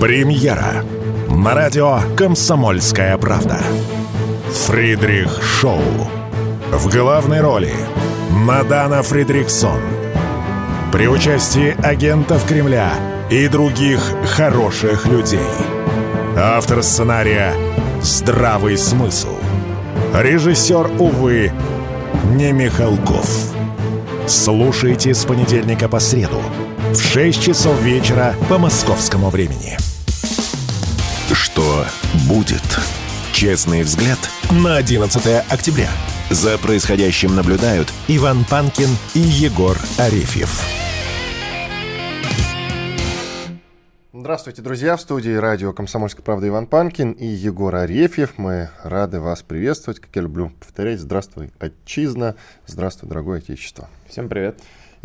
Премьера 0.00 0.84
на 1.30 1.54
радио 1.54 2.00
«Комсомольская 2.18 3.16
правда». 3.16 3.58
Фридрих 4.52 5.42
Шоу. 5.42 5.80
В 6.70 6.92
главной 6.92 7.40
роли 7.40 7.72
Мадана 8.30 9.02
Фридриксон. 9.02 9.80
При 10.92 11.08
участии 11.08 11.74
агентов 11.82 12.46
Кремля 12.46 12.92
и 13.30 13.48
других 13.48 14.00
хороших 14.34 15.06
людей. 15.06 15.40
Автор 16.36 16.82
сценария 16.82 17.54
«Здравый 18.02 18.76
смысл». 18.76 19.34
Режиссер, 20.14 20.90
увы, 20.98 21.50
не 22.34 22.52
Михалков. 22.52 23.30
Слушайте 24.26 25.14
с 25.14 25.24
понедельника 25.24 25.88
по 25.88 26.00
среду 26.00 26.42
в 26.96 27.02
6 27.02 27.42
часов 27.42 27.80
вечера 27.82 28.34
по 28.48 28.56
московскому 28.56 29.28
времени. 29.28 29.76
Что 31.30 31.84
будет? 32.26 32.62
Честный 33.32 33.82
взгляд 33.82 34.18
на 34.50 34.76
11 34.76 35.44
октября. 35.50 35.90
За 36.30 36.56
происходящим 36.56 37.36
наблюдают 37.36 37.92
Иван 38.08 38.46
Панкин 38.48 38.88
и 39.14 39.18
Егор 39.18 39.76
Арефьев. 39.98 40.62
Здравствуйте, 44.14 44.62
друзья! 44.62 44.96
В 44.96 45.00
студии 45.02 45.34
радио 45.34 45.74
«Комсомольская 45.74 46.24
правда» 46.24 46.48
Иван 46.48 46.66
Панкин 46.66 47.12
и 47.12 47.26
Егор 47.26 47.74
Арефьев. 47.74 48.38
Мы 48.38 48.70
рады 48.82 49.20
вас 49.20 49.42
приветствовать. 49.42 50.00
Как 50.00 50.16
я 50.16 50.22
люблю 50.22 50.50
повторять, 50.58 51.00
здравствуй, 51.00 51.52
отчизна, 51.58 52.36
здравствуй, 52.66 53.08
дорогое 53.08 53.38
отечество. 53.38 53.88
Всем 54.08 54.30
привет. 54.30 54.58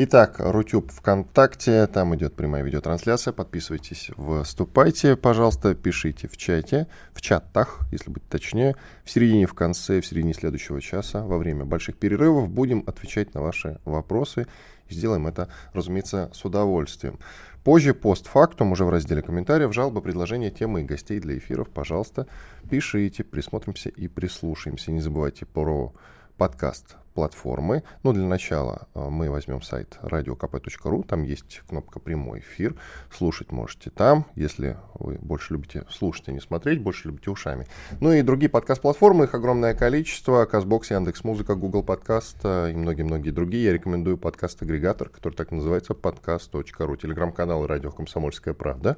Итак, 0.04 0.38
Рутюб 0.40 0.92
ВКонтакте, 0.92 1.86
там 1.86 2.16
идет 2.16 2.34
прямая 2.34 2.64
видеотрансляция. 2.64 3.34
Подписывайтесь, 3.34 4.10
вступайте, 4.44 5.16
пожалуйста, 5.16 5.76
пишите 5.76 6.28
в 6.28 6.38
чате, 6.38 6.88
в 7.14 7.22
чатах, 7.22 7.82
если 7.92 8.10
быть 8.10 8.28
точнее. 8.28 8.76
В 9.04 9.12
середине, 9.12 9.46
в 9.46 9.54
конце, 9.54 10.02
в 10.02 10.06
середине 10.08 10.34
следующего 10.34 10.82
часа, 10.82 11.24
во 11.24 11.38
время 11.38 11.66
больших 11.66 11.98
перерывов, 11.98 12.50
будем 12.50 12.84
отвечать 12.88 13.36
на 13.36 13.44
ваши 13.44 13.80
вопросы. 13.86 14.48
И 14.90 14.96
сделаем 14.96 15.28
это, 15.28 15.50
разумеется, 15.72 16.32
с 16.34 16.44
удовольствием. 16.46 17.20
Позже, 17.64 17.94
постфактум, 17.94 18.72
уже 18.72 18.86
в 18.86 18.90
разделе 18.90 19.22
комментариев, 19.22 19.72
жалобы, 19.72 20.02
предложения, 20.02 20.50
темы 20.50 20.82
и 20.82 20.86
гостей 20.86 21.20
для 21.20 21.38
эфиров, 21.38 21.70
пожалуйста, 21.70 22.26
пишите, 22.72 23.24
присмотримся 23.24 23.90
и 23.90 24.08
прислушаемся. 24.08 24.92
Не 24.92 25.00
забывайте 25.00 25.46
про 25.46 25.94
подкаст 26.38 26.96
платформы. 27.14 27.84
Ну, 28.04 28.14
для 28.14 28.26
начала 28.26 28.88
э, 28.94 29.10
мы 29.10 29.30
возьмем 29.30 29.62
сайт 29.62 29.98
radiokp.ru, 30.02 31.06
там 31.06 31.24
есть 31.24 31.62
кнопка 31.68 32.00
«Прямой 32.00 32.40
эфир», 32.40 32.76
слушать 33.12 33.52
можете 33.52 33.90
там, 33.90 34.26
если 34.36 34.78
вы 34.94 35.18
больше 35.22 35.54
любите 35.54 35.86
слушать, 35.90 36.30
а 36.30 36.32
не 36.32 36.40
смотреть, 36.40 36.82
больше 36.82 37.10
любите 37.10 37.30
ушами. 37.30 37.68
Ну 38.00 38.12
и 38.14 38.22
другие 38.22 38.50
подкаст-платформы, 38.50 39.26
их 39.26 39.34
огромное 39.34 39.74
количество, 39.74 40.46
Казбокс, 40.46 40.92
Яндекс.Музыка, 40.92 41.56
Google 41.56 41.84
Подкаст 41.84 42.38
э, 42.44 42.72
и 42.72 42.76
многие-многие 42.76 43.32
другие. 43.32 43.66
Я 43.66 43.74
рекомендую 43.74 44.18
подкаст-агрегатор, 44.18 45.10
который 45.10 45.34
так 45.34 45.52
называется, 45.52 45.94
подкаст.ру, 45.94 46.96
телеграм-канал 46.96 47.68
«Радио 47.68 47.92
Комсомольская 47.92 48.54
правда». 48.54 48.98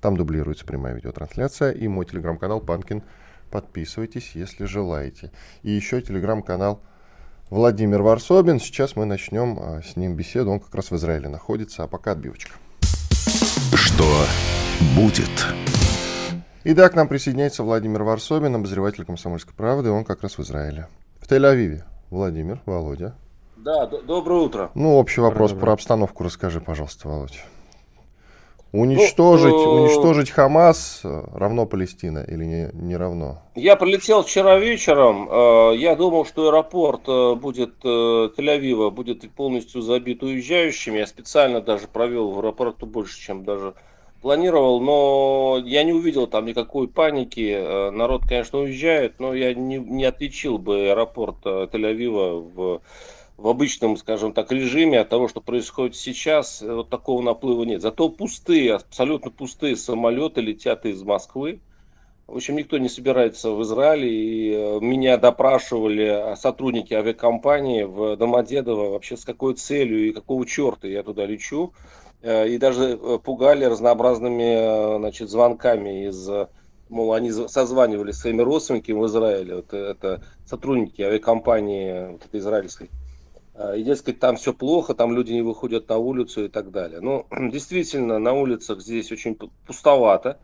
Там 0.00 0.16
дублируется 0.16 0.66
прямая 0.66 0.94
видеотрансляция 0.96 1.70
и 1.70 1.86
мой 1.86 2.04
телеграм-канал 2.06 2.60
«Панкин». 2.60 3.04
Подписывайтесь, 3.52 4.30
если 4.32 4.64
желаете. 4.64 5.30
И 5.62 5.70
еще 5.70 6.00
телеграм-канал 6.00 6.80
Владимир 7.50 8.00
Варсобин. 8.00 8.58
Сейчас 8.58 8.96
мы 8.96 9.04
начнем 9.04 9.58
а, 9.60 9.82
с 9.82 9.94
ним 9.94 10.16
беседу. 10.16 10.50
Он 10.50 10.58
как 10.58 10.74
раз 10.74 10.90
в 10.90 10.96
Израиле 10.96 11.28
находится. 11.28 11.82
А 11.82 11.86
пока 11.86 12.12
отбивочка. 12.12 12.52
Что 13.74 14.10
будет? 14.96 15.28
Итак, 16.64 16.92
к 16.92 16.94
нам 16.94 17.08
присоединяется 17.08 17.62
Владимир 17.62 18.04
Варсобин, 18.04 18.54
обозреватель 18.54 19.04
«Комсомольской 19.04 19.52
правды». 19.54 19.90
Он 19.90 20.04
как 20.04 20.22
раз 20.22 20.38
в 20.38 20.42
Израиле. 20.42 20.88
В 21.20 21.30
Тель-Авиве. 21.30 21.82
Владимир, 22.08 22.62
Володя. 22.64 23.14
Да, 23.56 23.86
доброе 23.86 24.40
утро. 24.40 24.70
Ну, 24.74 24.96
общий 24.96 25.20
вопрос 25.20 25.50
доброе. 25.50 25.60
про 25.62 25.72
обстановку 25.74 26.24
расскажи, 26.24 26.62
пожалуйста, 26.62 27.08
Володя. 27.08 27.40
Уничтожить, 28.72 29.52
ну, 29.52 29.82
уничтожить 29.82 30.30
Хамас 30.30 31.02
э, 31.04 31.24
равно 31.34 31.66
Палестина 31.66 32.24
или 32.26 32.44
не, 32.44 32.70
не 32.72 32.96
равно? 32.96 33.42
Я 33.54 33.76
прилетел 33.76 34.22
вчера 34.22 34.58
вечером. 34.58 35.28
Э, 35.30 35.76
я 35.76 35.94
думал, 35.94 36.24
что 36.24 36.48
аэропорт 36.48 37.02
э, 37.06 37.34
будет 37.34 37.84
Тель-Авива 37.84 38.90
будет 38.90 39.30
полностью 39.32 39.82
забит 39.82 40.22
уезжающими. 40.22 40.98
Я 40.98 41.06
специально 41.06 41.60
даже 41.60 41.86
провел 41.86 42.30
в 42.30 42.38
аэропорту 42.38 42.86
больше, 42.86 43.20
чем 43.20 43.44
даже 43.44 43.74
планировал, 44.22 44.80
но 44.80 45.60
я 45.62 45.84
не 45.84 45.92
увидел 45.92 46.26
там 46.26 46.46
никакой 46.46 46.88
паники. 46.88 47.90
Народ, 47.90 48.22
конечно, 48.26 48.60
уезжает, 48.60 49.20
но 49.20 49.34
я 49.34 49.52
не, 49.52 49.76
не 49.76 50.06
отличил 50.06 50.56
бы 50.56 50.88
аэропорт 50.88 51.44
Тель-Авива 51.44 52.40
в 52.54 52.80
в 53.42 53.48
обычном, 53.48 53.96
скажем 53.96 54.32
так, 54.32 54.52
режиме 54.52 55.00
от 55.00 55.08
того, 55.08 55.26
что 55.26 55.40
происходит 55.40 55.96
сейчас, 55.96 56.62
вот 56.62 56.90
такого 56.90 57.22
наплыва 57.22 57.64
нет. 57.64 57.82
Зато 57.82 58.08
пустые, 58.08 58.74
абсолютно 58.74 59.32
пустые 59.32 59.74
самолеты 59.74 60.40
летят 60.40 60.86
из 60.86 61.02
Москвы. 61.02 61.60
В 62.28 62.36
общем, 62.36 62.54
никто 62.54 62.78
не 62.78 62.88
собирается 62.88 63.50
в 63.50 63.60
Израиле. 63.64 64.08
И 64.08 64.52
э, 64.52 64.78
меня 64.80 65.16
допрашивали 65.16 66.36
сотрудники 66.36 66.94
авиакомпании 66.94 67.82
в 67.82 68.16
Домодедово 68.16 68.90
вообще 68.90 69.16
с 69.16 69.24
какой 69.24 69.54
целью 69.54 70.08
и 70.08 70.12
какого 70.12 70.46
черта 70.46 70.86
я 70.86 71.02
туда 71.02 71.26
лечу. 71.26 71.72
Э, 72.22 72.48
и 72.48 72.58
даже 72.58 72.96
э, 72.96 73.18
пугали 73.18 73.64
разнообразными 73.64 74.98
значит, 74.98 75.28
звонками 75.28 76.06
из 76.06 76.30
мол, 76.88 77.12
они 77.12 77.32
созванивались 77.32 78.16
с 78.16 78.20
своими 78.20 78.42
родственниками 78.42 79.00
в 79.00 79.06
Израиле. 79.06 79.56
Вот 79.56 79.74
это 79.74 80.22
сотрудники 80.46 81.02
авиакомпании 81.02 82.12
вот 82.12 82.24
этой 82.24 82.38
израильской 82.38 82.88
и, 83.76 83.82
дескать, 83.82 84.18
там 84.18 84.36
все 84.36 84.54
плохо, 84.54 84.94
там 84.94 85.14
люди 85.14 85.32
не 85.32 85.42
выходят 85.42 85.88
на 85.88 85.98
улицу 85.98 86.46
и 86.46 86.48
так 86.48 86.70
далее. 86.70 87.00
Ну, 87.00 87.26
действительно, 87.50 88.18
на 88.18 88.32
улицах 88.32 88.80
здесь 88.80 89.12
очень 89.12 89.36
пустовато. 89.66 90.38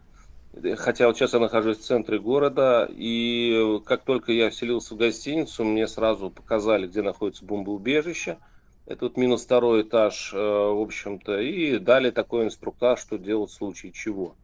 Хотя 0.76 1.06
вот 1.06 1.16
сейчас 1.16 1.34
я 1.34 1.40
нахожусь 1.40 1.78
в 1.78 1.84
центре 1.84 2.18
города, 2.18 2.88
и 2.90 3.80
как 3.84 4.02
только 4.02 4.32
я 4.32 4.50
вселился 4.50 4.94
в 4.94 4.98
гостиницу, 4.98 5.64
мне 5.64 5.86
сразу 5.86 6.30
показали, 6.30 6.86
где 6.86 7.02
находится 7.02 7.44
бомбоубежище. 7.44 8.38
Это 8.86 9.04
вот 9.04 9.16
минус 9.16 9.44
второй 9.44 9.82
этаж, 9.82 10.32
э, 10.32 10.36
в 10.38 10.80
общем-то, 10.80 11.38
и 11.40 11.78
дали 11.78 12.10
такой 12.10 12.46
инструктаж, 12.46 12.98
что 12.98 13.18
делать 13.18 13.50
в 13.50 13.54
случае 13.54 13.92
чего. 13.92 14.34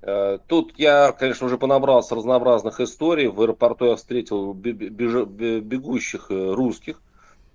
Э, 0.00 0.38
тут 0.48 0.72
я, 0.78 1.12
конечно, 1.12 1.46
уже 1.46 1.58
понабрался 1.58 2.14
разнообразных 2.14 2.80
историй. 2.80 3.28
В 3.28 3.40
аэропорту 3.42 3.84
я 3.86 3.96
встретил 3.96 4.54
бегущих 4.54 6.30
э, 6.30 6.52
русских, 6.54 6.96
Э, 6.96 7.11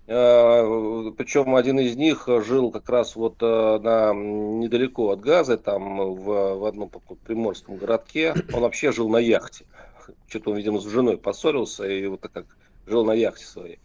Причем 0.07 1.53
один 1.55 1.79
из 1.79 1.97
них 1.97 2.29
жил 2.45 2.71
как 2.71 2.87
раз 2.89 3.17
вот 3.17 3.35
э, 3.41 3.79
на, 3.79 4.13
недалеко 4.13 5.09
от 5.11 5.19
Газа, 5.19 5.57
там 5.57 6.15
в, 6.15 6.55
в 6.55 6.65
одном 6.65 6.89
приморском 7.25 7.75
городке. 7.75 8.33
Он 8.53 8.61
вообще 8.61 8.93
жил 8.93 9.09
на 9.09 9.17
яхте. 9.17 9.65
Что-то 10.27 10.51
он, 10.51 10.57
видимо, 10.57 10.79
с 10.79 10.85
женой 10.85 11.17
поссорился 11.17 11.85
и 11.85 12.07
вот 12.07 12.21
так 12.21 12.31
как 12.31 12.45
жил 12.85 13.03
на 13.03 13.11
яхте 13.11 13.43
своей. 13.43 13.79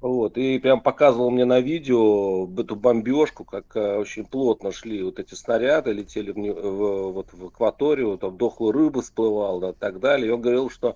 Вот, 0.00 0.38
и 0.38 0.60
прям 0.60 0.80
показывал 0.80 1.32
мне 1.32 1.44
на 1.44 1.58
видео 1.58 2.48
эту 2.56 2.76
бомбежку, 2.76 3.44
как 3.44 3.74
э, 3.74 3.98
очень 3.98 4.26
плотно 4.26 4.70
шли 4.70 5.02
вот 5.02 5.18
эти 5.18 5.34
снаряды, 5.34 5.90
летели 5.90 6.30
в, 6.30 6.36
в, 6.36 7.12
вот 7.14 7.32
в 7.32 7.46
акваторию, 7.46 8.16
там 8.16 8.36
дохлая 8.36 8.72
рыба 8.72 9.02
всплывала, 9.02 9.60
да, 9.60 9.70
и 9.70 9.72
так 9.72 9.98
далее. 9.98 10.28
И 10.28 10.30
он 10.30 10.40
говорил, 10.40 10.70
что 10.70 10.94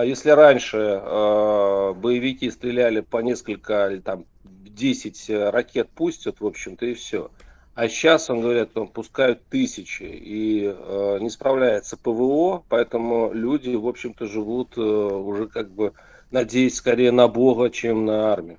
если 0.00 0.30
раньше 0.30 0.78
э, 0.78 1.92
боевики 1.94 2.50
стреляли 2.50 3.00
по 3.00 3.18
несколько, 3.18 3.90
или 3.90 4.00
там 4.00 4.24
10 4.44 5.30
э, 5.30 5.50
ракет 5.50 5.90
пустят, 5.90 6.40
в 6.40 6.46
общем-то, 6.46 6.86
и 6.86 6.94
все. 6.94 7.30
А 7.74 7.88
сейчас, 7.88 8.28
он 8.28 8.40
говорит, 8.42 8.76
он 8.76 8.88
пускают 8.88 9.44
тысячи 9.46 10.02
и 10.02 10.64
э, 10.64 11.18
не 11.20 11.30
справляется 11.30 11.96
ПВО, 11.96 12.64
поэтому 12.68 13.32
люди, 13.32 13.74
в 13.74 13.86
общем-то, 13.86 14.26
живут 14.26 14.76
э, 14.76 14.80
уже 14.80 15.46
как 15.46 15.70
бы, 15.70 15.92
надеясь 16.30 16.76
скорее 16.76 17.12
на 17.12 17.28
Бога, 17.28 17.70
чем 17.70 18.04
на 18.04 18.32
армию. 18.32 18.58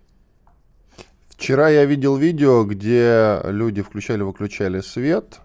Вчера 1.30 1.70
я 1.70 1.86
видел 1.86 2.16
видео, 2.16 2.64
где 2.64 3.40
люди 3.46 3.82
включали-выключали 3.82 4.82
свет, 4.82 5.42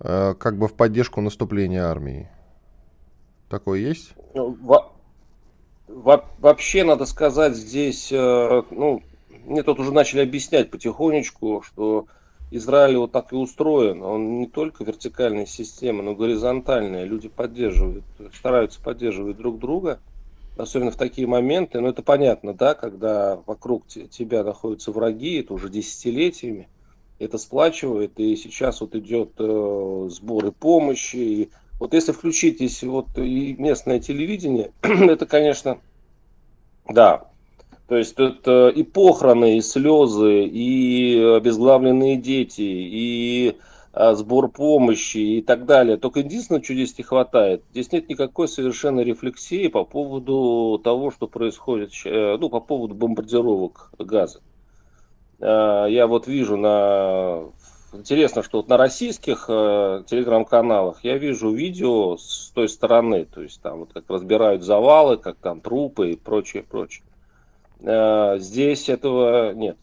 э, 0.00 0.34
как 0.38 0.56
бы 0.56 0.68
в 0.68 0.74
поддержку 0.74 1.20
наступления 1.20 1.84
армии. 1.84 2.30
Такое 3.50 3.80
есть? 3.80 4.14
Ну, 4.34 4.56
во 5.86 6.24
вообще, 6.38 6.84
надо 6.84 7.06
сказать, 7.06 7.54
здесь, 7.54 8.10
э, 8.10 8.62
ну, 8.70 9.02
мне 9.44 9.62
тут 9.62 9.78
уже 9.78 9.92
начали 9.92 10.22
объяснять 10.22 10.70
потихонечку, 10.70 11.62
что 11.62 12.06
Израиль 12.50 12.96
вот 12.96 13.12
так 13.12 13.32
и 13.32 13.36
устроен. 13.36 14.02
Он 14.02 14.38
не 14.38 14.46
только 14.46 14.84
вертикальная 14.84 15.46
система, 15.46 16.02
но 16.02 16.14
горизонтальная. 16.14 17.04
Люди 17.04 17.28
поддерживают, 17.28 18.04
стараются 18.34 18.80
поддерживать 18.80 19.36
друг 19.36 19.58
друга, 19.58 20.00
особенно 20.56 20.90
в 20.90 20.96
такие 20.96 21.26
моменты. 21.26 21.80
Но 21.80 21.88
это 21.88 22.02
понятно, 22.02 22.54
да, 22.54 22.74
когда 22.74 23.40
вокруг 23.46 23.86
тебя 23.86 24.44
находятся 24.44 24.92
враги, 24.92 25.40
это 25.40 25.54
уже 25.54 25.68
десятилетиями. 25.68 26.68
это 27.18 27.38
сплачивает, 27.38 28.18
и 28.18 28.36
сейчас 28.36 28.80
вот 28.80 28.94
идет 28.94 29.32
э, 29.38 30.08
сборы 30.10 30.52
помощи. 30.52 31.16
И 31.16 31.50
вот 31.78 31.94
если 31.94 32.12
включитесь 32.12 32.82
вот 32.82 33.06
и 33.16 33.54
местное 33.58 34.00
телевидение, 34.00 34.72
это, 34.82 35.26
конечно, 35.26 35.78
да, 36.88 37.28
то 37.88 37.96
есть 37.96 38.14
это 38.18 38.68
и 38.68 38.82
похороны, 38.82 39.58
и 39.58 39.60
слезы, 39.60 40.44
и 40.44 41.18
обезглавленные 41.36 42.16
дети, 42.16 42.62
и 42.62 43.58
а, 43.92 44.14
сбор 44.14 44.48
помощи 44.48 45.18
и 45.18 45.42
так 45.42 45.66
далее. 45.66 45.96
Только 45.96 46.20
единственное, 46.20 46.62
что 46.62 46.74
здесь 46.74 46.98
не 46.98 47.04
хватает, 47.04 47.62
здесь 47.70 47.92
нет 47.92 48.08
никакой 48.08 48.48
совершенно 48.48 49.00
рефлексии 49.00 49.68
по 49.68 49.84
поводу 49.84 50.80
того, 50.82 51.12
что 51.12 51.28
происходит, 51.28 51.92
э, 52.04 52.36
ну, 52.40 52.48
по 52.48 52.58
поводу 52.58 52.94
бомбардировок 52.94 53.92
газа. 53.98 54.40
А, 55.40 55.86
я 55.86 56.06
вот 56.06 56.26
вижу 56.26 56.56
на... 56.56 57.44
Интересно, 57.94 58.42
что 58.42 58.58
вот 58.58 58.68
на 58.68 58.76
российских 58.76 59.46
э, 59.48 60.02
телеграм-каналах 60.06 61.04
я 61.04 61.16
вижу 61.16 61.50
видео 61.52 62.16
с 62.16 62.50
той 62.52 62.68
стороны, 62.68 63.24
то 63.24 63.40
есть 63.40 63.62
там 63.62 63.80
вот 63.80 63.92
как 63.92 64.04
разбирают 64.08 64.62
завалы, 64.64 65.16
как 65.16 65.36
там 65.36 65.60
трупы 65.60 66.10
и 66.10 66.16
прочее, 66.16 66.64
прочее. 66.64 67.04
А, 67.84 68.38
здесь 68.38 68.88
этого 68.88 69.52
нет. 69.54 69.76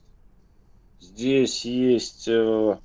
Здесь 1.00 1.64
есть 1.64 2.28
э, 2.28 2.78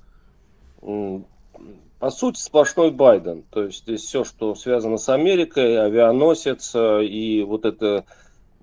по 1.99 2.09
сути, 2.09 2.39
сплошной 2.39 2.91
Байден. 2.91 3.43
То 3.49 3.63
есть 3.63 3.83
здесь 3.83 4.03
все, 4.03 4.23
что 4.23 4.55
связано 4.55 4.97
с 4.97 5.09
Америкой, 5.09 5.77
авианосец 5.77 6.73
э, 6.75 7.05
и 7.05 7.43
вот 7.43 7.65
это 7.65 8.05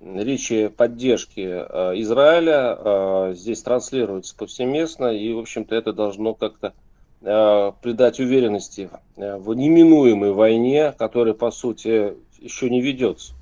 речи 0.04 0.68
поддержки 0.68 1.40
э, 1.40 2.00
Израиля 2.00 2.76
э, 2.78 3.32
здесь 3.34 3.62
транслируется 3.62 4.36
повсеместно, 4.36 5.06
и, 5.06 5.32
в 5.32 5.38
общем-то, 5.38 5.74
это 5.74 5.92
должно 5.92 6.34
как-то 6.34 6.72
придать 7.20 8.20
уверенности 8.20 8.90
в 9.16 9.54
неминуемой 9.54 10.32
войне, 10.32 10.92
которая, 10.92 11.32
по 11.32 11.50
сути, 11.50 12.18
еще 12.38 12.68
не 12.68 12.82
ведется. 12.82 13.32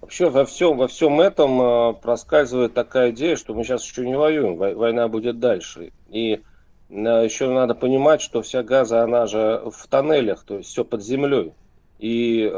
Вообще 0.00 0.30
во 0.30 0.46
всем, 0.46 0.78
во 0.78 0.88
всем 0.88 1.20
этом 1.20 1.96
проскальзывает 1.96 2.72
такая 2.72 3.10
идея, 3.10 3.36
что 3.36 3.52
мы 3.52 3.62
сейчас 3.62 3.84
еще 3.84 4.06
не 4.06 4.16
воюем, 4.16 4.56
война 4.56 5.06
будет 5.08 5.38
дальше. 5.38 5.92
И 6.08 6.40
еще 6.88 7.50
надо 7.50 7.74
понимать, 7.74 8.22
что 8.22 8.40
вся 8.40 8.62
газа, 8.62 9.02
она 9.02 9.26
же 9.26 9.62
в 9.66 9.86
тоннелях, 9.86 10.42
то 10.44 10.56
есть 10.56 10.70
все 10.70 10.82
под 10.82 11.02
землей. 11.02 11.52
И 11.98 12.42
э, 12.42 12.56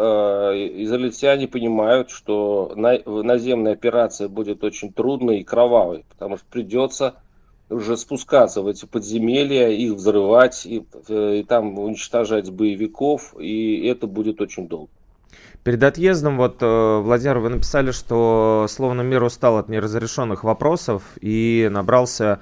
израильтяне 0.82 1.46
понимают, 1.46 2.10
что 2.10 2.72
на, 2.74 2.98
наземная 3.04 3.72
операция 3.72 4.28
будет 4.28 4.64
очень 4.64 4.92
трудной 4.92 5.40
и 5.40 5.44
кровавой, 5.44 6.04
потому 6.10 6.36
что 6.38 6.46
придется 6.50 7.14
уже 7.68 7.96
спускаться 7.96 8.62
в 8.62 8.66
эти 8.66 8.86
подземелья, 8.86 9.68
их 9.68 9.92
взрывать 9.92 10.64
и, 10.66 10.84
э, 11.08 11.36
и 11.40 11.42
там 11.42 11.78
уничтожать 11.78 12.50
боевиков, 12.50 13.34
и 13.38 13.86
это 13.86 14.06
будет 14.06 14.40
очень 14.40 14.68
долго. 14.68 14.90
Перед 15.64 15.82
отъездом, 15.82 16.36
вот, 16.36 16.58
э, 16.60 17.00
Владимир, 17.00 17.38
вы 17.38 17.48
написали, 17.48 17.90
что 17.90 18.66
словно 18.68 19.02
мир 19.02 19.24
устал 19.24 19.58
от 19.58 19.68
неразрешенных 19.68 20.44
вопросов 20.44 21.02
и 21.20 21.68
набрался 21.70 22.40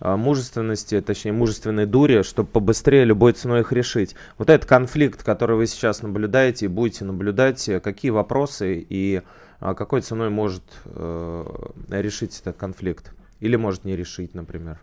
мужественности, 0.00 1.00
точнее 1.00 1.32
мужественной 1.32 1.86
дури, 1.86 2.22
чтобы 2.22 2.48
побыстрее 2.48 3.04
любой 3.04 3.32
ценой 3.32 3.60
их 3.60 3.72
решить. 3.72 4.14
Вот 4.38 4.50
этот 4.50 4.68
конфликт, 4.68 5.22
который 5.22 5.56
вы 5.56 5.66
сейчас 5.66 6.02
наблюдаете 6.02 6.66
и 6.66 6.68
будете 6.68 7.04
наблюдать, 7.04 7.68
какие 7.82 8.10
вопросы 8.10 8.84
и 8.88 9.22
а, 9.60 9.74
какой 9.74 10.02
ценой 10.02 10.28
может 10.28 10.62
э, 10.84 11.44
решить 11.88 12.38
этот 12.40 12.56
конфликт? 12.56 13.12
Или 13.40 13.56
может 13.56 13.84
не 13.84 13.96
решить, 13.96 14.34
например? 14.34 14.78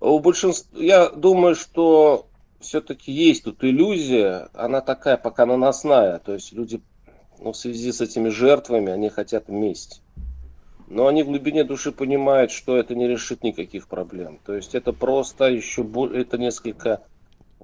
У 0.00 0.18
большинства, 0.18 0.78
я 0.80 1.10
думаю, 1.10 1.54
что 1.54 2.26
все-таки 2.60 3.12
есть 3.12 3.44
тут 3.44 3.62
иллюзия, 3.62 4.48
она 4.52 4.80
такая 4.80 5.16
пока 5.16 5.46
наносная, 5.46 6.18
то 6.18 6.34
есть 6.34 6.52
люди 6.52 6.80
ну, 7.38 7.52
в 7.52 7.56
связи 7.56 7.92
с 7.92 8.00
этими 8.00 8.28
жертвами, 8.28 8.90
они 8.92 9.10
хотят 9.10 9.48
мести 9.48 10.00
но 10.90 11.06
они 11.06 11.22
в 11.22 11.26
глубине 11.26 11.64
души 11.64 11.92
понимают, 11.92 12.50
что 12.50 12.76
это 12.76 12.94
не 12.94 13.06
решит 13.06 13.42
никаких 13.42 13.88
проблем. 13.88 14.38
То 14.44 14.54
есть 14.54 14.74
это 14.74 14.92
просто 14.92 15.46
еще 15.46 15.86
это 16.14 16.38
несколько 16.38 17.02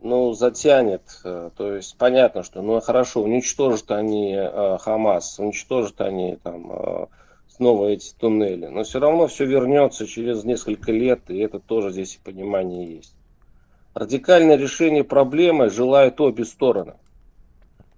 ну, 0.03 0.33
затянет. 0.35 1.03
Э, 1.25 1.51
то 1.57 1.75
есть 1.75 1.97
понятно, 1.97 2.43
что 2.43 2.63
ну 2.63 2.81
хорошо, 2.81 3.23
уничтожат 3.23 3.91
они 3.91 4.35
э, 4.37 4.79
Хамас, 4.81 5.39
уничтожат 5.39 6.01
они 6.01 6.37
там 6.43 6.71
э, 6.71 7.07
снова 7.49 7.89
эти 7.89 8.15
туннели. 8.15 8.67
Но 8.67 8.83
все 8.85 9.01
равно 9.01 9.27
все 9.27 9.47
вернется 9.47 10.07
через 10.07 10.45
несколько 10.45 10.93
лет, 10.93 11.21
и 11.29 11.39
это 11.39 11.59
тоже 11.61 11.91
здесь 11.91 12.17
и 12.17 12.25
понимание 12.25 12.97
есть. 12.97 13.15
Радикальное 13.95 14.57
решение 14.57 15.05
проблемы 15.05 15.71
желают 15.71 16.21
обе 16.21 16.45
стороны. 16.45 16.95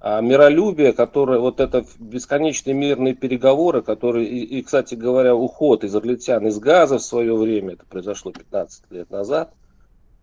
А 0.08 0.20
миролюбие, 0.20 0.92
которое, 0.92 1.40
вот 1.40 1.58
это 1.58 1.84
бесконечные 1.98 2.74
мирные 2.74 3.12
переговоры, 3.12 3.82
которые, 3.82 4.28
и, 4.28 4.38
и, 4.44 4.62
кстати 4.62 4.94
говоря, 4.94 5.34
уход 5.34 5.82
израильтян 5.82 6.46
из 6.46 6.60
газа 6.60 6.98
в 6.98 7.02
свое 7.02 7.34
время, 7.34 7.72
это 7.72 7.84
произошло 7.86 8.30
15 8.30 8.84
лет 8.92 9.10
назад, 9.10 9.52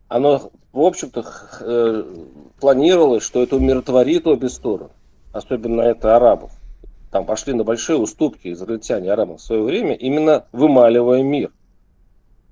оно, 0.08 0.52
в 0.72 0.80
общем-то, 0.80 1.26
э, 1.60 2.04
планировалось, 2.62 3.24
что 3.24 3.44
это 3.44 3.58
умиротворит 3.58 4.26
обе 4.26 4.48
стороны, 4.48 4.92
особенно 5.34 5.82
это 5.82 6.16
арабов. 6.16 6.54
Там 7.12 7.26
пошли 7.26 7.52
на 7.52 7.66
большие 7.66 7.98
уступки 7.98 8.54
израильтяне 8.54 9.12
арабам 9.12 9.36
в 9.36 9.42
свое 9.42 9.64
время, 9.64 9.96
именно 9.96 10.46
вымаливая 10.54 11.24
мир. 11.24 11.52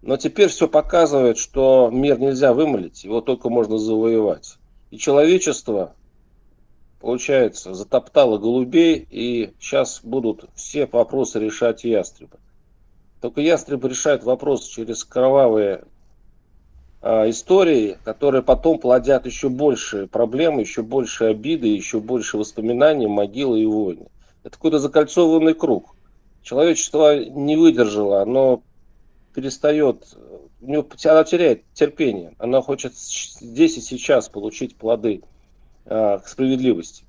Но 0.01 0.17
теперь 0.17 0.49
все 0.49 0.67
показывает, 0.67 1.37
что 1.37 1.89
мир 1.93 2.19
нельзя 2.19 2.53
вымолить, 2.53 3.05
его 3.05 3.21
только 3.21 3.47
можно 3.47 3.77
завоевать. 3.77 4.57
И 4.89 4.97
человечество 4.97 5.93
получается, 7.01 7.73
затоптала 7.73 8.37
голубей, 8.37 9.05
и 9.09 9.53
сейчас 9.59 10.01
будут 10.03 10.45
все 10.55 10.85
вопросы 10.85 11.39
решать 11.39 11.83
ястребы. 11.83 12.37
Только 13.19 13.41
ястребы 13.41 13.89
решают 13.89 14.23
вопрос 14.23 14.67
через 14.67 15.03
кровавые 15.03 15.83
а, 17.01 17.29
истории, 17.29 17.97
которые 18.03 18.43
потом 18.43 18.79
плодят 18.79 19.25
еще 19.25 19.49
больше 19.49 20.07
проблем, 20.07 20.59
еще 20.59 20.83
больше 20.83 21.25
обиды, 21.25 21.67
еще 21.67 21.99
больше 21.99 22.37
воспоминаний, 22.37 23.07
могилы 23.07 23.61
и 23.61 23.65
войны. 23.65 24.07
Это 24.43 24.55
какой-то 24.55 24.79
закольцованный 24.79 25.53
круг. 25.53 25.95
Человечество 26.43 27.23
не 27.23 27.55
выдержало, 27.57 28.21
оно 28.21 28.63
перестает, 29.33 30.17
у 30.61 30.67
него, 30.67 30.87
оно 31.05 31.23
теряет 31.23 31.63
терпение, 31.73 32.33
оно 32.39 32.61
хочет 32.61 32.95
здесь 32.95 33.77
и 33.77 33.81
сейчас 33.81 34.29
получить 34.29 34.75
плоды 34.75 35.21
к 35.91 36.23
справедливости. 36.25 37.03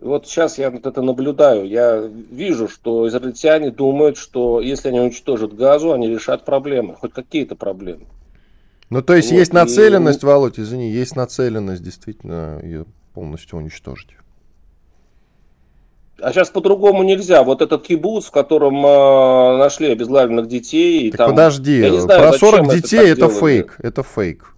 Вот 0.00 0.26
сейчас 0.26 0.56
я 0.56 0.70
вот 0.70 0.86
это 0.86 1.02
наблюдаю. 1.02 1.68
Я 1.68 1.98
вижу, 1.98 2.68
что 2.68 3.06
израильтяне 3.06 3.70
думают, 3.70 4.16
что 4.16 4.60
если 4.60 4.88
они 4.88 5.00
уничтожат 5.00 5.54
газу, 5.54 5.92
они 5.92 6.08
решат 6.08 6.44
проблемы, 6.44 6.94
хоть 6.94 7.12
какие-то 7.12 7.54
проблемы. 7.54 8.06
Ну, 8.88 9.02
то 9.02 9.14
есть 9.14 9.30
вот, 9.30 9.38
есть 9.38 9.52
нацеленность, 9.52 10.22
и... 10.22 10.26
Володь, 10.26 10.58
извини, 10.58 10.90
есть 10.90 11.16
нацеленность 11.16 11.82
действительно 11.82 12.60
ее 12.62 12.86
полностью 13.12 13.58
уничтожить. 13.58 14.08
А 16.22 16.32
сейчас 16.32 16.50
по-другому 16.50 17.02
нельзя. 17.02 17.42
Вот 17.44 17.62
этот 17.62 17.86
кибуц, 17.86 18.26
в 18.26 18.30
котором 18.30 18.84
э, 18.84 19.58
нашли 19.58 19.90
обезглавленных 19.90 20.48
детей. 20.48 21.10
Так 21.10 21.18
там, 21.18 21.30
подожди, 21.30 21.98
знаю, 21.98 22.30
про 22.30 22.38
40 22.38 22.74
детей 22.74 23.10
это, 23.10 23.26
это 23.26 23.28
фейк. 23.28 23.76
Это 23.78 24.02
фейк. 24.02 24.54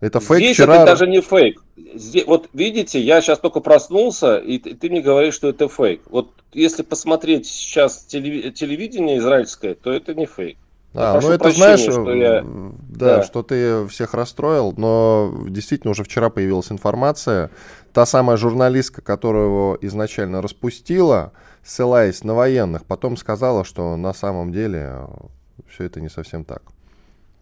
Это 0.00 0.20
фейк 0.20 0.38
Здесь 0.38 0.56
вчера... 0.56 0.76
это 0.76 0.86
даже 0.86 1.06
не 1.06 1.20
фейк. 1.20 1.62
Здесь, 1.94 2.26
вот 2.26 2.48
видите, 2.52 3.00
я 3.00 3.20
сейчас 3.22 3.38
только 3.38 3.60
проснулся, 3.60 4.36
и 4.36 4.58
ты, 4.58 4.74
ты 4.74 4.90
мне 4.90 5.00
говоришь, 5.00 5.34
что 5.34 5.48
это 5.48 5.68
фейк. 5.68 6.02
Вот 6.10 6.30
если 6.52 6.82
посмотреть 6.82 7.46
сейчас 7.46 8.04
телевидение 8.04 9.18
израильское, 9.18 9.74
то 9.74 9.92
это 9.92 10.14
не 10.14 10.26
фейк. 10.26 10.58
А, 10.94 11.20
ну 11.20 11.30
это 11.30 11.50
знаешь, 11.50 11.80
что 11.80 12.14
я... 12.14 12.42
да, 12.42 13.16
да, 13.16 13.22
что 13.22 13.42
ты 13.42 13.86
всех 13.88 14.14
расстроил, 14.14 14.72
но 14.76 15.44
действительно 15.46 15.90
уже 15.90 16.04
вчера 16.04 16.30
появилась 16.30 16.72
информация. 16.72 17.50
Та 17.92 18.06
самая 18.06 18.38
журналистка, 18.38 19.02
которая 19.02 19.44
его 19.44 19.78
изначально 19.82 20.40
распустила, 20.40 21.32
ссылаясь 21.62 22.24
на 22.24 22.34
военных, 22.34 22.84
потом 22.86 23.16
сказала, 23.18 23.64
что 23.64 23.96
на 23.96 24.14
самом 24.14 24.52
деле 24.52 25.06
все 25.68 25.84
это 25.84 26.00
не 26.00 26.08
совсем 26.08 26.44
так. 26.44 26.62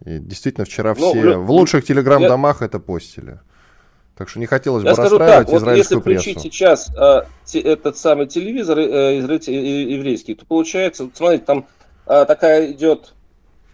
И 0.04 0.18
действительно, 0.18 0.64
вчера 0.64 0.94
ну, 0.96 1.12
все 1.12 1.36
в 1.36 1.50
лучших 1.50 1.84
телеграм-домах 1.84 2.60
я... 2.60 2.66
это 2.66 2.78
постили. 2.78 3.40
Так 4.16 4.28
что 4.28 4.38
не 4.38 4.46
хотелось 4.46 4.84
я 4.84 4.94
бы 4.94 4.96
расстраивать 4.96 5.48
так, 5.48 5.56
израильскую 5.56 6.00
вот 6.00 6.06
если 6.06 6.30
включить 6.32 6.40
сейчас 6.40 6.90
те, 7.44 7.60
этот 7.60 7.98
самый 7.98 8.26
телевизор 8.26 8.78
э, 8.78 9.16
еврейский, 9.18 10.34
то 10.34 10.46
получается, 10.46 11.04
вот 11.04 11.16
смотрите, 11.16 11.44
там 11.44 11.66
а, 12.06 12.24
такая 12.26 12.70
идет, 12.70 13.14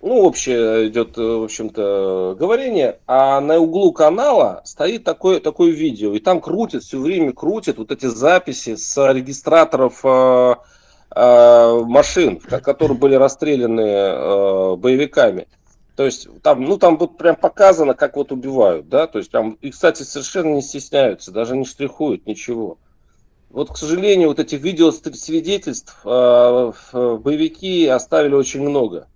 ну, 0.00 0.22
общее 0.22 0.88
идет, 0.88 1.18
э, 1.18 1.22
в 1.22 1.44
общем-то, 1.44 2.36
говорение, 2.38 3.00
а 3.06 3.40
на 3.40 3.58
углу 3.58 3.92
канала 3.92 4.62
стоит 4.64 5.04
такое, 5.04 5.40
такое 5.40 5.72
видео, 5.72 6.14
и 6.14 6.20
там 6.20 6.40
крутит, 6.40 6.84
все 6.84 7.00
время 7.00 7.32
крутит 7.32 7.78
вот 7.78 7.90
эти 7.90 8.06
записи 8.06 8.76
с 8.76 9.12
регистраторов 9.12 10.00
а, 10.04 10.58
а, 11.10 11.80
машин, 11.84 12.38
которые 12.38 12.96
были 12.96 13.16
расстреляны 13.16 13.84
а, 13.84 14.76
боевиками. 14.76 15.48
То 16.00 16.06
есть 16.06 16.28
там, 16.40 16.64
ну 16.64 16.78
там 16.78 16.96
вот 16.96 17.18
прям 17.18 17.36
показано, 17.36 17.92
как 17.92 18.16
вот 18.16 18.32
убивают, 18.32 18.88
да, 18.88 19.06
то 19.06 19.18
есть 19.18 19.30
там, 19.30 19.58
и, 19.60 19.70
кстати, 19.70 20.02
совершенно 20.02 20.54
не 20.54 20.62
стесняются, 20.62 21.30
даже 21.30 21.54
не 21.54 21.66
штрихуют, 21.66 22.24
ничего. 22.24 22.78
Вот, 23.50 23.70
к 23.70 23.76
сожалению, 23.76 24.28
вот 24.28 24.38
этих 24.38 24.62
видеосвидетельств 24.62 26.00
э, 26.06 26.72
боевики 27.22 27.86
оставили 27.86 28.32
очень 28.32 28.62
много. 28.62 29.08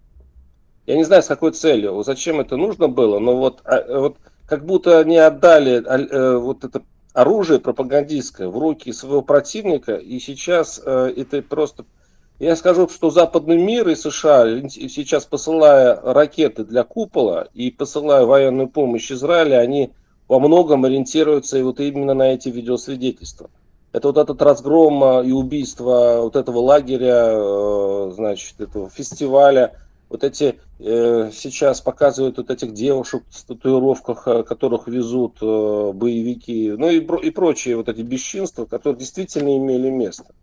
Я 0.84 0.96
не 0.96 1.04
знаю, 1.04 1.22
с 1.22 1.26
какой 1.26 1.52
целью, 1.52 2.02
зачем 2.02 2.38
это 2.38 2.58
нужно 2.58 2.88
было, 2.88 3.18
но 3.18 3.34
вот, 3.34 3.62
а, 3.64 4.00
вот 4.00 4.18
как 4.46 4.66
будто 4.66 4.98
они 4.98 5.16
отдали 5.16 5.82
а, 5.86 5.98
э, 5.98 6.36
вот 6.36 6.64
это 6.64 6.82
оружие 7.14 7.60
пропагандистское 7.60 8.48
в 8.48 8.58
руки 8.58 8.92
своего 8.92 9.22
противника, 9.22 9.94
и 9.94 10.18
сейчас 10.18 10.78
э, 10.84 11.14
это 11.16 11.40
просто... 11.40 11.86
Я 12.40 12.56
скажу, 12.56 12.88
что 12.88 13.10
западный 13.10 13.58
мир 13.58 13.88
и 13.88 13.94
США, 13.94 14.68
сейчас 14.68 15.24
посылая 15.24 16.00
ракеты 16.02 16.64
для 16.64 16.82
купола 16.82 17.48
и 17.54 17.70
посылая 17.70 18.24
военную 18.24 18.68
помощь 18.68 19.12
Израилю, 19.12 19.60
они 19.60 19.92
во 20.26 20.40
многом 20.40 20.84
ориентируются 20.84 21.58
и 21.58 21.62
вот 21.62 21.78
именно 21.78 22.12
на 22.12 22.34
эти 22.34 22.48
видеосвидетельства. 22.48 23.50
Это 23.92 24.08
вот 24.08 24.18
этот 24.18 24.42
разгром 24.42 25.04
э, 25.04 25.26
и 25.26 25.30
убийство 25.30 26.22
вот 26.22 26.34
этого 26.34 26.58
лагеря, 26.58 27.28
э, 27.30 28.12
значит, 28.12 28.60
этого 28.60 28.90
фестиваля, 28.90 29.78
вот 30.08 30.24
эти 30.24 30.58
э, 30.80 31.30
сейчас 31.32 31.80
показывают 31.80 32.38
вот 32.38 32.50
этих 32.50 32.74
девушек 32.74 33.22
в 33.30 33.44
татуировках, 33.44 34.26
э, 34.26 34.42
которых 34.42 34.88
везут 34.88 35.38
боевики, 35.40 36.72
ну 36.72 36.90
и, 36.90 36.96
и 36.98 37.30
прочие 37.30 37.76
вот 37.76 37.88
эти 37.88 38.00
бесчинства, 38.00 38.64
которые 38.64 38.98
действительно 38.98 39.56
имели 39.56 39.90
место. 39.90 40.34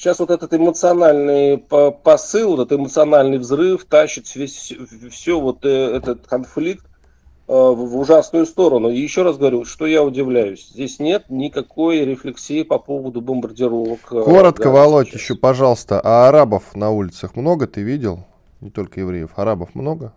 Сейчас 0.00 0.18
вот 0.18 0.30
этот 0.30 0.54
эмоциональный 0.54 1.58
посыл, 1.58 2.56
вот 2.56 2.60
этот 2.60 2.80
эмоциональный 2.80 3.36
взрыв 3.36 3.84
тащит 3.84 4.34
весь, 4.34 4.72
все 5.10 5.38
вот 5.38 5.66
э, 5.66 5.94
этот 5.94 6.26
конфликт 6.26 6.86
э, 6.86 7.52
в 7.52 7.98
ужасную 7.98 8.46
сторону. 8.46 8.88
И 8.88 8.98
еще 8.98 9.24
раз 9.24 9.36
говорю, 9.36 9.66
что 9.66 9.86
я 9.86 10.02
удивляюсь, 10.02 10.70
здесь 10.70 11.00
нет 11.00 11.26
никакой 11.28 12.02
рефлексии 12.06 12.62
по 12.62 12.78
поводу 12.78 13.20
бомбардировок. 13.20 14.00
Э, 14.10 14.22
Коротко, 14.22 14.62
да, 14.62 14.70
Володь, 14.70 15.08
сейчас. 15.08 15.20
еще, 15.20 15.34
пожалуйста, 15.34 16.00
а 16.02 16.30
арабов 16.30 16.74
на 16.74 16.90
улицах 16.90 17.36
много 17.36 17.66
ты 17.66 17.82
видел? 17.82 18.24
Не 18.62 18.70
только 18.70 19.00
евреев. 19.00 19.32
Арабов 19.36 19.74
много? 19.74 20.14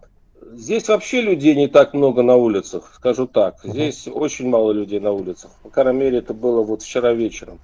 Здесь 0.53 0.87
вообще 0.87 1.19
людей 1.19 1.55
не 1.55 1.67
так 1.67 1.93
много 1.93 2.21
на 2.21 2.37
улицах, 2.37 2.93
скажу 2.95 3.27
так. 3.27 3.57
Здесь 3.65 4.07
uh-huh. 4.07 4.13
очень 4.13 4.47
мало 4.47 4.71
людей 4.71 5.01
на 5.01 5.11
улицах. 5.11 5.51
По 5.61 5.69
крайней 5.69 5.99
мере, 5.99 6.19
это 6.19 6.33
было 6.33 6.61
вот 6.61 6.83
вчера 6.83 7.11
вечером. 7.11 7.59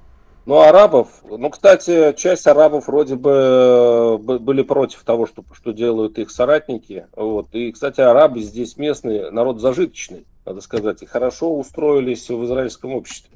Ну, 0.49 0.61
арабов, 0.61 1.09
ну, 1.29 1.51
кстати, 1.51 2.11
часть 2.17 2.47
арабов 2.47 2.87
вроде 2.87 3.15
бы 3.15 4.17
были 4.17 4.63
против 4.63 5.03
того, 5.03 5.27
что, 5.27 5.43
что 5.53 5.73
делают 5.73 6.17
их 6.17 6.31
соратники. 6.31 7.05
Вот. 7.15 7.49
И, 7.53 7.71
кстати, 7.71 8.01
арабы 8.01 8.41
здесь 8.41 8.75
местные, 8.75 9.29
народ 9.29 9.61
зажиточный, 9.61 10.25
надо 10.47 10.61
сказать, 10.61 11.03
и 11.03 11.05
хорошо 11.05 11.55
устроились 11.55 12.27
в 12.29 12.43
израильском 12.45 12.93
обществе 12.93 13.29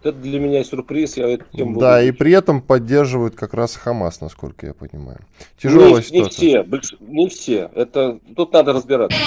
это 0.00 0.12
для 0.12 0.38
меня 0.38 0.64
сюрприз, 0.64 1.18
я 1.18 1.28
эту 1.28 1.44
тему 1.54 1.80
Да, 1.80 2.02
и 2.02 2.10
при 2.12 2.32
этом 2.32 2.60
поддерживают 2.62 3.34
как 3.34 3.54
раз 3.54 3.76
Хамас, 3.76 4.20
насколько 4.22 4.66
я 4.66 4.74
понимаю. 4.74 5.20
Тяжелая 5.62 5.94
не, 5.94 6.02
ситуация. 6.02 6.64
Не 6.64 6.78
все, 6.80 6.96
не 7.00 7.28
все. 7.28 7.70
Это 7.74 8.20
тут 8.36 8.52
надо 8.52 8.72
разбираться. 8.72 9.18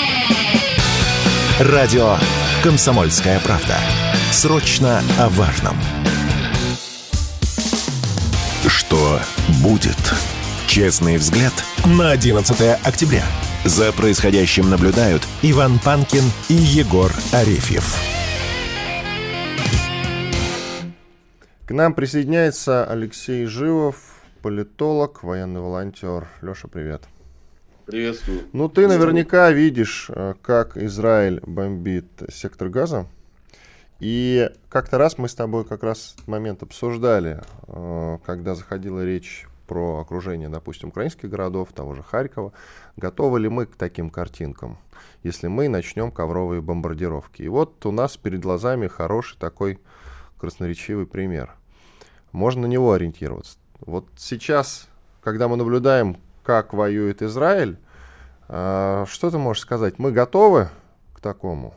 Радио 1.59 2.15
Комсомольская 2.63 3.39
правда. 3.43 3.75
Срочно 4.31 5.01
о 5.19 5.29
важном. 5.29 5.75
Что 8.67 9.19
будет? 9.63 9.97
Честный 10.67 11.15
взгляд 11.15 11.53
на 11.85 12.11
11 12.11 12.85
октября. 12.85 13.23
За 13.63 13.93
происходящим 13.93 14.69
наблюдают 14.69 15.25
Иван 15.41 15.79
Панкин 15.79 16.23
и 16.49 16.53
Егор 16.53 17.09
Арефьев. 17.31 17.95
К 21.65 21.71
нам 21.71 21.93
присоединяется 21.93 22.85
Алексей 22.85 23.45
Живов, 23.45 23.95
политолог, 24.41 25.23
военный 25.23 25.61
волонтер. 25.61 26.27
Леша, 26.41 26.67
привет. 26.67 27.03
Приветствую. 27.85 28.41
Ну, 28.51 28.67
ты 28.67 28.89
наверняка 28.89 29.49
видишь, 29.51 30.07
э, 30.09 30.33
как 30.41 30.75
Израиль 30.75 31.39
бомбит 31.45 32.07
сектор 32.29 32.67
газа. 32.67 33.07
И 33.99 34.49
как-то 34.69 34.97
раз 34.97 35.17
мы 35.17 35.27
с 35.27 35.35
тобой 35.35 35.65
как 35.65 35.83
раз 35.83 36.13
этот 36.15 36.27
момент 36.27 36.63
обсуждали, 36.63 37.41
э, 37.67 38.17
когда 38.25 38.53
заходила 38.53 39.03
речь 39.03 39.47
про 39.67 39.99
окружение, 39.99 40.49
допустим, 40.49 40.89
украинских 40.89 41.29
городов, 41.29 41.73
того 41.73 41.93
же 41.93 42.01
Харькова. 42.01 42.53
Готовы 42.95 43.39
ли 43.41 43.49
мы 43.49 43.65
к 43.65 43.75
таким 43.75 44.09
картинкам, 44.09 44.77
если 45.23 45.47
мы 45.47 45.67
начнем 45.67 46.11
ковровые 46.11 46.61
бомбардировки? 46.61 47.41
И 47.41 47.47
вот 47.47 47.85
у 47.85 47.91
нас 47.91 48.17
перед 48.17 48.39
глазами 48.41 48.87
хороший 48.87 49.37
такой 49.37 49.79
красноречивый 50.39 51.05
пример. 51.05 51.53
Можно 52.31 52.63
на 52.63 52.65
него 52.67 52.93
ориентироваться. 52.93 53.57
Вот 53.79 54.07
сейчас, 54.17 54.87
когда 55.21 55.47
мы 55.47 55.57
наблюдаем, 55.57 56.17
как 56.43 56.73
воюет 56.73 57.21
Израиль, 57.21 57.77
а, 58.47 59.05
что 59.07 59.29
ты 59.29 59.37
можешь 59.37 59.63
сказать? 59.63 59.99
Мы 59.99 60.11
готовы 60.11 60.69
к 61.13 61.19
такому? 61.19 61.75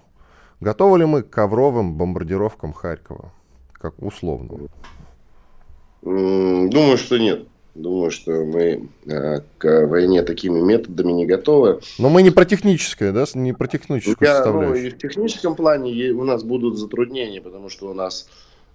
Готовы 0.61 0.99
ли 0.99 1.07
мы 1.07 1.23
к 1.23 1.31
ковровым 1.31 1.95
бомбардировкам 1.95 2.73
Харькова? 2.73 3.33
Как 3.73 3.95
условно? 4.03 4.69
Думаю, 6.03 6.97
что 6.99 7.19
нет. 7.19 7.47
Думаю, 7.75 8.11
что 8.11 8.33
мы 8.45 8.89
э, 9.07 9.41
к 9.59 9.87
войне 9.87 10.23
такими 10.23 10.61
методами 10.61 11.13
не 11.13 11.25
готовы. 11.25 11.81
Но 11.99 12.09
мы 12.09 12.23
не 12.23 12.31
про 12.31 12.45
техническое, 12.45 13.13
да? 13.13 13.25
Не 13.35 13.53
про 13.53 13.69
техническую 13.69 14.29
Я, 14.29 14.37
составляющую. 14.37 14.83
Ну, 14.83 14.89
и 14.89 14.91
в 14.91 14.99
техническом 14.99 15.55
плане 15.55 16.11
у 16.11 16.25
нас 16.25 16.43
будут 16.43 16.79
затруднения, 16.79 17.41
потому 17.41 17.69
что 17.69 17.89
у 17.89 17.95
нас 17.95 18.29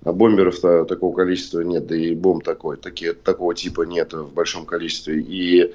а 0.04 0.14
бомберов 0.14 0.60
такого 0.60 1.16
количества 1.16 1.62
нет, 1.62 1.88
да 1.88 1.96
и 1.96 2.14
бомб 2.16 2.44
такой, 2.44 2.78
такие, 2.78 3.14
такого 3.14 3.56
типа 3.56 3.84
нет 3.84 4.14
в 4.14 4.34
большом 4.34 4.66
количестве. 4.66 5.20
И, 5.20 5.74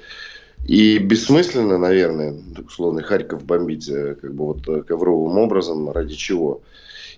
и 0.63 0.99
бессмысленно, 0.99 1.77
наверное, 1.77 2.35
условно, 2.65 3.01
Харьков 3.01 3.43
бомбить 3.43 3.89
э, 3.89 4.15
как 4.15 4.33
бы 4.33 4.45
вот 4.45 4.67
э, 4.67 4.83
ковровым 4.83 5.37
образом, 5.37 5.89
ради 5.91 6.15
чего. 6.15 6.61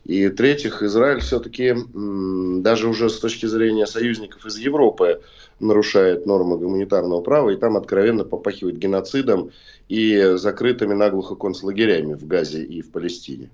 И 0.06 0.28
в-третьих, 0.28 0.84
Израиль 0.84 1.22
все-таки 1.22 1.76
даже 1.94 2.90
уже 2.90 3.10
с 3.10 3.20
точки 3.20 3.46
зрения 3.46 3.88
союзников 3.88 4.46
из 4.46 4.58
Европы 4.58 5.22
нарушает 5.60 6.26
нормы 6.26 6.58
гуманитарного 6.58 7.22
права, 7.22 7.52
и 7.52 7.58
там 7.58 7.78
откровенно 7.78 8.26
попахивает 8.26 8.78
геноцидом 8.78 9.52
и 9.88 10.34
закрытыми 10.36 10.94
наглухо 10.94 11.36
концлагерями 11.36 12.16
в 12.16 12.28
Газе 12.28 12.64
и 12.64 12.82
в 12.82 12.92
Палестине. 12.92 13.50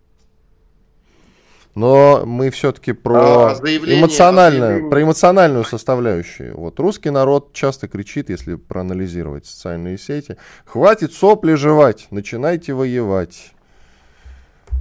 Но 1.80 2.26
мы 2.26 2.50
все-таки 2.50 2.92
про 2.92 3.52
а, 3.52 3.54
эмоциональную, 3.54 4.90
про 4.90 5.02
эмоциональную 5.02 5.64
составляющую. 5.64 6.54
Вот 6.58 6.78
русский 6.78 7.10
народ 7.10 7.54
часто 7.54 7.88
кричит, 7.88 8.30
если 8.30 8.56
проанализировать 8.56 9.46
социальные 9.46 9.98
сети, 9.98 10.36
хватит 10.66 11.14
сопли 11.14 11.54
жевать, 11.54 12.08
начинайте 12.12 12.74
воевать. 12.74 13.54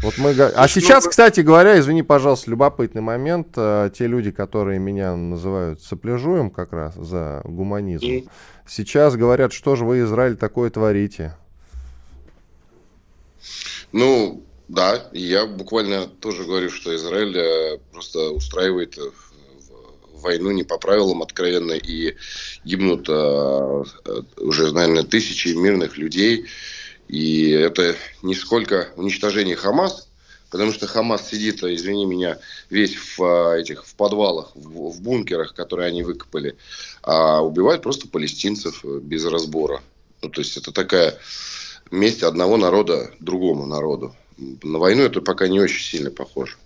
Вот 0.02 0.18
мы... 0.18 0.30
А 0.30 0.66
сейчас, 0.66 1.06
кстати 1.06 1.38
говоря, 1.38 1.78
извини, 1.78 2.02
пожалуйста, 2.02 2.50
любопытный 2.50 3.00
момент. 3.00 3.50
А, 3.54 3.90
те 3.90 4.08
люди, 4.08 4.32
которые 4.32 4.80
меня 4.80 5.14
называют 5.14 5.80
сопляжуем 5.80 6.50
как 6.50 6.72
раз 6.72 6.96
за 6.96 7.42
гуманизм, 7.44 8.28
сейчас 8.66 9.14
говорят, 9.14 9.52
что 9.52 9.76
же 9.76 9.84
вы, 9.84 10.00
Израиль, 10.00 10.36
такое 10.36 10.68
творите? 10.70 11.36
Ну, 13.92 14.42
да, 14.68 15.08
я 15.12 15.46
буквально 15.46 16.06
тоже 16.06 16.44
говорю, 16.44 16.70
что 16.70 16.94
Израиль 16.94 17.36
э, 17.36 17.78
просто 17.90 18.30
устраивает 18.30 18.98
э, 18.98 19.10
войну 20.12 20.50
не 20.50 20.62
по 20.62 20.76
правилам 20.78 21.22
откровенно 21.22 21.72
и 21.72 22.16
гибнут 22.64 23.08
а, 23.08 23.84
уже, 24.36 24.72
наверное, 24.72 25.04
тысячи 25.04 25.48
мирных 25.48 25.96
людей. 25.96 26.46
И 27.08 27.50
это 27.50 27.96
не 28.22 28.34
сколько 28.34 28.88
уничтожение 28.96 29.56
Хамас, 29.56 30.08
потому 30.50 30.72
что 30.72 30.86
Хамас 30.86 31.28
сидит, 31.28 31.62
извини 31.62 32.04
меня, 32.04 32.38
весь 32.68 32.96
в 32.96 33.56
этих 33.56 33.86
в 33.86 33.94
подвалах, 33.94 34.50
в, 34.54 34.90
в 34.90 35.00
бункерах, 35.00 35.54
которые 35.54 35.88
они 35.88 36.02
выкопали, 36.02 36.56
а 37.02 37.40
убивают 37.40 37.82
просто 37.82 38.08
палестинцев 38.08 38.84
без 38.84 39.24
разбора. 39.24 39.82
Ну, 40.20 40.28
то 40.28 40.40
есть 40.40 40.56
это 40.56 40.72
такая 40.72 41.16
месть 41.90 42.22
одного 42.22 42.58
народа 42.58 43.12
другому 43.20 43.64
народу 43.64 44.14
на 44.38 44.78
войну 44.78 45.04
это 45.04 45.20
пока 45.20 45.48
не 45.48 45.60
очень 45.60 45.82
сильно 45.82 46.10
похоже. 46.10 46.56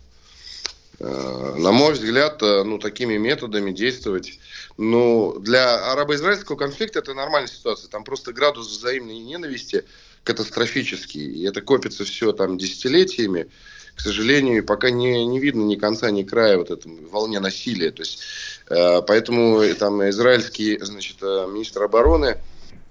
Э, 0.99 1.55
на 1.59 1.73
мой 1.73 1.95
взгляд, 1.95 2.43
э, 2.43 2.63
ну, 2.63 2.79
такими 2.79 3.17
методами 3.17 3.73
действовать, 3.73 4.39
ну, 4.77 5.39
для 5.41 5.93
арабо-израильского 5.93 6.57
конфликта 6.57 7.01
это 7.01 7.15
нормальная 7.15 7.49
ситуация. 7.49 7.91
Там 7.91 8.05
просто 8.05 8.33
градус 8.33 8.69
взаимной 8.69 9.19
ненависти 9.19 9.85
катастрофический. 10.23 11.25
И 11.25 11.43
это 11.45 11.61
копится 11.61 12.05
все 12.05 12.33
там 12.33 12.59
десятилетиями. 12.59 13.49
К 13.97 14.01
сожалению, 14.01 14.65
пока 14.65 14.91
не, 14.91 15.27
не 15.27 15.41
видно 15.41 15.63
ни 15.63 15.75
конца, 15.75 16.11
ни 16.11 16.23
края 16.23 16.57
вот 16.57 16.71
этой 16.71 16.93
волне 17.11 17.41
насилия. 17.41 17.91
То 17.91 18.03
есть, 18.03 18.21
э, 18.69 19.03
поэтому 19.03 19.63
там 19.75 20.09
израильский, 20.09 20.79
значит, 20.79 21.21
министр 21.21 21.83
обороны 21.83 22.39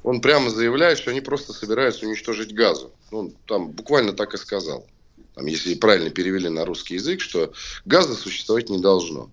он 0.04 0.22
прямо 0.22 0.50
заявляет, 0.50 0.98
что 0.98 1.12
они 1.12 1.22
просто 1.22 1.54
собираются 1.54 2.06
уничтожить 2.06 2.54
газу. 2.54 2.92
Он 3.12 3.32
там 3.48 3.70
буквально 3.70 4.14
так 4.14 4.34
и 4.34 4.38
сказал. 4.38 4.88
Там, 5.36 5.46
если 5.46 5.76
правильно 5.76 6.10
перевели 6.10 6.50
на 6.50 6.66
русский 6.66 6.96
язык, 6.96 7.22
что 7.22 7.54
газа 7.86 8.16
существовать 8.16 8.70
не 8.70 8.80
должно. 8.80 9.30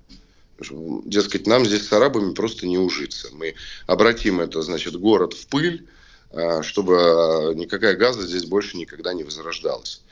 Дескать, 0.60 1.46
нам 1.46 1.64
здесь 1.64 1.86
с 1.86 1.92
арабами 1.92 2.34
просто 2.34 2.66
не 2.66 2.78
ужиться. 2.78 3.28
Мы 3.32 3.54
обратим 3.86 4.40
это, 4.40 4.60
значит, 4.62 4.96
город 4.96 5.32
в 5.32 5.46
пыль, 5.46 5.86
а, 6.30 6.62
чтобы 6.62 7.54
никакая 7.54 7.94
газа 7.94 8.26
здесь 8.26 8.44
больше 8.44 8.76
никогда 8.76 9.14
не 9.14 9.24
возрождалась. 9.24 10.02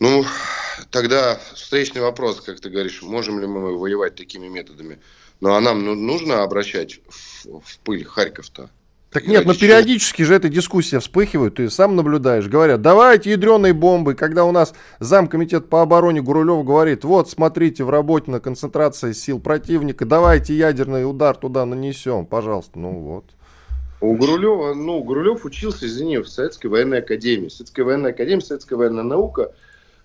Ну, 0.00 0.24
тогда 0.90 1.40
встречный 1.54 2.02
вопрос, 2.02 2.40
как 2.40 2.60
ты 2.60 2.68
говоришь, 2.68 3.00
можем 3.02 3.38
ли 3.40 3.46
мы 3.46 3.78
воевать 3.78 4.16
такими 4.16 4.48
методами? 4.48 5.00
Ну, 5.40 5.54
а 5.54 5.60
нам 5.60 5.84
ну, 5.84 5.94
нужно 5.94 6.42
обращать 6.42 7.00
в, 7.08 7.60
в 7.60 7.78
пыль 7.84 8.04
Харьков-то? 8.04 8.70
Так 9.14 9.28
нет, 9.28 9.46
но 9.46 9.54
периодически 9.54 10.22
же 10.22 10.34
эта 10.34 10.48
дискуссия 10.48 10.98
вспыхивает, 10.98 11.54
ты 11.54 11.70
сам 11.70 11.94
наблюдаешь, 11.94 12.48
говорят, 12.48 12.82
давайте 12.82 13.30
ядреные 13.30 13.72
бомбы, 13.72 14.14
когда 14.14 14.44
у 14.44 14.50
нас 14.50 14.74
замкомитет 14.98 15.68
по 15.68 15.82
обороне 15.82 16.20
Гурулев 16.20 16.64
говорит, 16.64 17.04
вот, 17.04 17.30
смотрите, 17.30 17.84
в 17.84 17.90
работе 17.90 18.32
на 18.32 18.40
концентрации 18.40 19.12
сил 19.12 19.38
противника, 19.38 20.04
давайте 20.04 20.56
ядерный 20.56 21.08
удар 21.08 21.36
туда 21.36 21.64
нанесем, 21.64 22.26
пожалуйста, 22.26 22.76
ну 22.76 22.90
вот. 22.90 23.24
У 24.00 24.16
Гурулева, 24.16 24.74
ну, 24.74 25.00
Гурулев 25.04 25.44
учился, 25.44 25.86
извини, 25.86 26.18
в 26.18 26.26
Советской 26.26 26.66
военной 26.66 26.98
академии. 26.98 27.50
Советская 27.50 27.84
военная 27.84 28.10
академия, 28.10 28.42
Советская 28.42 28.76
военная 28.76 29.04
наука 29.04 29.52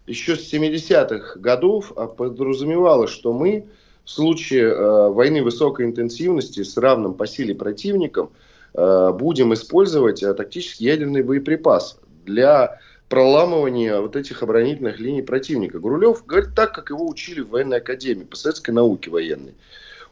еще 0.05 0.35
с 0.35 0.53
70-х 0.53 1.39
годов 1.39 1.93
а, 1.95 2.05
подразумевала, 2.05 3.07
что 3.07 3.33
мы 3.33 3.65
в 4.05 4.09
случае 4.11 4.65
э, 4.65 5.09
войны 5.09 5.41
высокой 5.41 5.87
интенсивности 5.87 6.61
с 6.61 6.77
равным 6.77 7.15
по 7.15 7.25
силе 7.25 7.55
противником– 7.55 8.29
будем 8.73 9.53
использовать 9.53 10.23
э, 10.23 10.33
тактический 10.33 10.87
ядерный 10.87 11.23
боеприпас 11.23 11.99
для 12.25 12.79
проламывания 13.09 13.99
вот 13.99 14.15
этих 14.15 14.43
оборонительных 14.43 14.99
линий 14.99 15.23
противника. 15.23 15.79
Гурулев 15.79 16.25
говорит 16.25 16.55
так, 16.55 16.73
как 16.73 16.91
его 16.91 17.07
учили 17.07 17.41
в 17.41 17.49
военной 17.49 17.77
академии, 17.77 18.23
по 18.23 18.35
советской 18.35 18.71
науке 18.71 19.09
военной. 19.09 19.55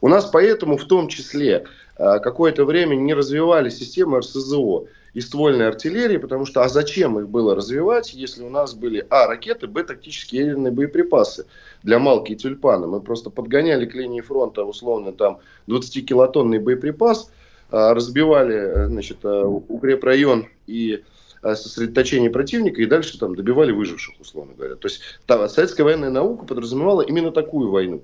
У 0.02 0.08
нас 0.08 0.26
поэтому 0.26 0.78
в 0.78 0.86
том 0.86 1.08
числе 1.08 1.66
э, 1.98 2.20
какое-то 2.20 2.66
время 2.66 2.96
не 2.96 3.14
развивали 3.14 3.70
системы 3.70 4.20
РСЗО 4.20 4.88
и 5.14 5.22
ствольной 5.22 5.68
артиллерии, 5.68 6.18
потому 6.18 6.46
что 6.46 6.64
а 6.64 6.70
зачем 6.70 7.18
их 7.18 7.30
было 7.30 7.56
развивать, 7.56 8.14
если 8.14 8.44
у 8.44 8.50
нас 8.50 8.76
были 8.76 9.06
а 9.10 9.26
ракеты, 9.26 9.68
б 9.68 9.84
тактические 9.84 10.42
ядерные 10.42 10.72
боеприпасы 10.72 11.46
для 11.82 11.98
Малки 11.98 12.34
и 12.34 12.36
Тюльпана. 12.36 12.86
Мы 12.86 13.02
просто 13.02 13.30
подгоняли 13.32 13.86
к 13.86 13.96
линии 13.96 14.22
фронта 14.22 14.64
условно 14.64 15.14
там 15.14 15.40
20-килотонный 15.68 16.60
боеприпас, 16.60 17.32
разбивали 17.70 18.56
э, 18.56 18.88
значит, 18.88 19.18
э, 19.24 19.44
укрепрайон 19.44 20.48
и 20.68 21.04
э, 21.44 21.56
сосредоточение 21.56 22.30
противника 22.30 22.82
и 22.82 22.86
дальше 22.86 23.20
там 23.20 23.36
добивали 23.36 23.72
выживших, 23.72 24.20
условно 24.20 24.54
говоря. 24.56 24.76
То 24.76 24.88
есть 24.88 25.02
там, 25.26 25.48
советская 25.50 25.86
военная 25.86 26.10
наука 26.10 26.46
подразумевала 26.46 27.02
именно 27.02 27.32
такую 27.32 27.70
войну. 27.70 28.02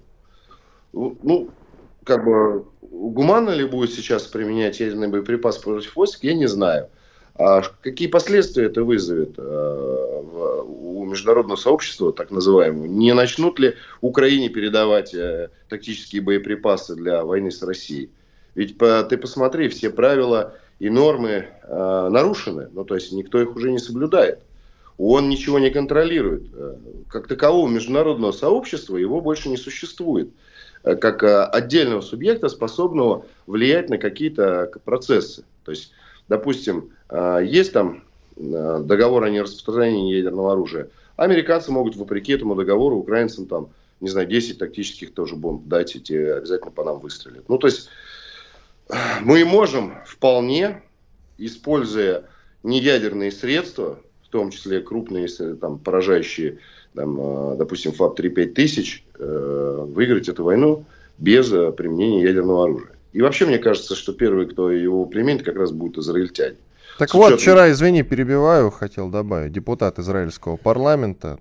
Ну, 0.91 1.17
ну, 1.23 1.49
как 2.03 2.25
бы 2.25 2.65
гуманно 2.81 3.51
ли 3.51 3.65
будет 3.65 3.93
сейчас 3.93 4.23
применять 4.23 4.79
ядерный 4.79 5.07
боеприпас 5.07 5.57
против 5.57 5.95
войск, 5.95 6.23
я 6.23 6.33
не 6.33 6.47
знаю. 6.47 6.89
А 7.35 7.61
какие 7.81 8.07
последствия 8.09 8.65
это 8.65 8.83
вызовет 8.83 9.39
у 9.39 11.03
международного 11.05 11.57
сообщества, 11.57 12.13
так 12.13 12.29
называемого? 12.29 12.85
Не 12.85 13.15
начнут 13.15 13.57
ли 13.57 13.73
Украине 14.01 14.49
передавать 14.49 15.15
тактические 15.67 16.21
боеприпасы 16.21 16.93
для 16.95 17.23
войны 17.23 17.49
с 17.49 17.63
Россией? 17.63 18.11
Ведь 18.55 18.77
по, 18.77 19.03
ты 19.03 19.17
посмотри, 19.17 19.67
все 19.69 19.89
правила 19.89 20.53
и 20.79 20.89
нормы 20.89 21.47
э, 21.63 22.07
нарушены, 22.09 22.69
ну 22.73 22.83
то 22.83 22.95
есть 22.95 23.11
никто 23.11 23.41
их 23.41 23.55
уже 23.55 23.71
не 23.71 23.79
соблюдает. 23.79 24.39
Он 24.97 25.27
ничего 25.29 25.59
не 25.59 25.69
контролирует. 25.69 26.43
Э, 26.53 26.75
как 27.09 27.27
такового 27.27 27.67
международного 27.67 28.31
сообщества 28.31 28.97
его 28.97 29.21
больше 29.21 29.49
не 29.49 29.57
существует. 29.57 30.29
Э, 30.83 30.95
как 30.95 31.23
э, 31.23 31.43
отдельного 31.45 32.01
субъекта, 32.01 32.49
способного 32.49 33.25
влиять 33.47 33.89
на 33.89 33.97
какие-то 33.97 34.71
процессы. 34.85 35.43
То 35.65 35.71
есть, 35.71 35.91
допустим, 36.27 36.89
есть 37.41 37.73
там 37.73 38.03
договор 38.35 39.23
о 39.23 39.29
нераспространении 39.29 40.15
ядерного 40.15 40.53
оружия. 40.53 40.89
Американцы 41.15 41.71
могут, 41.71 41.95
вопреки 41.95 42.33
этому 42.33 42.55
договору, 42.55 42.97
украинцам 42.97 43.45
там, 43.45 43.69
не 44.01 44.09
знаю, 44.09 44.27
10 44.27 44.57
тактических 44.57 45.13
тоже 45.13 45.35
бомб 45.35 45.67
дать, 45.67 45.95
и 45.95 46.01
те 46.01 46.33
обязательно 46.33 46.71
по 46.71 46.83
нам 46.83 46.99
выстрелят. 46.99 47.47
Ну, 47.47 47.57
то 47.59 47.67
есть, 47.67 47.89
мы 49.21 49.45
можем 49.45 49.93
вполне, 50.05 50.81
используя 51.37 52.25
неядерные 52.63 53.31
средства, 53.31 53.99
в 54.23 54.29
том 54.29 54.51
числе 54.51 54.81
крупные, 54.81 55.27
там, 55.61 55.79
поражающие, 55.79 56.59
там, 56.93 57.19
э, 57.19 57.55
допустим, 57.57 57.91
ФАП-3-5 57.91 58.45
тысяч, 58.53 59.03
э, 59.19 59.85
выиграть 59.87 60.29
эту 60.29 60.43
войну 60.43 60.85
без 61.17 61.51
э, 61.51 61.71
применения 61.71 62.23
ядерного 62.23 62.65
оружия. 62.65 62.91
И 63.13 63.21
вообще, 63.21 63.45
мне 63.45 63.59
кажется, 63.59 63.95
что 63.95 64.13
первый, 64.13 64.47
кто 64.47 64.71
его 64.71 65.05
применит, 65.05 65.43
как 65.43 65.55
раз 65.55 65.71
будут 65.71 65.99
израильтяне. 65.99 66.55
Так 66.97 67.09
С 67.09 67.13
вот, 67.13 67.27
учетом... 67.27 67.39
вчера, 67.39 67.71
извини, 67.71 68.03
перебиваю, 68.03 68.69
хотел 68.71 69.09
добавить. 69.09 69.51
Депутат 69.51 69.99
израильского 69.99 70.57
парламента 70.57 71.39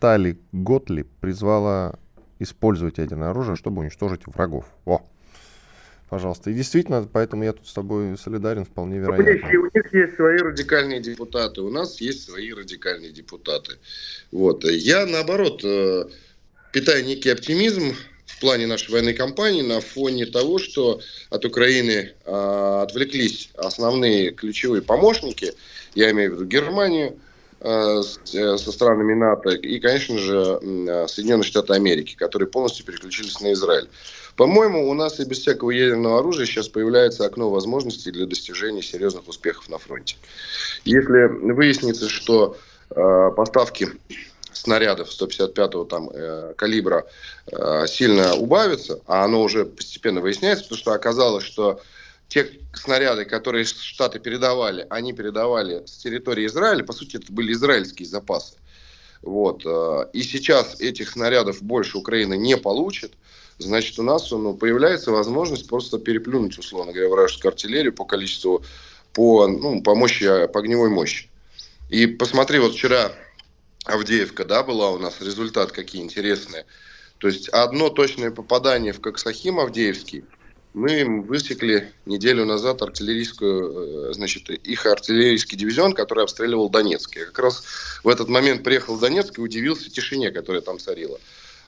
Тали 0.00 0.38
Готли 0.52 1.06
призвала 1.20 1.94
использовать 2.38 2.98
ядерное 2.98 3.30
оружие, 3.30 3.56
чтобы 3.56 3.80
уничтожить 3.80 4.26
врагов. 4.26 4.66
О, 4.84 5.02
Пожалуйста. 6.08 6.50
И 6.50 6.54
действительно, 6.54 7.08
поэтому 7.12 7.42
я 7.42 7.52
тут 7.52 7.66
с 7.66 7.72
тобой 7.72 8.16
солидарен, 8.16 8.64
вполне 8.64 8.98
вероятно. 8.98 9.24
У 9.24 9.76
них 9.76 9.92
есть 9.92 10.14
свои 10.14 10.38
радикальные 10.38 11.00
депутаты, 11.00 11.62
у 11.62 11.70
нас 11.70 12.00
есть 12.00 12.24
свои 12.24 12.52
радикальные 12.52 13.10
депутаты. 13.10 13.72
Вот. 14.30 14.64
Я, 14.64 15.04
наоборот, 15.06 15.64
э, 15.64 16.04
питаю 16.72 17.04
некий 17.04 17.30
оптимизм 17.30 17.96
в 18.24 18.40
плане 18.40 18.68
нашей 18.68 18.92
военной 18.92 19.14
кампании 19.14 19.62
на 19.62 19.80
фоне 19.80 20.26
того, 20.26 20.58
что 20.58 21.00
от 21.30 21.44
Украины 21.44 22.12
э, 22.24 22.80
отвлеклись 22.82 23.50
основные 23.56 24.30
ключевые 24.30 24.82
помощники, 24.82 25.54
я 25.96 26.12
имею 26.12 26.30
в 26.30 26.34
виду 26.34 26.44
Германию, 26.44 27.18
э 27.60 28.02
со 28.02 28.58
странами 28.58 29.14
НАТО 29.14 29.50
и, 29.50 29.80
конечно 29.80 30.18
же, 30.18 30.60
Соединенные 31.08 31.42
Штаты 31.42 31.72
Америки, 31.72 32.14
которые 32.14 32.48
полностью 32.50 32.84
переключились 32.84 33.40
на 33.40 33.52
Израиль. 33.54 33.88
По-моему, 34.36 34.88
у 34.88 34.94
нас 34.94 35.18
и 35.18 35.24
без 35.24 35.38
всякого 35.38 35.70
ядерного 35.70 36.18
оружия 36.18 36.46
сейчас 36.46 36.68
появляется 36.68 37.24
окно 37.24 37.50
возможностей 37.50 38.10
для 38.10 38.26
достижения 38.26 38.82
серьезных 38.82 39.26
успехов 39.28 39.68
на 39.68 39.78
фронте. 39.78 40.16
Если 40.84 41.26
выяснится, 41.52 42.08
что 42.08 42.56
э, 42.90 43.30
поставки 43.34 43.88
снарядов 44.52 45.08
155-го 45.08 45.84
там, 45.84 46.10
э, 46.12 46.52
калибра 46.56 47.06
э, 47.46 47.86
сильно 47.86 48.34
убавятся, 48.34 49.00
а 49.06 49.24
оно 49.24 49.42
уже 49.42 49.64
постепенно 49.64 50.20
выясняется, 50.20 50.64
потому 50.64 50.78
что 50.78 50.92
оказалось, 50.92 51.44
что 51.44 51.80
те 52.28 52.50
снаряды, 52.74 53.24
которые 53.24 53.64
Штаты 53.64 54.18
передавали, 54.18 54.86
они 54.90 55.12
передавали 55.12 55.84
с 55.86 55.96
территории 55.98 56.46
Израиля, 56.46 56.84
по 56.84 56.92
сути, 56.92 57.16
это 57.16 57.32
были 57.32 57.52
израильские 57.52 58.08
запасы. 58.08 58.56
Вот. 59.22 59.64
Э, 59.64 60.08
и 60.12 60.22
сейчас 60.22 60.78
этих 60.80 61.10
снарядов 61.10 61.62
больше 61.62 61.96
Украина 61.96 62.34
не 62.34 62.56
получит 62.56 63.12
значит, 63.58 63.98
у 63.98 64.02
нас 64.02 64.30
ну, 64.30 64.54
появляется 64.54 65.10
возможность 65.10 65.68
просто 65.68 65.98
переплюнуть, 65.98 66.58
условно 66.58 66.92
говоря, 66.92 67.10
вражескую 67.10 67.50
артиллерию 67.50 67.92
по 67.92 68.04
количеству, 68.04 68.64
по, 69.12 69.46
ну, 69.46 69.82
по 69.82 69.94
мощи, 69.94 70.46
по 70.46 70.60
огневой 70.60 70.90
мощи. 70.90 71.30
И 71.88 72.06
посмотри, 72.06 72.58
вот 72.58 72.74
вчера 72.74 73.12
Авдеевка, 73.84 74.44
да, 74.44 74.62
была 74.62 74.90
у 74.90 74.98
нас, 74.98 75.20
результат 75.20 75.72
какие 75.72 76.02
интересные. 76.02 76.66
То 77.18 77.28
есть 77.28 77.48
одно 77.48 77.88
точное 77.88 78.30
попадание 78.30 78.92
в 78.92 79.00
Коксахим 79.00 79.60
Авдеевский, 79.60 80.24
мы 80.76 81.22
высекли 81.22 81.90
неделю 82.04 82.44
назад 82.44 82.82
артиллерийскую, 82.82 84.10
э, 84.10 84.12
значит, 84.12 84.50
их 84.50 84.84
артиллерийский 84.84 85.56
дивизион, 85.56 85.94
который 85.94 86.24
обстреливал 86.24 86.68
Донецк. 86.68 87.16
Я 87.16 87.24
как 87.24 87.38
раз 87.38 87.62
в 88.04 88.08
этот 88.08 88.28
момент 88.28 88.62
приехал 88.62 88.96
в 88.96 89.00
Донецк 89.00 89.38
и 89.38 89.40
удивился 89.40 89.90
тишине, 89.90 90.30
которая 90.30 90.60
там 90.60 90.78
царила. 90.78 91.18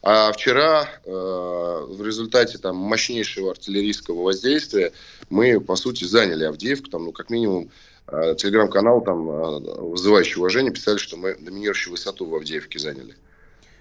А 0.02 0.32
вчера 0.32 0.88
э, 1.04 1.10
в 1.10 2.02
результате 2.04 2.58
там, 2.58 2.76
мощнейшего 2.76 3.50
артиллерийского 3.50 4.22
воздействия 4.22 4.92
мы, 5.28 5.60
по 5.60 5.76
сути, 5.76 6.04
заняли 6.04 6.44
Авдеевку. 6.44 6.88
Там, 6.88 7.06
ну, 7.06 7.12
как 7.12 7.30
минимум, 7.30 7.70
э, 8.06 8.34
телеграм-канал, 8.36 9.00
там, 9.02 9.28
э, 9.28 9.80
вызывающий 9.80 10.38
уважение, 10.38 10.72
писали, 10.72 10.98
что 10.98 11.16
мы 11.16 11.34
доминирующую 11.34 11.92
высоту 11.92 12.26
в 12.26 12.34
Авдеевке 12.34 12.78
заняли. 12.78 13.16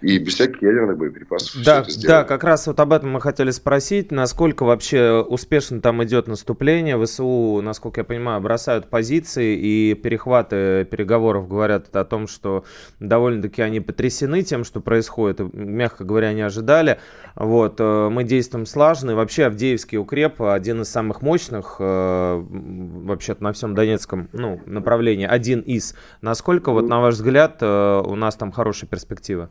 И 0.02 0.20
без 0.20 0.36
всяких 0.36 0.62
ядерных 0.62 0.98
боеприпасов. 0.98 1.64
Да, 1.64 1.86
да, 2.04 2.24
как 2.24 2.44
раз 2.44 2.68
вот 2.68 2.80
об 2.80 2.94
этом 2.94 3.12
мы 3.12 3.22
хотели 3.22 3.50
спросить, 3.50 4.12
насколько 4.12 4.64
вообще 4.64 5.26
успешно 5.28 5.82
там 5.82 6.04
идет 6.04 6.28
наступление. 6.28 7.04
ВСУ, 7.04 7.62
насколько 7.64 8.02
я 8.02 8.06
понимаю, 8.06 8.40
бросают 8.42 8.90
позиции 8.90 9.58
и 9.58 9.96
перехваты 9.96 10.86
переговоров 10.86 11.48
говорят 11.48 11.96
о 11.96 12.06
том, 12.06 12.28
что 12.28 12.64
довольно-таки 13.00 13.62
они 13.62 13.80
потрясены 13.80 14.44
тем, 14.44 14.64
что 14.64 14.82
происходит, 14.82 15.40
мягко 15.54 16.04
говоря, 16.04 16.32
не 16.34 16.42
ожидали. 16.42 17.00
Вот, 17.36 17.76
э, 17.80 18.10
мы 18.10 18.24
действуем 18.24 18.66
слаженно, 18.66 19.12
и 19.12 19.14
вообще 19.16 19.46
Авдеевский 19.46 19.98
укреп 19.98 20.42
один 20.42 20.82
из 20.82 20.90
самых 20.90 21.22
мощных 21.22 21.78
э, 21.80 22.46
вообще 22.50 23.36
на 23.40 23.52
всем 23.54 23.74
Донецком 23.74 24.30
ну, 24.34 24.62
направлении, 24.66 25.26
один 25.26 25.62
из. 25.62 25.96
Насколько, 26.22 26.72
вот 26.72 26.88
на 26.88 27.02
ваш 27.02 27.16
взгляд, 27.16 27.58
э, 27.62 28.02
у 28.06 28.16
нас 28.16 28.36
там 28.36 28.52
хорошие 28.52 28.88
перспективы? 28.88 29.50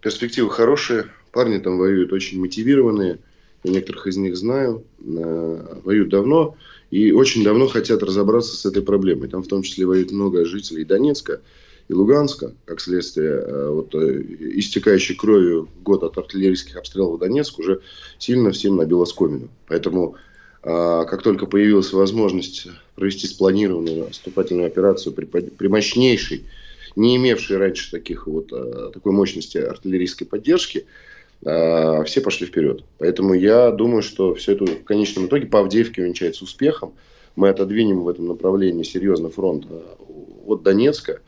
Перспективы 0.00 0.50
хорошие, 0.50 1.06
парни 1.30 1.58
там 1.58 1.78
воюют 1.78 2.12
очень 2.12 2.40
мотивированные, 2.40 3.18
я 3.64 3.70
некоторых 3.70 4.06
из 4.06 4.16
них 4.16 4.36
знаю, 4.36 4.84
э, 4.98 5.80
воюют 5.84 6.08
давно 6.08 6.56
и 6.90 7.12
очень 7.12 7.44
давно 7.44 7.66
хотят 7.66 8.02
разобраться 8.02 8.56
с 8.56 8.64
этой 8.64 8.82
проблемой. 8.82 9.28
Там 9.28 9.42
в 9.42 9.48
том 9.48 9.62
числе 9.62 9.86
воюют 9.86 10.12
много 10.12 10.46
жителей 10.46 10.84
Донецка 10.84 11.40
и 11.88 11.92
Луганска, 11.92 12.54
как 12.64 12.80
следствие 12.80 13.30
э, 13.30 13.68
вот, 13.68 13.94
э, 13.94 14.22
истекающей 14.54 15.14
кровью 15.14 15.68
год 15.82 16.02
от 16.02 16.16
артиллерийских 16.16 16.76
обстрелов 16.76 17.16
в 17.16 17.18
Донецк 17.18 17.58
уже 17.58 17.80
сильно 18.18 18.52
всем 18.52 18.76
набил 18.76 19.02
оскомину. 19.02 19.48
Поэтому 19.68 20.16
как 20.62 21.22
только 21.22 21.46
появилась 21.46 21.90
возможность 21.94 22.66
провести 22.94 23.26
спланированную 23.26 24.08
наступательную 24.08 24.66
операцию 24.66 25.14
при, 25.14 25.24
при 25.24 25.68
мощнейшей 25.68 26.44
не 26.96 27.16
имевшие 27.16 27.58
раньше 27.58 27.90
таких 27.90 28.26
вот, 28.26 28.52
э, 28.52 28.90
такой 28.92 29.12
мощности 29.12 29.58
артиллерийской 29.58 30.26
поддержки, 30.26 30.86
э, 31.44 32.04
все 32.04 32.20
пошли 32.20 32.46
вперед. 32.46 32.84
Поэтому 32.98 33.34
я 33.34 33.70
думаю, 33.70 34.02
что 34.02 34.34
все 34.34 34.52
это 34.52 34.66
в 34.66 34.84
конечном 34.84 35.26
итоге 35.26 35.46
по 35.46 35.60
Авдеевке 35.60 36.02
увенчается 36.02 36.44
успехом. 36.44 36.94
Мы 37.36 37.48
отодвинем 37.48 38.00
в 38.00 38.08
этом 38.08 38.26
направлении 38.28 38.82
серьезно 38.82 39.30
фронт 39.30 39.66
э, 39.70 39.80
от 40.46 40.62
Донецка. 40.62 41.20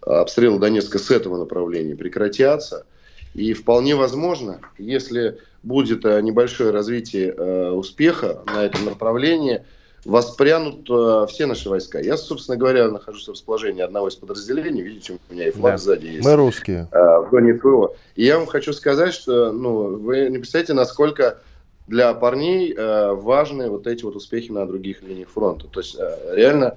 Обстрелы 0.00 0.58
Донецка 0.58 0.98
с 0.98 1.10
этого 1.10 1.36
направления 1.36 1.96
прекратятся. 1.96 2.86
И 3.34 3.52
вполне 3.52 3.94
возможно, 3.94 4.60
если 4.78 5.38
будет 5.62 6.04
небольшое 6.04 6.70
развитие 6.70 7.34
успеха 7.72 8.42
на 8.46 8.64
этом 8.64 8.84
направлении– 8.84 9.64
воспрянут 10.04 10.88
э, 10.90 11.26
все 11.28 11.46
наши 11.46 11.68
войска. 11.68 12.00
Я, 12.00 12.16
собственно 12.16 12.56
говоря, 12.56 12.88
нахожусь 12.88 13.26
в 13.26 13.32
расположении 13.32 13.82
одного 13.82 14.08
из 14.08 14.16
подразделений. 14.16 14.82
Видите, 14.82 15.18
у 15.28 15.34
меня 15.34 15.48
и 15.48 15.50
флаг 15.50 15.74
да. 15.74 15.78
сзади 15.78 16.06
есть. 16.06 16.24
Мы 16.24 16.36
русские. 16.36 16.88
Э, 16.92 17.20
в 17.20 17.28
зоне 17.30 17.58
СВО. 17.58 17.94
И 18.14 18.24
я 18.24 18.38
вам 18.38 18.46
хочу 18.46 18.72
сказать, 18.72 19.12
что 19.12 19.52
ну, 19.52 19.96
вы 19.96 20.28
не 20.30 20.38
представляете, 20.38 20.74
насколько 20.74 21.38
для 21.86 22.12
парней 22.14 22.74
э, 22.74 23.12
важны 23.12 23.70
вот 23.70 23.86
эти 23.86 24.04
вот 24.04 24.14
успехи 24.14 24.50
на 24.50 24.66
других 24.66 25.02
линиях 25.02 25.28
фронта. 25.28 25.66
То 25.68 25.80
есть 25.80 25.96
э, 25.98 26.34
реально 26.34 26.76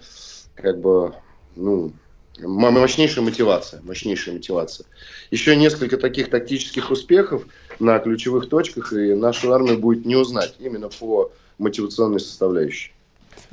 как 0.55 0.79
бы 0.79 1.13
ну, 1.55 1.91
мощнейшая 2.39 3.23
мотивация, 3.23 3.81
мощнейшая 3.83 4.35
мотивация. 4.35 4.85
Еще 5.29 5.55
несколько 5.55 5.97
таких 5.97 6.29
тактических 6.29 6.91
успехов 6.91 7.43
на 7.79 7.99
ключевых 7.99 8.49
точках, 8.49 8.93
и 8.93 9.13
нашу 9.13 9.53
армию 9.53 9.77
будет 9.77 10.05
не 10.05 10.15
узнать 10.15 10.55
именно 10.59 10.89
по 10.89 11.31
мотивационной 11.57 12.19
составляющей. 12.19 12.93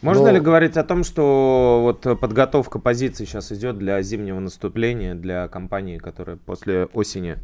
Можно 0.01 0.27
Но... 0.27 0.31
ли 0.33 0.41
говорить 0.41 0.77
о 0.77 0.85
том, 0.85 1.03
что 1.03 1.81
вот 1.83 2.21
подготовка 2.21 2.79
позиций 2.79 3.27
сейчас 3.27 3.51
идет 3.51 3.79
для 3.79 4.01
зимнего 4.03 4.39
наступления, 4.39 5.15
для 5.15 5.49
кампании, 5.49 5.99
которая 5.99 6.37
после 6.37 6.85
осени 6.87 7.39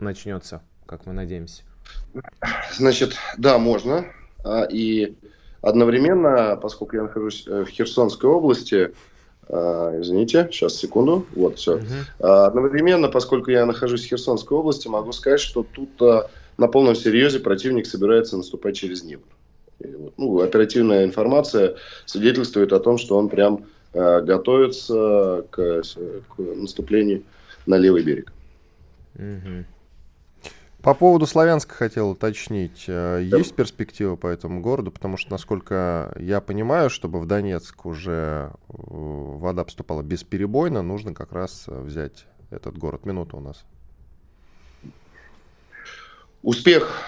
начнется, 0.00 0.62
как 0.86 1.06
мы 1.06 1.12
надеемся? 1.12 1.62
Значит, 2.72 3.16
да, 3.38 3.58
можно. 3.58 4.06
А, 4.44 4.64
и 4.64 5.14
одновременно, 5.62 6.58
поскольку 6.60 6.96
я 6.96 7.02
нахожусь 7.02 7.46
э, 7.46 7.64
в 7.64 7.68
Херсонской 7.68 8.28
области, 8.28 8.92
а, 9.48 10.00
извините, 10.00 10.48
сейчас 10.50 10.74
секунду, 10.74 11.26
вот 11.36 11.58
все. 11.58 11.76
Угу. 11.76 12.26
Одновременно, 12.26 13.08
поскольку 13.08 13.50
я 13.50 13.66
нахожусь 13.66 14.04
в 14.04 14.08
Херсонской 14.08 14.56
области, 14.56 14.88
могу 14.88 15.12
сказать, 15.12 15.40
что 15.40 15.62
тут 15.62 16.00
на 16.56 16.66
полном 16.66 16.96
серьезе 16.96 17.38
противник 17.38 17.86
собирается 17.86 18.36
наступать 18.36 18.76
через 18.76 19.02
Днепр 19.02 19.26
ну, 20.16 20.40
оперативная 20.40 21.04
информация 21.04 21.76
свидетельствует 22.06 22.72
о 22.72 22.80
том, 22.80 22.98
что 22.98 23.16
он 23.16 23.28
прям 23.28 23.66
э, 23.92 24.20
готовится 24.22 25.44
к, 25.50 25.82
к 25.82 26.38
наступлению 26.38 27.22
на 27.66 27.76
левый 27.76 28.02
берег. 28.02 28.32
По 30.82 30.94
поводу 30.94 31.26
Славянска 31.26 31.74
хотел 31.74 32.10
уточнить. 32.10 32.84
Э, 32.88 33.22
да. 33.30 33.36
Есть 33.36 33.54
перспектива 33.54 34.16
по 34.16 34.28
этому 34.28 34.62
городу? 34.62 34.90
Потому 34.90 35.18
что, 35.18 35.30
насколько 35.30 36.14
я 36.18 36.40
понимаю, 36.40 36.88
чтобы 36.88 37.20
в 37.20 37.26
Донецк 37.26 37.84
уже 37.84 38.50
э, 38.52 38.72
вода 38.72 39.64
поступала 39.64 40.02
бесперебойно, 40.02 40.80
нужно 40.80 41.12
как 41.12 41.32
раз 41.32 41.64
взять 41.66 42.24
этот 42.50 42.78
город. 42.78 43.04
Минута 43.04 43.36
у 43.36 43.40
нас. 43.40 43.64
Успех 46.42 47.02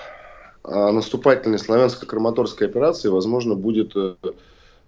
наступательной 0.64 1.58
славянско-краматорской 1.58 2.66
операции, 2.66 3.08
возможно, 3.08 3.54
будет 3.54 3.92
э, 3.96 4.14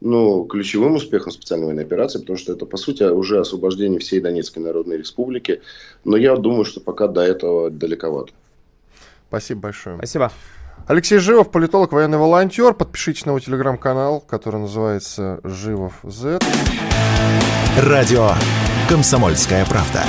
ну, 0.00 0.44
ключевым 0.44 0.94
успехом 0.94 1.32
специальной 1.32 1.66
военной 1.66 1.84
операции, 1.84 2.18
потому 2.18 2.38
что 2.38 2.52
это, 2.52 2.66
по 2.66 2.76
сути, 2.76 3.02
уже 3.04 3.40
освобождение 3.40 3.98
всей 3.98 4.20
Донецкой 4.20 4.62
Народной 4.62 4.98
Республики. 4.98 5.62
Но 6.04 6.16
я 6.16 6.36
думаю, 6.36 6.64
что 6.64 6.80
пока 6.80 7.08
до 7.08 7.22
этого 7.22 7.70
далековато. 7.70 8.32
Спасибо 9.28 9.62
большое. 9.62 9.96
Спасибо. 9.96 10.30
Алексей 10.86 11.18
Живов, 11.18 11.50
политолог, 11.50 11.92
военный 11.92 12.18
волонтер. 12.18 12.74
Подпишитесь 12.74 13.24
на 13.24 13.30
его 13.30 13.40
телеграм-канал, 13.40 14.20
который 14.20 14.60
называется 14.60 15.40
Живов 15.42 15.94
Z. 16.02 16.40
Радио 17.78 18.30
«Комсомольская 18.88 19.64
правда». 19.64 20.02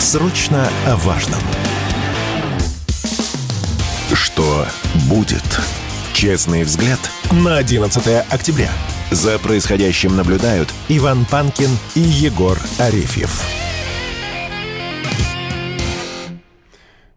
Срочно 0.00 0.68
о 0.86 0.96
важном. 0.96 1.40
Что 4.38 4.66
будет? 5.10 5.42
Честный 6.14 6.62
взгляд 6.62 7.00
на 7.44 7.56
11 7.56 8.24
октября. 8.32 8.70
За 9.10 9.36
происходящим 9.36 10.16
наблюдают 10.16 10.72
Иван 10.88 11.26
Панкин 11.28 11.70
и 11.96 11.98
Егор 11.98 12.56
Арефьев. 12.78 13.42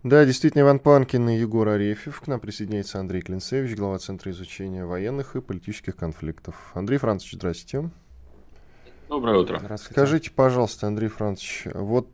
Да, 0.02 0.26
действительно, 0.26 0.62
Иван 0.62 0.80
Панкин 0.80 1.30
и 1.30 1.38
Егор 1.38 1.68
Арефьев. 1.68 2.22
К 2.22 2.26
нам 2.26 2.40
присоединяется 2.40 3.00
Андрей 3.00 3.22
Клинцевич, 3.22 3.78
глава 3.78 4.00
Центра 4.00 4.32
изучения 4.32 4.84
военных 4.84 5.36
и 5.36 5.42
политических 5.42 5.96
конфликтов. 5.96 6.56
Андрей 6.74 6.98
Францович, 6.98 7.34
здравствуйте. 7.34 7.92
Доброе 9.10 9.38
утро. 9.38 9.60
Здравствуйте. 9.60 9.94
Скажите, 9.94 10.32
пожалуйста, 10.32 10.88
Андрей 10.88 11.10
Францович, 11.10 11.66
вот 11.66 12.08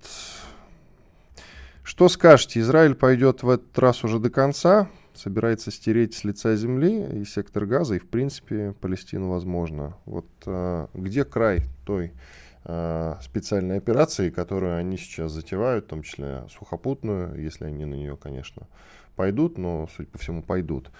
что 1.88 2.10
скажете, 2.10 2.60
Израиль 2.60 2.95
пойдет 2.95 3.43
в 3.43 3.50
этот 3.50 3.80
раз 3.80 4.04
уже 4.04 4.19
до 4.19 4.30
конца, 4.30 4.89
собирается 5.13 5.71
стереть 5.71 6.13
с 6.15 6.26
лица 6.26 6.54
земли 6.58 7.21
и 7.21 7.23
сектор 7.23 7.65
газа, 7.65 7.95
и, 7.95 8.00
в 8.00 8.10
принципе, 8.10 8.73
Палестину 8.82 9.30
возможно. 9.30 9.95
Вот 10.06 10.28
э, 10.45 10.88
где 10.93 11.23
край 11.23 11.63
той 11.86 12.12
э, 12.65 13.15
специальной 13.21 13.78
операции, 13.78 14.32
которую 14.32 14.76
они 14.76 14.97
сейчас 14.97 15.32
затевают, 15.32 15.86
в 15.86 15.88
том 15.88 16.04
числе 16.04 16.43
сухопутную, 16.50 17.41
если 17.41 17.63
они 17.63 17.86
на 17.86 17.95
нее, 17.95 18.17
конечно, 18.17 18.67
пойдут, 19.15 19.58
но, 19.58 19.88
судя 19.95 20.10
по 20.10 20.17
всему, 20.17 20.43
пойдут. 20.43 20.91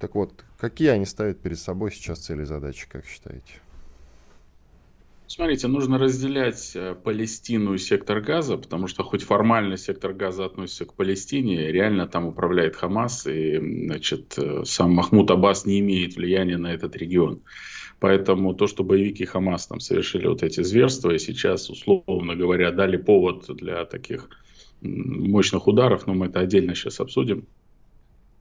Так 0.00 0.16
вот, 0.16 0.44
какие 0.58 0.88
они 0.88 1.06
ставят 1.06 1.38
перед 1.38 1.60
собой 1.60 1.92
сейчас 1.92 2.18
цели 2.18 2.42
и 2.42 2.46
задачи, 2.46 2.88
как 2.88 3.06
считаете? 3.06 3.60
Смотрите, 5.34 5.66
нужно 5.66 5.96
разделять 5.96 6.72
э, 6.74 6.94
Палестину 6.94 7.72
и 7.72 7.78
сектор 7.78 8.20
газа, 8.20 8.58
потому 8.58 8.86
что 8.86 9.02
хоть 9.02 9.22
формально 9.22 9.78
сектор 9.78 10.12
газа 10.12 10.44
относится 10.44 10.84
к 10.84 10.92
Палестине, 10.92 11.72
реально 11.72 12.06
там 12.06 12.26
управляет 12.26 12.76
Хамас, 12.76 13.26
и 13.26 13.56
значит, 13.86 14.34
э, 14.36 14.64
сам 14.66 14.92
Махмуд 14.92 15.30
Аббас 15.30 15.64
не 15.64 15.80
имеет 15.80 16.16
влияния 16.16 16.58
на 16.58 16.74
этот 16.74 16.96
регион. 16.96 17.40
Поэтому 17.98 18.52
то, 18.52 18.66
что 18.66 18.84
боевики 18.84 19.24
Хамас 19.24 19.66
там 19.68 19.80
совершили 19.80 20.26
вот 20.26 20.42
эти 20.42 20.62
зверства, 20.62 21.12
и 21.12 21.18
сейчас, 21.18 21.70
условно 21.70 22.36
говоря, 22.36 22.70
дали 22.70 22.98
повод 22.98 23.46
для 23.56 23.86
таких 23.86 24.28
мощных 24.82 25.66
ударов, 25.66 26.06
но 26.06 26.12
мы 26.12 26.26
это 26.26 26.40
отдельно 26.40 26.74
сейчас 26.74 27.00
обсудим. 27.00 27.46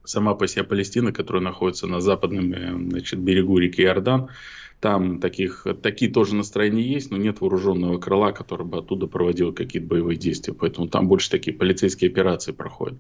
Сама 0.04 0.34
по 0.36 0.48
себе 0.48 0.64
Палестина, 0.64 1.12
которая 1.12 1.44
находится 1.44 1.88
на 1.88 2.02
западном 2.02 2.54
э, 2.54 2.90
значит, 2.90 3.20
берегу 3.20 3.58
реки 3.58 3.82
Иордан, 3.82 4.30
там 4.82 5.20
таких, 5.20 5.68
такие 5.84 6.12
тоже 6.12 6.36
настроения 6.36 6.82
есть, 6.82 7.12
но 7.12 7.18
нет 7.18 7.40
вооруженного 7.40 8.00
крыла, 8.00 8.32
который 8.32 8.66
бы 8.66 8.80
оттуда 8.80 9.06
проводил 9.06 9.54
какие-то 9.54 9.88
боевые 9.88 10.18
действия. 10.18 10.56
Поэтому 10.56 10.88
там 10.88 11.08
больше 11.08 11.30
такие 11.30 11.56
полицейские 11.56 12.10
операции 12.10 12.52
проходят. 12.52 12.98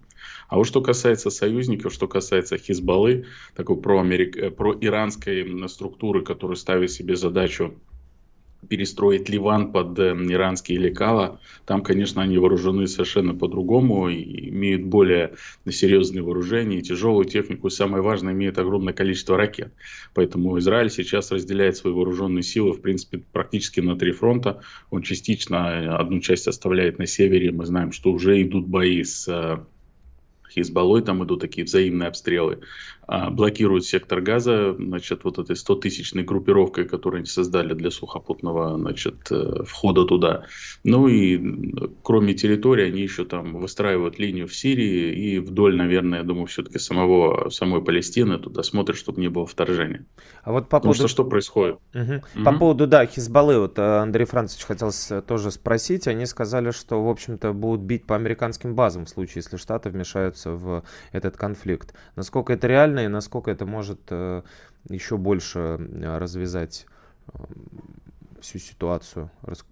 А 0.47 0.57
вот 0.57 0.65
что 0.65 0.81
касается 0.81 1.31
союзников, 1.31 1.91
что 1.91 2.07
касается 2.07 2.59
Хизбаллы, 2.59 3.25
такой 3.55 3.77
проамерик... 3.77 4.37
Э, 4.37 4.51
проиранской 4.51 5.67
структуры, 5.67 6.21
которая 6.21 6.55
ставит 6.55 6.91
себе 6.91 7.15
задачу 7.15 7.73
перестроить 8.67 9.29
Ливан 9.29 9.71
под 9.71 9.97
э, 9.99 10.13
иранские 10.13 10.77
лекала. 10.77 11.39
Там, 11.65 11.81
конечно, 11.81 12.21
они 12.21 12.37
вооружены 12.37 12.87
совершенно 12.87 13.33
по-другому 13.33 14.11
имеют 14.11 14.83
более 14.83 15.33
серьезные 15.69 16.21
вооружения, 16.21 16.81
тяжелую 16.81 17.25
технику. 17.25 17.69
Самое 17.69 18.03
важное, 18.03 18.33
имеют 18.33 18.57
огромное 18.57 18.93
количество 18.93 19.37
ракет. 19.37 19.73
Поэтому 20.13 20.57
Израиль 20.59 20.89
сейчас 20.89 21.31
разделяет 21.31 21.77
свои 21.77 21.93
вооруженные 21.93 22.43
силы, 22.43 22.73
в 22.73 22.81
принципе, 22.81 23.23
практически 23.31 23.79
на 23.79 23.97
три 23.97 24.11
фронта. 24.11 24.61
Он 24.89 25.01
частично 25.01 25.97
одну 25.97 26.19
часть 26.19 26.47
оставляет 26.47 26.99
на 26.99 27.07
севере. 27.07 27.51
Мы 27.51 27.65
знаем, 27.65 27.91
что 27.91 28.11
уже 28.11 28.41
идут 28.41 28.67
бои 28.67 29.03
с 29.03 29.27
э, 29.27 29.59
Хизбаллой, 30.53 31.01
там 31.01 31.23
идут 31.23 31.41
такие 31.41 31.65
взаимные 31.65 32.07
обстрелы. 32.07 32.59
А, 33.07 33.29
блокируют 33.29 33.85
сектор 33.85 34.21
газа, 34.21 34.73
значит, 34.73 35.23
вот 35.23 35.37
этой 35.39 35.55
100-тысячной 35.55 36.23
группировкой, 36.23 36.85
которую 36.85 37.19
они 37.19 37.25
создали 37.25 37.73
для 37.73 37.91
сухопутного, 37.91 38.77
значит, 38.77 39.31
э, 39.31 39.63
входа 39.65 40.05
туда. 40.05 40.45
Ну 40.83 41.07
и 41.07 41.83
кроме 42.03 42.33
территории, 42.33 42.87
они 42.87 43.01
еще 43.01 43.25
там 43.25 43.59
выстраивают 43.59 44.17
линию 44.19 44.47
в 44.47 44.55
Сирии 44.55 45.13
и 45.13 45.39
вдоль, 45.39 45.75
наверное, 45.75 46.19
я 46.19 46.23
думаю, 46.23 46.45
все-таки 46.45 46.79
самого, 46.79 47.49
самой 47.49 47.83
Палестины 47.83 48.37
туда 48.39 48.63
смотрят, 48.63 48.97
чтобы 48.97 49.19
не 49.19 49.29
было 49.29 49.45
вторжения. 49.45 50.05
А 50.43 50.51
вот 50.51 50.69
по 50.69 50.77
Потому 50.77 50.93
поводу... 50.93 50.99
что 50.99 51.07
что 51.07 51.25
происходит? 51.25 51.75
Угу. 51.93 52.21
Угу. 52.35 52.43
По 52.45 52.53
поводу, 52.53 52.87
да, 52.87 53.05
Хизбаллы, 53.05 53.59
вот 53.59 53.77
э, 53.77 53.81
Андрей 53.81 54.25
Францович 54.25 54.63
хотел 54.65 54.91
тоже 55.27 55.51
спросить, 55.51 56.07
они 56.07 56.25
сказали, 56.25 56.71
что, 56.71 57.03
в 57.03 57.09
общем-то, 57.09 57.53
будут 57.53 57.81
бить 57.81 58.05
по 58.05 58.15
американским 58.15 58.75
базам 58.75 59.05
в 59.05 59.09
случае, 59.09 59.43
если 59.43 59.57
Штаты 59.57 59.89
вмешаются 59.89 60.40
в 60.49 60.83
этот 61.11 61.37
конфликт. 61.37 61.93
Насколько 62.15 62.53
это 62.53 62.67
реально 62.67 63.01
и 63.01 63.07
насколько 63.07 63.51
это 63.51 63.65
может 63.65 64.01
э, 64.09 64.41
еще 64.89 65.17
больше 65.17 65.59
э, 65.59 66.17
развязать 66.17 66.85
э, 67.27 67.39
всю 68.41 68.59
ситуацию, 68.59 69.29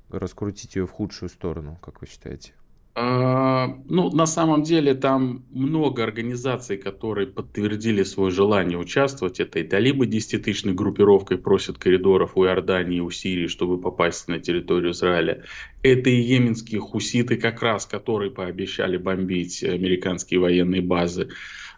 раскрутить 0.10 0.75
ее 0.75 0.86
в 0.86 0.91
худшую 0.91 1.29
сторону, 1.29 1.79
как 1.82 2.01
вы 2.01 2.08
считаете? 2.08 2.53
А, 3.01 3.77
ну, 3.88 4.09
на 4.09 4.25
самом 4.25 4.63
деле 4.63 4.93
там 4.93 5.45
много 5.51 6.03
организаций, 6.03 6.75
которые 6.75 7.27
подтвердили 7.27 8.03
свое 8.03 8.29
желание 8.29 8.77
участвовать. 8.77 9.39
Это 9.39 9.59
и 9.59 9.63
талибы 9.63 10.05
10-тысячной 10.05 10.73
группировкой 10.73 11.38
просят 11.38 11.77
коридоров 11.77 12.33
у 12.35 12.43
Иордании, 12.43 12.99
у 12.99 13.09
Сирии, 13.09 13.47
чтобы 13.47 13.79
попасть 13.79 14.27
на 14.27 14.39
территорию 14.39 14.91
Израиля. 14.91 15.45
Это 15.81 16.09
и 16.09 16.19
йеменские 16.19 16.81
хуситы, 16.81 17.38
как 17.38 17.62
раз, 17.62 17.85
которые 17.85 18.31
пообещали 18.31 18.97
бомбить 18.97 19.63
американские 19.63 20.41
военные 20.41 20.81
базы. 20.81 21.29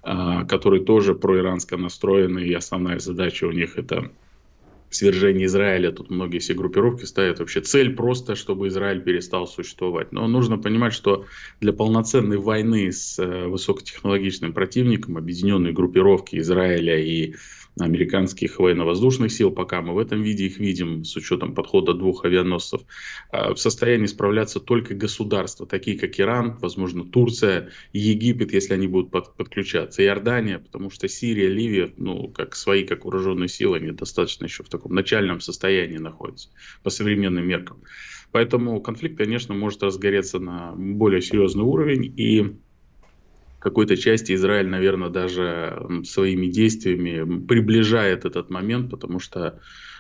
А, 0.04 0.46
которые 0.46 0.84
тоже 0.84 1.14
проиранско 1.14 1.78
настроены, 1.78 2.40
и 2.40 2.54
основная 2.54 2.98
задача 2.98 3.46
у 3.46 3.52
них 3.52 3.78
это 3.78 4.12
свержение 4.92 5.46
Израиля. 5.46 5.92
Тут 5.92 6.10
многие 6.10 6.40
все 6.40 6.54
группировки 6.54 7.06
ставят 7.06 7.40
вообще 7.40 7.62
цель 7.62 7.96
просто, 7.96 8.36
чтобы 8.36 8.68
Израиль 8.68 9.02
перестал 9.02 9.48
существовать. 9.48 10.12
Но 10.12 10.28
нужно 10.28 10.58
понимать, 10.58 10.94
что 10.94 11.26
для 11.60 11.74
полноценной 11.74 12.38
войны 12.38 12.92
с 12.92 13.18
э, 13.18 13.48
высокотехнологичным 13.48 14.54
противником 14.54 15.18
объединенные 15.18 15.74
группировки 15.74 16.38
Израиля 16.38 17.00
и 17.00 17.36
американских 17.80 18.60
военно-воздушных 18.60 19.32
сил, 19.32 19.52
пока 19.52 19.82
мы 19.82 19.94
в 19.94 19.98
этом 19.98 20.22
виде 20.22 20.46
их 20.46 20.60
видим, 20.60 21.04
с 21.06 21.16
учетом 21.16 21.54
подхода 21.56 21.94
двух 21.94 22.26
авианосцев, 22.26 22.82
а, 23.32 23.54
в 23.54 23.60
состоянии 23.60 24.08
справляться 24.08 24.60
только 24.60 24.94
государства, 24.94 25.66
такие 25.66 25.98
как 25.98 26.20
Иран, 26.20 26.58
возможно, 26.58 27.06
Турция, 27.06 27.70
Египет, 27.94 28.54
если 28.54 28.74
они 28.74 28.88
будут 28.88 29.12
под, 29.12 29.36
подключаться, 29.36 30.04
Иордания, 30.04 30.60
потому 30.60 30.90
что 30.90 31.08
Сирия, 31.08 31.48
Ливия, 31.48 31.94
ну, 31.98 32.28
как 32.28 32.56
свои, 32.56 32.84
как 32.84 33.06
вооруженные 33.06 33.48
силы, 33.48 33.78
они 33.78 33.92
достаточно 33.92 34.46
еще 34.46 34.64
в 34.64 34.70
таком 34.70 34.94
начальном 34.94 35.40
состоянии 35.40 35.98
находятся 35.98 36.50
по 36.84 36.90
современным 36.90 37.48
меркам. 37.48 37.84
Поэтому 38.32 38.82
конфликт, 38.82 39.18
конечно, 39.18 39.54
может 39.54 39.84
разгореться 39.84 40.40
на 40.40 40.74
более 40.76 41.22
серьезный 41.22 41.64
уровень, 41.64 42.14
и 42.18 42.56
какой-то 43.62 43.96
части 43.96 44.34
Израиль, 44.34 44.68
наверное, 44.68 45.10
даже 45.10 46.02
своими 46.04 46.48
действиями 46.48 47.46
приближает 47.46 48.26
этот 48.26 48.50
момент, 48.50 48.90
потому 48.90 49.20
что 49.20 49.60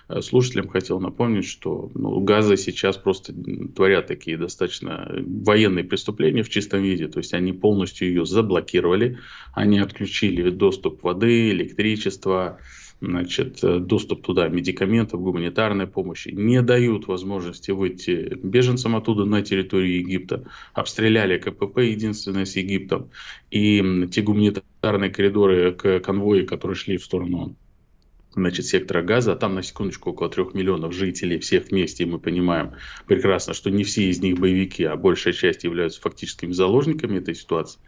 э, 0.09 0.21
слушателям 0.21 0.67
хотел 0.67 0.99
напомнить, 0.99 1.45
что 1.45 1.91
ну, 1.93 2.19
Газа 2.21 2.57
сейчас 2.57 2.97
просто 2.97 3.33
творят 3.75 4.07
такие 4.07 4.35
достаточно 4.35 5.13
военные 5.23 5.83
преступления 5.83 6.41
в 6.41 6.49
чистом 6.49 6.81
виде. 6.81 7.07
То 7.07 7.19
есть 7.19 7.35
они 7.35 7.53
полностью 7.53 8.07
ее 8.07 8.25
заблокировали, 8.25 9.19
они 9.53 9.77
отключили 9.77 10.49
доступ 10.49 11.03
воды, 11.03 11.51
электричества, 11.51 12.59
значит, 13.01 13.63
э, 13.63 13.79
доступ 13.79 14.21
туда 14.21 14.47
медикаментов, 14.47 15.21
гуманитарной 15.21 15.87
помощи, 15.87 16.29
не 16.29 16.61
дают 16.61 17.07
возможности 17.07 17.71
выйти 17.71 18.37
беженцам 18.41 18.95
оттуда 18.95 19.25
на 19.25 19.41
территорию 19.41 19.97
Египта, 19.97 20.45
обстреляли 20.73 21.37
КПП 21.37 21.79
единственное 21.79 22.45
с 22.45 22.55
Египтом, 22.55 23.09
и 23.49 24.07
те 24.11 24.21
гуманитарные 24.21 25.09
коридоры 25.09 25.73
к 25.73 25.99
конвою, 25.99 26.45
которые 26.45 26.75
шли 26.75 26.97
в 26.97 27.03
сторону 27.03 27.55
значит, 28.33 28.65
сектора 28.65 29.01
газа, 29.01 29.33
а 29.33 29.35
там 29.35 29.55
на 29.55 29.63
секундочку 29.63 30.11
около 30.11 30.29
трех 30.29 30.53
миллионов 30.53 30.93
жителей, 30.93 31.39
всех 31.39 31.69
вместе, 31.69 32.03
и 32.03 32.07
мы 32.07 32.19
понимаем 32.19 32.73
прекрасно, 33.07 33.53
что 33.53 33.69
не 33.69 33.83
все 33.83 34.09
из 34.09 34.21
них 34.21 34.39
боевики, 34.39 34.83
а 34.83 34.95
большая 34.95 35.33
часть 35.33 35.63
являются 35.63 36.01
фактическими 36.01 36.51
заложниками 36.51 37.17
этой 37.17 37.35
ситуации 37.35 37.79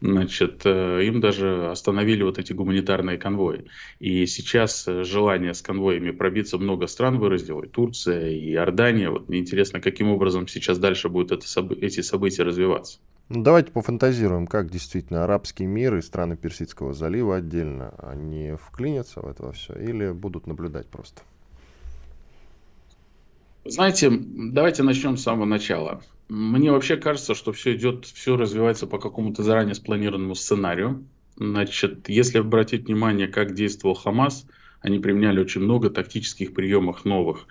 значит, 0.00 0.62
э, 0.64 1.04
им 1.04 1.20
даже 1.20 1.70
остановили 1.70 2.22
вот 2.22 2.38
эти 2.38 2.52
гуманитарные 2.52 3.18
конвои. 3.18 3.66
И 3.98 4.26
сейчас 4.26 4.86
э, 4.86 5.04
желание 5.04 5.54
с 5.54 5.62
конвоями 5.62 6.10
пробиться 6.10 6.58
много 6.58 6.86
стран 6.86 7.18
выразило, 7.18 7.62
и 7.62 7.68
Турция, 7.68 8.30
и 8.30 8.52
Иордания. 8.52 9.10
Вот 9.10 9.28
мне 9.28 9.40
интересно, 9.40 9.80
каким 9.80 10.08
образом 10.10 10.46
сейчас 10.46 10.78
дальше 10.78 11.08
будут 11.08 11.32
это, 11.32 11.74
эти 11.80 12.00
события 12.00 12.44
развиваться. 12.44 12.98
Ну, 13.30 13.42
давайте 13.42 13.72
пофантазируем, 13.72 14.46
как 14.46 14.70
действительно 14.70 15.24
арабский 15.24 15.66
мир 15.66 15.96
и 15.96 16.00
страны 16.00 16.36
Персидского 16.36 16.94
залива 16.94 17.36
отдельно, 17.36 17.94
они 17.98 18.54
вклинятся 18.58 19.20
в 19.20 19.28
это 19.28 19.52
все 19.52 19.74
или 19.74 20.12
будут 20.12 20.46
наблюдать 20.46 20.86
просто? 20.86 21.20
Знаете, 23.66 24.10
давайте 24.10 24.82
начнем 24.82 25.18
с 25.18 25.22
самого 25.22 25.44
начала. 25.44 26.00
Мне 26.30 26.72
вообще 26.72 26.96
кажется, 26.96 27.34
что 27.34 27.52
все 27.52 27.74
идет, 27.74 28.06
все 28.06 28.36
развивается 28.36 28.86
по 28.86 28.98
какому-то 28.98 29.42
заранее 29.42 29.74
спланированному 29.74 30.34
сценарию. 30.34 31.04
Значит, 31.36 32.08
если 32.08 32.38
обратить 32.38 32.86
внимание, 32.86 33.28
как 33.28 33.54
действовал 33.54 33.94
Хамас, 33.94 34.46
они 34.80 35.00
применяли 35.00 35.40
очень 35.40 35.60
много 35.60 35.90
тактических 35.90 36.54
приемов 36.54 37.04
новых. 37.04 37.46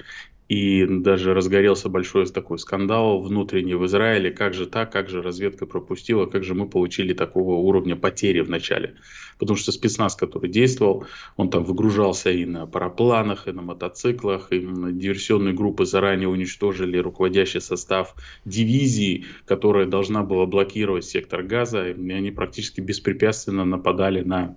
И 0.48 0.86
даже 0.86 1.34
разгорелся 1.34 1.90
большой 1.90 2.26
такой 2.28 2.58
скандал 2.58 3.22
внутренний 3.22 3.76
в 3.76 3.86
Израиле. 3.86 4.32
Как 4.32 4.54
же 4.54 4.66
так, 4.66 4.92
как 4.92 5.10
же 5.10 5.22
разведка 5.22 5.66
пропустила, 5.66 6.26
как 6.26 6.46
же 6.46 6.54
мы 6.54 6.70
получили 6.70 7.14
такого 7.14 7.56
уровня 7.56 7.98
потери 7.98 8.40
в 8.40 8.50
начале. 8.50 8.96
Потому 9.40 9.58
что 9.58 9.74
спецназ, 9.74 10.16
который 10.16 10.50
действовал, 10.50 11.06
он 11.36 11.50
там 11.50 11.66
выгружался 11.66 12.32
и 12.32 12.46
на 12.46 12.66
парапланах, 12.66 13.48
и 13.48 13.52
на 13.52 13.62
мотоциклах, 13.62 14.54
и 14.54 14.60
диверсионные 14.60 15.54
группы 15.54 15.86
заранее 15.86 16.30
уничтожили 16.30 16.98
руководящий 16.98 17.60
состав 17.60 18.16
дивизии, 18.46 19.26
которая 19.46 19.86
должна 19.86 20.24
была 20.24 20.46
блокировать 20.46 21.04
сектор 21.04 21.44
газа. 21.44 21.90
И 21.90 22.12
они 22.12 22.32
практически 22.32 22.80
беспрепятственно 22.80 23.66
нападали 23.66 24.22
на 24.22 24.56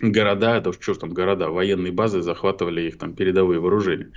города, 0.00 0.56
это 0.56 0.72
что 0.72 0.94
там 0.94 1.10
города, 1.10 1.50
военные 1.50 1.92
базы, 1.92 2.22
захватывали 2.22 2.82
их 2.82 2.96
там 2.96 3.12
передовые 3.12 3.60
вооружения. 3.60 4.10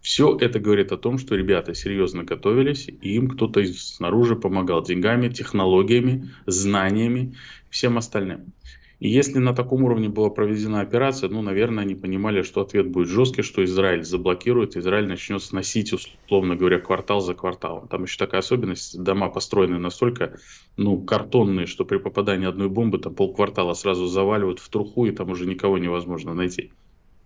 Все 0.00 0.36
это 0.38 0.58
говорит 0.58 0.92
о 0.92 0.96
том, 0.96 1.18
что 1.18 1.34
ребята 1.34 1.74
серьезно 1.74 2.24
готовились, 2.24 2.88
и 2.88 3.14
им 3.16 3.28
кто-то 3.28 3.62
снаружи 3.64 4.34
помогал 4.34 4.82
деньгами, 4.82 5.28
технологиями, 5.28 6.30
знаниями, 6.46 7.36
всем 7.68 7.98
остальным. 7.98 8.54
И 8.98 9.08
если 9.08 9.38
на 9.38 9.54
таком 9.54 9.84
уровне 9.84 10.10
была 10.10 10.28
проведена 10.28 10.80
операция, 10.80 11.30
ну, 11.30 11.40
наверное, 11.40 11.84
они 11.84 11.94
понимали, 11.94 12.42
что 12.42 12.60
ответ 12.60 12.88
будет 12.88 13.08
жесткий, 13.08 13.42
что 13.42 13.64
Израиль 13.64 14.04
заблокирует, 14.04 14.76
Израиль 14.76 15.08
начнет 15.08 15.42
сносить, 15.42 15.92
условно 15.92 16.54
говоря, 16.54 16.80
квартал 16.80 17.20
за 17.22 17.34
кварталом. 17.34 17.88
Там 17.88 18.02
еще 18.02 18.18
такая 18.18 18.40
особенность, 18.40 19.02
дома 19.02 19.30
построены 19.30 19.78
настолько, 19.78 20.38
ну, 20.76 21.02
картонные, 21.02 21.66
что 21.66 21.86
при 21.86 21.96
попадании 21.96 22.46
одной 22.46 22.68
бомбы 22.68 22.98
там 22.98 23.14
полквартала 23.14 23.72
сразу 23.72 24.06
заваливают 24.06 24.60
в 24.60 24.68
труху, 24.68 25.06
и 25.06 25.12
там 25.12 25.30
уже 25.30 25.46
никого 25.46 25.78
невозможно 25.78 26.34
найти. 26.34 26.72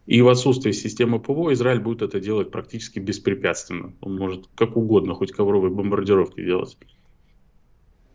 И 0.07 0.21
в 0.21 0.29
отсутствии 0.29 0.73
системы 0.73 1.19
ПВО 1.19 1.53
Израиль 1.55 1.81
будет 1.81 2.03
это 2.03 2.21
делать 2.21 2.51
практически 2.51 2.99
беспрепятственно. 2.99 3.95
Он 4.01 4.17
может 4.17 4.49
как 4.55 4.77
угодно, 4.77 5.15
хоть 5.15 5.33
ковровые 5.33 5.73
бомбардировки 5.73 6.45
делать. 6.45 6.77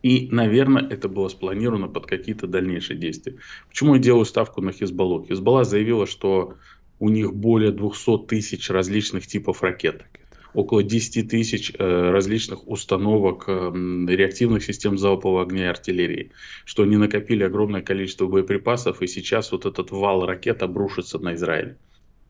И, 0.04 0.30
наверное, 0.32 0.88
это 0.88 1.10
было 1.10 1.28
спланировано 1.28 1.88
под 1.88 2.06
какие-то 2.06 2.48
дальнейшие 2.48 2.98
действия. 2.98 3.38
Почему 3.68 3.96
я 3.96 4.02
делаю 4.02 4.26
ставку 4.26 4.62
на 4.62 4.72
Хизбаллу? 4.72 5.26
Хизбалла 5.26 5.64
заявила, 5.64 6.06
что 6.06 6.56
у 7.00 7.10
них 7.10 7.34
более 7.34 7.72
200 7.72 8.28
тысяч 8.28 8.70
различных 8.70 9.28
типов 9.28 9.64
ракет 9.64 10.06
около 10.54 10.84
10 10.84 11.30
тысяч 11.30 11.72
э, 11.78 12.10
различных 12.12 12.68
установок 12.68 13.46
э, 13.48 13.72
реактивных 14.08 14.64
систем 14.64 14.98
залпового 14.98 15.44
огня 15.44 15.66
и 15.66 15.70
артиллерии, 15.70 16.32
что 16.66 16.84
они 16.84 16.98
накопили 16.98 17.44
огромное 17.44 17.82
количество 17.82 18.28
боеприпасов, 18.28 19.02
и 19.02 19.08
сейчас 19.08 19.52
вот 19.52 19.66
этот 19.66 19.92
вал 19.92 20.26
ракет 20.26 20.64
обрушится 20.64 21.20
на 21.20 21.36
Израиль. 21.36 21.78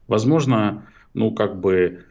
Возможно, 0.08 0.88
ну 1.14 1.32
как 1.32 1.60
бы 1.60 2.06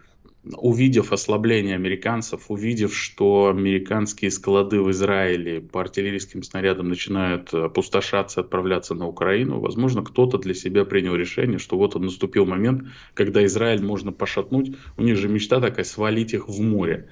увидев 0.57 1.13
ослабление 1.13 1.75
американцев, 1.75 2.51
увидев, 2.51 2.95
что 2.95 3.49
американские 3.49 4.31
склады 4.31 4.81
в 4.81 4.91
Израиле 4.91 5.61
по 5.61 5.81
артиллерийским 5.81 6.43
снарядам 6.43 6.89
начинают 6.89 7.53
опустошаться, 7.53 8.41
отправляться 8.41 8.95
на 8.95 9.07
Украину, 9.07 9.61
возможно, 9.61 10.03
кто-то 10.03 10.39
для 10.39 10.55
себя 10.55 10.85
принял 10.85 11.15
решение, 11.15 11.59
что 11.59 11.77
вот 11.77 11.97
он 11.97 12.03
наступил 12.03 12.47
момент, 12.47 12.85
когда 13.15 13.45
Израиль 13.45 13.83
можно 13.83 14.13
пошатнуть. 14.13 14.77
У 14.97 15.03
них 15.03 15.17
же 15.17 15.29
мечта 15.29 15.61
такая 15.61 15.85
свалить 15.85 16.35
их 16.35 16.49
в 16.49 16.61
море. 16.61 17.09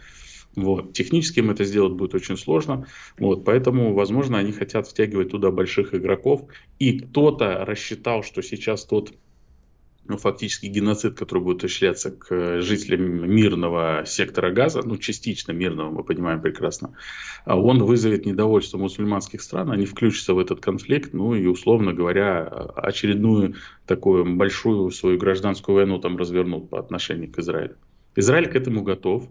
Вот. 0.57 0.95
Технически 0.95 1.41
им 1.41 1.51
это 1.51 1.65
сделать 1.65 1.93
будет 1.93 2.15
очень 2.15 2.39
сложно. 2.39 2.87
Вот. 3.19 3.45
Поэтому, 3.45 3.93
возможно, 3.93 4.39
они 4.39 4.53
хотят 4.53 4.87
втягивать 4.87 5.31
туда 5.31 5.51
больших 5.51 5.95
игроков. 5.95 6.47
И 6.79 6.99
кто-то 6.99 7.65
рассчитал, 7.67 8.23
что 8.23 8.43
сейчас 8.43 8.87
тот 8.87 9.13
ну, 10.09 10.17
фактически 10.17 10.67
геноцид, 10.67 11.19
который 11.19 11.43
будет 11.43 11.65
осуществляться 11.65 12.11
к 12.11 12.61
жителям 12.61 13.31
мирного 13.31 14.05
сектора 14.07 14.51
газа, 14.53 14.83
ну, 14.85 14.97
частично 14.97 15.53
мирного, 15.53 15.91
мы 15.91 16.05
понимаем 16.05 16.41
прекрасно, 16.41 16.95
а 17.45 17.59
он 17.59 17.83
вызовет 17.83 18.27
недовольство 18.27 18.79
мусульманских 18.79 19.43
стран, 19.43 19.71
они 19.71 19.87
включатся 19.87 20.35
в 20.35 20.39
этот 20.39 20.61
конфликт, 20.61 21.13
ну, 21.13 21.35
и, 21.35 21.47
условно 21.47 21.93
говоря, 21.93 22.45
очередную 22.77 23.55
такую 23.87 24.37
большую 24.37 24.91
свою 24.91 25.19
гражданскую 25.19 25.77
войну 25.77 25.99
там 25.99 26.17
развернут 26.17 26.71
по 26.71 26.79
отношению 26.79 27.31
к 27.31 27.39
Израилю. 27.39 27.77
Израиль 28.17 28.49
к 28.49 28.57
этому 28.57 28.83
готов. 28.83 29.29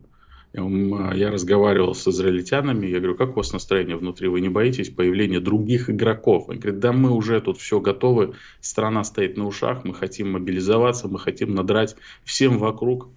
А, 0.57 1.13
я 1.13 1.31
разговаривал 1.31 1.93
с 1.93 2.07
израильтянами, 2.07 2.87
я 2.87 2.99
говорю, 2.99 3.15
как 3.15 3.31
у 3.31 3.33
вас 3.33 3.51
настроение 3.51 3.97
внутри, 3.97 4.27
вы 4.27 4.41
не 4.41 4.49
боитесь 4.49 4.89
появления 4.89 5.39
других 5.39 5.89
игроков? 5.89 6.49
Они 6.49 6.59
говорят, 6.59 6.79
да 6.79 6.93
мы 6.93 7.11
уже 7.11 7.41
тут 7.41 7.57
все 7.57 7.79
готовы, 7.79 8.35
страна 8.61 9.03
стоит 9.03 9.37
на 9.37 9.47
ушах, 9.47 9.83
мы 9.83 9.93
хотим 9.93 10.31
мобилизоваться, 10.31 11.07
мы 11.07 11.19
хотим 11.19 11.53
надрать 11.53 11.95
всем 12.23 12.57
вокруг, 12.57 13.09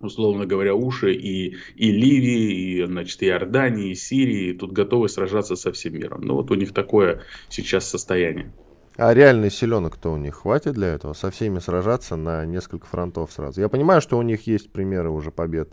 условно 0.00 0.46
говоря, 0.46 0.74
уши 0.74 1.14
и, 1.14 1.56
и 1.74 1.90
Ливии, 1.90 2.82
и, 2.82 2.86
значит, 2.86 3.22
и 3.22 3.26
Иордании, 3.26 3.90
и 3.90 3.94
Сирии, 3.94 4.50
и 4.50 4.52
тут 4.52 4.72
готовы 4.72 5.08
сражаться 5.08 5.56
со 5.56 5.72
всем 5.72 5.94
миром. 5.94 6.20
Ну 6.22 6.34
вот 6.34 6.50
у 6.50 6.54
них 6.54 6.72
такое 6.72 7.22
сейчас 7.48 7.88
состояние. 7.88 8.52
А 8.96 9.14
реальный 9.14 9.50
селенок-то 9.50 10.10
у 10.10 10.18
них 10.18 10.34
хватит 10.34 10.74
для 10.74 10.88
этого? 10.88 11.14
Со 11.14 11.30
всеми 11.30 11.60
сражаться 11.60 12.16
на 12.16 12.44
несколько 12.44 12.86
фронтов 12.86 13.32
сразу? 13.32 13.60
Я 13.60 13.70
понимаю, 13.70 14.02
что 14.02 14.18
у 14.18 14.22
них 14.22 14.46
есть 14.46 14.70
примеры 14.70 15.08
уже 15.08 15.30
побед 15.30 15.72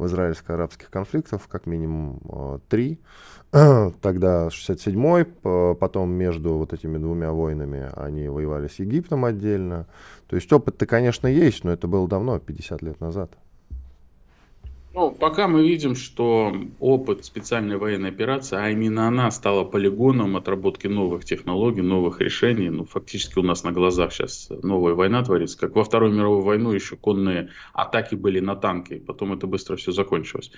в 0.00 0.06
израильско-арабских 0.06 0.90
конфликтах, 0.90 1.46
как 1.48 1.66
минимум 1.66 2.20
э, 2.24 2.58
три. 2.68 3.00
Тогда 3.50 4.48
67-й, 4.48 5.74
потом 5.74 6.10
между 6.10 6.54
вот 6.54 6.72
этими 6.72 6.98
двумя 6.98 7.32
войнами 7.32 7.90
они 7.96 8.28
воевали 8.28 8.68
с 8.68 8.78
Египтом 8.78 9.24
отдельно. 9.24 9.86
То 10.26 10.36
есть 10.36 10.52
опыт-то, 10.52 10.86
конечно, 10.86 11.26
есть, 11.26 11.64
но 11.64 11.72
это 11.72 11.86
было 11.86 12.08
давно, 12.08 12.38
50 12.38 12.82
лет 12.82 13.00
назад. 13.00 13.32
Ну, 14.92 15.12
пока 15.12 15.46
мы 15.46 15.62
видим, 15.62 15.94
что 15.94 16.52
опыт 16.80 17.24
специальной 17.24 17.76
военной 17.76 18.08
операции, 18.08 18.58
а 18.58 18.70
именно 18.70 19.06
она 19.06 19.30
стала 19.30 19.62
полигоном 19.62 20.36
отработки 20.36 20.88
новых 20.88 21.24
технологий, 21.24 21.80
новых 21.80 22.20
решений. 22.20 22.70
Ну, 22.70 22.84
фактически 22.84 23.38
у 23.38 23.42
нас 23.42 23.62
на 23.62 23.70
глазах 23.70 24.12
сейчас 24.12 24.48
новая 24.62 24.94
война 24.94 25.22
творится. 25.22 25.56
Как 25.58 25.76
во 25.76 25.84
Вторую 25.84 26.12
мировую 26.12 26.42
войну 26.42 26.72
еще 26.72 26.96
конные 26.96 27.50
атаки 27.72 28.16
были 28.16 28.40
на 28.40 28.56
танки, 28.56 28.98
потом 28.98 29.32
это 29.32 29.46
быстро 29.46 29.76
все 29.76 29.92
закончилось. 29.92 30.50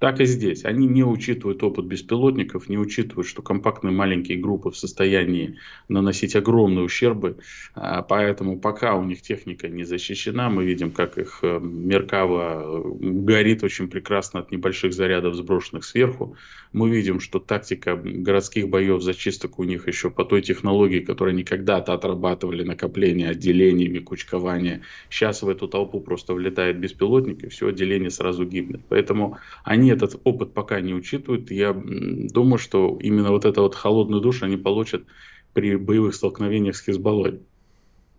Так 0.00 0.20
и 0.20 0.26
здесь. 0.26 0.64
Они 0.64 0.86
не 0.86 1.04
учитывают 1.04 1.62
опыт 1.62 1.84
беспилотников, 1.86 2.68
не 2.68 2.78
учитывают, 2.78 3.28
что 3.28 3.42
компактные 3.42 3.92
маленькие 3.92 4.38
группы 4.38 4.70
в 4.70 4.76
состоянии 4.76 5.56
наносить 5.88 6.34
огромные 6.36 6.84
ущербы. 6.84 7.38
А, 7.74 8.02
поэтому 8.02 8.58
пока 8.58 8.94
у 8.94 9.04
них 9.04 9.22
техника 9.22 9.68
не 9.68 9.84
защищена, 9.84 10.50
мы 10.50 10.64
видим, 10.64 10.90
как 10.90 11.18
их 11.18 11.40
э, 11.42 11.58
Меркава 11.60 12.62
э, 12.62 12.82
горит 13.00 13.64
очень 13.68 13.88
прекрасно 13.88 14.40
от 14.40 14.50
небольших 14.50 14.92
зарядов, 14.92 15.34
сброшенных 15.34 15.84
сверху. 15.84 16.36
Мы 16.72 16.90
видим, 16.90 17.20
что 17.20 17.38
тактика 17.38 17.96
городских 17.96 18.68
боев, 18.68 19.02
зачисток 19.02 19.58
у 19.58 19.64
них 19.64 19.86
еще 19.86 20.10
по 20.10 20.24
той 20.24 20.40
технологии, 20.40 21.00
которую 21.00 21.34
они 21.34 21.44
когда-то 21.44 21.92
отрабатывали, 21.92 22.64
накопление 22.64 23.28
отделениями, 23.28 23.98
кучкование. 23.98 24.80
Сейчас 25.10 25.42
в 25.42 25.48
эту 25.48 25.68
толпу 25.68 26.00
просто 26.00 26.32
влетает 26.32 26.80
беспилотник, 26.80 27.44
и 27.44 27.48
все 27.48 27.68
отделение 27.68 28.10
сразу 28.10 28.46
гибнет. 28.46 28.80
Поэтому 28.88 29.36
они 29.64 29.90
этот 29.90 30.18
опыт 30.24 30.54
пока 30.54 30.80
не 30.80 30.94
учитывают. 30.94 31.50
Я 31.50 31.74
думаю, 31.74 32.58
что 32.58 32.98
именно 33.02 33.30
вот 33.30 33.44
это 33.44 33.60
вот 33.60 33.74
холодную 33.74 34.22
душ 34.22 34.42
они 34.42 34.56
получат 34.56 35.04
при 35.52 35.76
боевых 35.76 36.14
столкновениях 36.14 36.76
с 36.76 36.84
Хизбаллой 36.84 37.40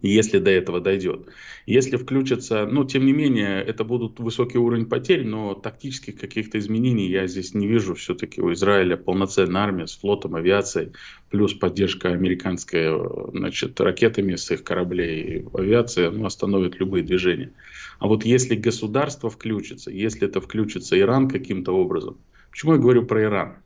если 0.01 0.39
до 0.39 0.49
этого 0.49 0.79
дойдет. 0.79 1.27
Если 1.65 1.97
включится, 1.97 2.65
ну, 2.65 2.85
тем 2.85 3.05
не 3.05 3.13
менее, 3.13 3.62
это 3.62 3.83
будут 3.83 4.19
высокий 4.19 4.57
уровень 4.57 4.85
потерь, 4.85 5.25
но 5.25 5.53
тактических 5.53 6.17
каких-то 6.17 6.57
изменений 6.57 7.07
я 7.09 7.27
здесь 7.27 7.53
не 7.53 7.67
вижу. 7.67 7.95
Все-таки 7.95 8.41
у 8.41 8.51
Израиля 8.53 8.97
полноценная 8.97 9.62
армия 9.62 9.88
с 9.88 9.97
флотом, 9.97 10.35
авиацией, 10.35 10.93
плюс 11.29 11.53
поддержка 11.53 12.09
американской, 12.09 12.88
значит, 13.33 13.79
ракетами 13.79 14.35
с 14.35 14.49
их 14.51 14.63
кораблей, 14.63 15.45
авиация, 15.53 16.12
ну, 16.12 16.25
остановит 16.25 16.79
любые 16.79 17.03
движения. 17.03 17.51
А 17.99 18.07
вот 18.07 18.23
если 18.25 18.55
государство 18.55 19.29
включится, 19.29 19.91
если 19.91 20.27
это 20.27 20.39
включится 20.39 20.97
Иран 20.97 21.27
каким-то 21.27 21.73
образом, 21.73 22.17
почему 22.49 22.73
я 22.73 22.79
говорю 22.79 23.05
про 23.05 23.23
Иран? 23.23 23.57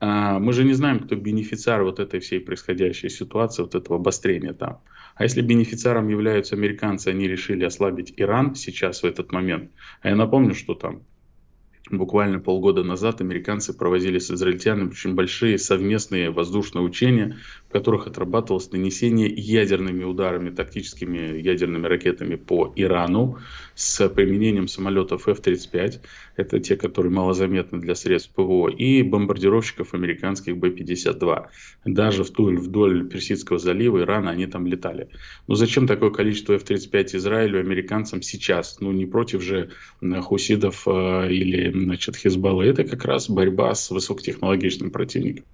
А, 0.00 0.38
мы 0.38 0.52
же 0.52 0.64
не 0.64 0.74
знаем, 0.74 1.00
кто 1.00 1.14
бенефициар 1.14 1.82
вот 1.82 1.98
этой 1.98 2.20
всей 2.20 2.40
происходящей 2.40 3.08
ситуации, 3.08 3.62
вот 3.62 3.74
этого 3.74 3.96
обострения 3.96 4.52
там. 4.52 4.80
А 5.14 5.22
если 5.22 5.42
бенефициаром 5.42 6.08
являются 6.08 6.56
американцы, 6.56 7.08
они 7.08 7.28
решили 7.28 7.64
ослабить 7.64 8.14
Иран 8.16 8.54
сейчас 8.54 9.02
в 9.02 9.06
этот 9.06 9.32
момент. 9.32 9.70
А 10.00 10.08
я 10.08 10.16
напомню, 10.16 10.54
что 10.54 10.74
там 10.74 11.04
Буквально 11.90 12.40
полгода 12.40 12.82
назад 12.82 13.20
американцы 13.20 13.74
проводили 13.74 14.18
с 14.18 14.30
израильтянами 14.30 14.88
очень 14.88 15.14
большие 15.14 15.58
совместные 15.58 16.30
воздушные 16.30 16.82
учения, 16.82 17.36
которых 17.74 18.06
отрабатывалось 18.06 18.70
нанесение 18.70 19.26
ядерными 19.28 20.04
ударами, 20.04 20.50
тактическими 20.50 21.40
ядерными 21.40 21.88
ракетами 21.88 22.36
по 22.36 22.72
Ирану 22.76 23.38
с 23.74 24.08
применением 24.08 24.68
самолетов 24.68 25.26
F-35. 25.26 26.00
Это 26.36 26.60
те, 26.60 26.76
которые 26.76 27.12
малозаметны 27.12 27.80
для 27.80 27.96
средств 27.96 28.30
ПВО. 28.32 28.68
И 28.68 29.02
бомбардировщиков 29.02 29.92
американских 29.92 30.56
Б-52. 30.56 31.46
Даже 31.84 32.22
вдоль, 32.22 32.58
вдоль 32.58 33.08
Персидского 33.08 33.58
залива 33.58 34.02
Ирана 34.02 34.30
они 34.30 34.46
там 34.46 34.68
летали. 34.68 35.08
Но 35.48 35.56
зачем 35.56 35.88
такое 35.88 36.10
количество 36.10 36.52
F-35 36.52 37.16
Израилю, 37.16 37.58
американцам 37.58 38.22
сейчас? 38.22 38.78
Ну 38.78 38.92
не 38.92 39.06
против 39.06 39.42
же 39.42 39.70
хусидов 40.22 40.86
э, 40.86 41.28
или 41.28 41.72
значит, 41.72 42.14
Хизбаллы, 42.14 42.66
это 42.66 42.84
как 42.84 43.04
раз 43.04 43.28
борьба 43.28 43.74
с 43.74 43.90
высокотехнологичным 43.90 44.92
противником. 44.92 45.44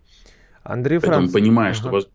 Андрей 0.73 0.99
Франц... 0.99 1.17
Поэтому 1.17 1.33
понимая, 1.33 1.71
ага. 1.71 1.75
что 1.79 2.11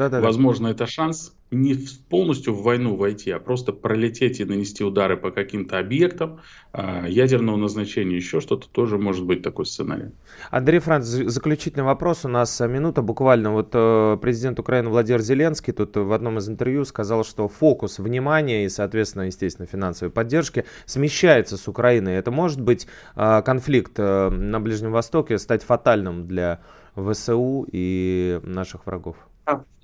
да, 0.00 0.08
да, 0.08 0.20
возможно, 0.22 0.68
да. 0.68 0.74
это 0.74 0.86
шанс 0.86 1.34
не 1.50 1.76
полностью 2.08 2.54
в 2.54 2.62
войну 2.62 2.96
войти, 2.96 3.30
а 3.32 3.38
просто 3.38 3.72
пролететь 3.72 4.40
и 4.40 4.46
нанести 4.46 4.82
удары 4.82 5.18
по 5.18 5.30
каким-то 5.30 5.78
объектам, 5.78 6.40
а, 6.72 7.06
ядерного 7.06 7.56
назначения, 7.56 8.16
еще 8.16 8.40
что-то, 8.40 8.66
тоже 8.66 8.96
может 8.96 9.26
быть 9.26 9.42
такой 9.42 9.66
сценарий. 9.66 10.12
Андрей 10.50 10.78
Франц, 10.78 11.04
заключительный 11.04 11.84
вопрос. 11.84 12.24
У 12.24 12.28
нас 12.28 12.58
минута 12.60 13.02
буквально. 13.02 13.52
Вот 13.52 13.70
э, 13.74 14.16
президент 14.22 14.58
Украины 14.58 14.88
Владимир 14.88 15.20
Зеленский 15.20 15.74
тут 15.74 15.94
в 15.94 16.12
одном 16.12 16.38
из 16.38 16.48
интервью 16.48 16.86
сказал, 16.86 17.22
что 17.22 17.46
фокус 17.48 17.98
внимания 17.98 18.64
и, 18.64 18.70
соответственно, 18.70 19.24
естественно, 19.24 19.66
финансовой 19.66 20.10
поддержки 20.10 20.64
смещается 20.86 21.58
с 21.58 21.68
Украины. 21.68 22.08
Это 22.08 22.30
может 22.30 22.62
быть 22.62 22.86
э, 23.16 23.42
конфликт 23.44 23.92
э, 23.98 24.30
на 24.30 24.60
Ближнем 24.60 24.92
Востоке 24.92 25.36
стать 25.36 25.62
фатальным 25.62 26.26
для 26.26 26.60
ВСУ 26.96 27.66
и 27.70 28.40
наших 28.42 28.86
врагов? 28.86 29.16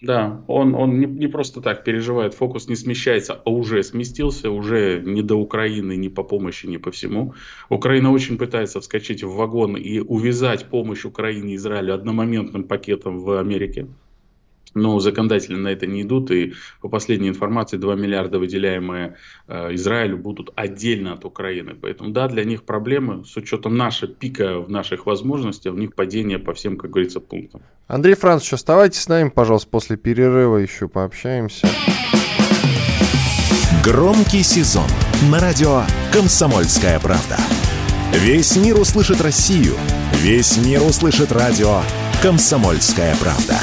Да, 0.02 0.44
он, 0.46 0.74
он 0.74 1.00
не, 1.00 1.06
не 1.06 1.26
просто 1.26 1.62
так 1.62 1.82
переживает, 1.82 2.34
фокус 2.34 2.68
не 2.68 2.76
смещается, 2.76 3.40
а 3.44 3.50
уже 3.50 3.82
сместился, 3.82 4.50
уже 4.50 5.00
не 5.00 5.22
до 5.22 5.36
Украины, 5.36 5.96
ни 5.96 6.08
по 6.08 6.22
помощи, 6.22 6.66
ни 6.66 6.76
по 6.76 6.90
всему. 6.90 7.34
Украина 7.70 8.12
очень 8.12 8.36
пытается 8.36 8.80
вскочить 8.80 9.24
в 9.24 9.34
вагон 9.34 9.76
и 9.76 10.00
увязать 10.00 10.66
помощь 10.66 11.04
Украине 11.06 11.54
и 11.54 11.56
Израилю 11.56 11.94
одномоментным 11.94 12.64
пакетом 12.64 13.18
в 13.18 13.38
Америке 13.38 13.88
но 14.76 15.00
законодательно 15.00 15.58
на 15.58 15.68
это 15.68 15.86
не 15.86 16.02
идут, 16.02 16.30
и 16.30 16.54
по 16.80 16.88
последней 16.88 17.28
информации 17.28 17.76
2 17.76 17.94
миллиарда, 17.96 18.38
выделяемые 18.38 19.16
э, 19.48 19.74
Израилю, 19.74 20.18
будут 20.18 20.50
отдельно 20.54 21.14
от 21.14 21.24
Украины. 21.24 21.74
Поэтому 21.80 22.10
да, 22.10 22.28
для 22.28 22.44
них 22.44 22.64
проблемы, 22.64 23.24
с 23.24 23.36
учетом 23.36 23.76
нашего 23.76 24.12
пика 24.12 24.60
в 24.60 24.70
наших 24.70 25.06
возможностях, 25.06 25.74
у 25.74 25.76
них 25.76 25.94
падение 25.94 26.38
по 26.38 26.52
всем, 26.54 26.76
как 26.76 26.90
говорится, 26.90 27.20
пунктам. 27.20 27.62
Андрей 27.88 28.14
Францович, 28.14 28.52
оставайтесь 28.54 29.00
с 29.00 29.08
нами, 29.08 29.30
пожалуйста, 29.30 29.68
после 29.70 29.96
перерыва 29.96 30.58
еще 30.58 30.88
пообщаемся. 30.88 31.68
Громкий 33.84 34.42
сезон 34.42 34.88
на 35.30 35.38
радио 35.38 35.82
«Комсомольская 36.12 36.98
правда». 36.98 37.36
Весь 38.12 38.56
мир 38.56 38.80
услышит 38.80 39.20
Россию. 39.20 39.74
Весь 40.14 40.56
мир 40.56 40.82
услышит 40.82 41.30
радио 41.30 41.82
«Комсомольская 42.20 43.14
правда». 43.16 43.60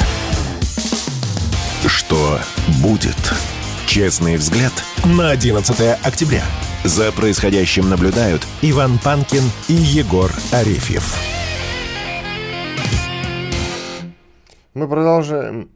Что 1.85 2.39
будет? 2.81 3.17
Честный 3.85 4.37
взгляд 4.37 4.71
на 5.03 5.31
11 5.31 5.97
октября. 6.01 6.41
За 6.85 7.11
происходящим 7.11 7.89
наблюдают 7.89 8.47
Иван 8.61 8.97
Панкин 9.03 9.43
и 9.67 9.73
Егор 9.73 10.31
Арефьев. 10.53 11.03
Мы 14.73 14.87
продолжаем 14.87 15.69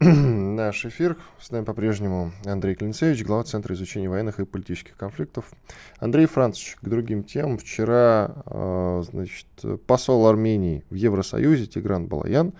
наш 0.56 0.86
эфир. 0.86 1.18
С 1.38 1.50
нами 1.50 1.64
по-прежнему 1.64 2.32
Андрей 2.46 2.74
Клинцевич, 2.74 3.22
глава 3.22 3.44
Центра 3.44 3.74
изучения 3.74 4.08
военных 4.08 4.40
и 4.40 4.46
политических 4.46 4.96
конфликтов. 4.96 5.52
Андрей 5.98 6.24
Францович, 6.24 6.78
к 6.80 6.88
другим 6.88 7.22
темам. 7.22 7.58
Вчера 7.58 8.32
э, 8.46 9.02
значит, 9.12 9.46
посол 9.86 10.26
Армении 10.26 10.84
в 10.88 10.94
Евросоюзе 10.94 11.66
Тигран 11.66 12.06
Балаян 12.06 12.54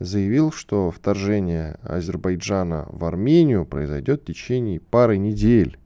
заявил, 0.00 0.50
что 0.50 0.90
вторжение 0.90 1.78
Азербайджана 1.82 2.88
в 2.90 3.04
Армению 3.04 3.66
произойдет 3.66 4.22
в 4.22 4.24
течение 4.24 4.80
пары 4.80 5.18
недель. 5.18 5.78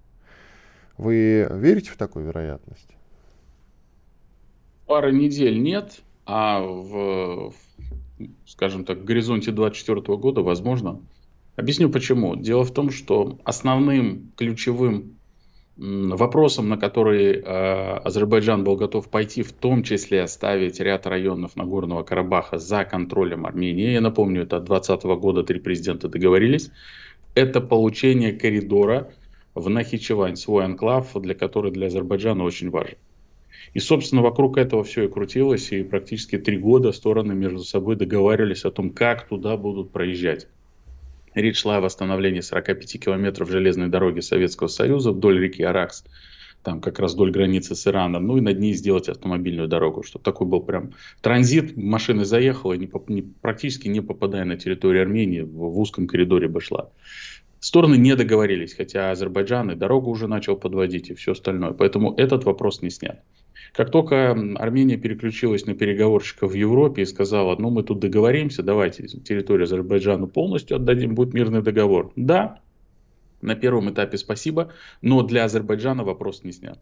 Вы 0.96 1.48
верите 1.50 1.90
в 1.90 1.96
такую 1.96 2.26
вероятность? 2.26 2.88
Пары 4.86 5.12
недель 5.12 5.60
нет, 5.60 6.02
а 6.24 6.60
в, 6.60 7.52
скажем 8.46 8.84
так, 8.84 9.04
горизонте 9.04 9.50
2024 9.50 10.16
года 10.18 10.42
возможно. 10.42 11.00
Объясню 11.56 11.90
почему. 11.90 12.36
Дело 12.36 12.64
в 12.64 12.72
том, 12.72 12.90
что 12.90 13.38
основным 13.44 14.32
ключевым 14.36 15.16
вопросом, 15.76 16.68
на 16.68 16.76
который 16.76 17.34
э, 17.34 17.42
Азербайджан 17.42 18.62
был 18.62 18.76
готов 18.76 19.08
пойти, 19.08 19.42
в 19.42 19.52
том 19.52 19.82
числе 19.82 20.22
оставить 20.22 20.78
ряд 20.80 21.06
районов 21.06 21.56
Нагорного 21.56 22.04
Карабаха 22.04 22.58
за 22.58 22.84
контролем 22.84 23.46
Армении, 23.46 23.92
я 23.92 24.00
напомню, 24.00 24.42
это 24.42 24.58
от 24.58 24.64
2020 24.64 25.20
года 25.20 25.42
три 25.42 25.58
президента 25.58 26.08
договорились, 26.08 26.70
это 27.34 27.60
получение 27.60 28.32
коридора 28.32 29.10
в 29.54 29.68
Нахичевань, 29.68 30.36
свой 30.36 30.64
анклав, 30.64 31.12
для 31.14 31.34
который 31.34 31.72
для 31.72 31.88
Азербайджана 31.88 32.44
очень 32.44 32.70
важен. 32.70 32.96
И, 33.72 33.80
собственно, 33.80 34.22
вокруг 34.22 34.56
этого 34.58 34.84
все 34.84 35.04
и 35.04 35.08
крутилось, 35.08 35.72
и 35.72 35.82
практически 35.82 36.38
три 36.38 36.58
года 36.58 36.92
стороны 36.92 37.34
между 37.34 37.64
собой 37.64 37.96
договаривались 37.96 38.64
о 38.64 38.70
том, 38.70 38.90
как 38.90 39.26
туда 39.26 39.56
будут 39.56 39.90
проезжать. 39.90 40.46
Речь 41.34 41.58
шла 41.58 41.78
о 41.78 41.80
восстановлении 41.80 42.40
45 42.40 43.00
километров 43.00 43.50
железной 43.50 43.88
дороги 43.88 44.20
Советского 44.20 44.68
Союза 44.68 45.10
вдоль 45.10 45.40
реки 45.40 45.62
Аракс, 45.62 46.04
там 46.62 46.80
как 46.80 46.98
раз 47.00 47.14
вдоль 47.14 47.32
границы 47.32 47.74
с 47.74 47.86
Ираном, 47.86 48.26
ну 48.26 48.36
и 48.36 48.40
над 48.40 48.58
ней 48.58 48.72
сделать 48.74 49.08
автомобильную 49.08 49.68
дорогу, 49.68 50.02
чтобы 50.02 50.24
такой 50.24 50.46
был 50.46 50.62
прям 50.62 50.92
транзит, 51.20 51.76
машина 51.76 52.24
заехала, 52.24 52.74
не, 52.74 52.90
не, 53.08 53.22
практически 53.22 53.88
не 53.88 54.00
попадая 54.00 54.44
на 54.44 54.56
территорию 54.56 55.02
Армении, 55.02 55.40
в, 55.40 55.52
в 55.52 55.78
узком 55.78 56.06
коридоре 56.06 56.48
бы 56.48 56.60
шла. 56.60 56.90
Стороны 57.58 57.96
не 57.96 58.14
договорились, 58.14 58.74
хотя 58.74 59.10
Азербайджан 59.10 59.70
и 59.70 59.74
дорогу 59.74 60.10
уже 60.10 60.28
начал 60.28 60.56
подводить 60.56 61.10
и 61.10 61.14
все 61.14 61.32
остальное. 61.32 61.72
Поэтому 61.72 62.14
этот 62.14 62.44
вопрос 62.44 62.82
не 62.82 62.90
снят. 62.90 63.22
Как 63.74 63.90
только 63.90 64.30
Армения 64.30 64.96
переключилась 64.96 65.66
на 65.66 65.74
переговорщиков 65.74 66.52
в 66.52 66.54
Европе 66.54 67.02
и 67.02 67.06
сказала, 67.06 67.56
ну 67.56 67.70
мы 67.70 67.82
тут 67.82 67.98
договоримся, 67.98 68.62
давайте 68.62 69.08
территорию 69.08 69.64
Азербайджану 69.64 70.28
полностью 70.28 70.76
отдадим, 70.76 71.16
будет 71.16 71.34
мирный 71.34 71.60
договор. 71.60 72.12
Да, 72.14 72.60
на 73.42 73.56
первом 73.56 73.90
этапе 73.90 74.16
спасибо, 74.16 74.72
но 75.02 75.22
для 75.22 75.42
Азербайджана 75.42 76.04
вопрос 76.04 76.44
не 76.44 76.52
снят. 76.52 76.78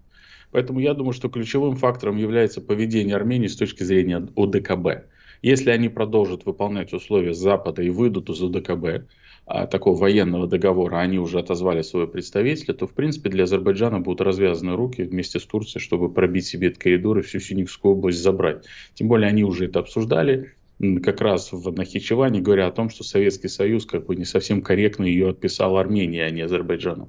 Поэтому 0.51 0.81
я 0.81 0.93
думаю, 0.93 1.15
что 1.15 1.31
ключевым 1.31 1.77
фактором 1.77 2.19
является 2.19 2.61
поведение 2.61 3.17
Армении 3.17 3.47
с 3.47 3.57
точки 3.57 3.85
зрения 3.85 4.29
ОДКБ. 4.37 5.07
Если 5.41 5.71
они 5.71 5.89
продолжат 5.89 6.45
выполнять 6.45 6.93
условия 6.93 7.33
Запада 7.33 7.83
и 7.83 7.89
выйдут 7.89 8.29
из 8.29 8.43
ОДКБ, 8.43 9.09
такого 9.47 9.99
военного 9.99 10.47
договора, 10.47 10.99
они 10.99 11.19
уже 11.19 11.39
отозвали 11.39 11.83
своего 11.83 12.09
представителя, 12.09 12.75
то, 12.75 12.87
в 12.87 12.93
принципе, 12.93 13.29
для 13.29 13.45
Азербайджана 13.45 14.01
будут 14.01 14.21
развязаны 14.21 14.77
руки 14.77 15.03
вместе 15.03 15.41
с 15.41 15.45
Турцией, 15.45 15.83
чтобы 15.83 16.13
пробить 16.13 16.47
себе 16.47 16.69
этот 16.69 16.81
коридор 16.81 17.19
и 17.19 17.23
всю 17.23 17.41
Синикскую 17.41 17.97
область 17.97 18.23
забрать. 18.23 18.65
Тем 18.95 19.09
более, 19.09 19.29
они 19.29 19.45
уже 19.45 19.67
это 19.67 19.81
обсуждали, 19.81 20.55
как 21.03 21.21
раз 21.21 21.53
в 21.53 21.71
Нахичеване, 21.73 22.41
говоря 22.41 22.67
о 22.67 22.73
том, 22.73 22.91
что 22.91 23.05
Советский 23.05 23.49
Союз 23.49 23.87
как 23.87 24.07
бы 24.07 24.17
не 24.17 24.25
совсем 24.25 24.63
корректно 24.63 25.05
ее 25.05 25.31
отписал 25.31 25.77
Армении, 25.77 26.21
а 26.21 26.31
не 26.31 26.43
Азербайджану. 26.43 27.09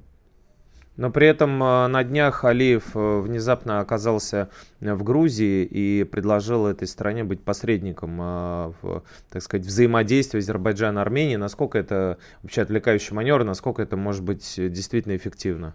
Но 0.96 1.10
при 1.10 1.26
этом 1.26 1.60
э, 1.62 1.86
на 1.88 2.04
днях 2.04 2.44
Алиев 2.44 2.94
э, 2.94 3.20
внезапно 3.20 3.80
оказался 3.80 4.48
в 4.80 5.02
Грузии 5.02 5.64
и 5.64 6.04
предложил 6.04 6.66
этой 6.66 6.86
стране 6.86 7.24
быть 7.24 7.42
посредником 7.42 8.20
э, 8.20 8.72
в, 8.80 9.02
так 9.28 9.42
сказать, 9.42 9.66
взаимодействии 9.66 10.38
Азербайджана 10.38 11.00
и 11.00 11.02
Армении. 11.02 11.36
Насколько 11.36 11.78
это 11.78 12.18
вообще 12.42 12.62
отвлекающий 12.62 13.14
маневр, 13.14 13.42
насколько 13.42 13.82
это 13.82 13.96
может 13.96 14.22
быть 14.22 14.54
действительно 14.56 15.16
эффективно? 15.16 15.74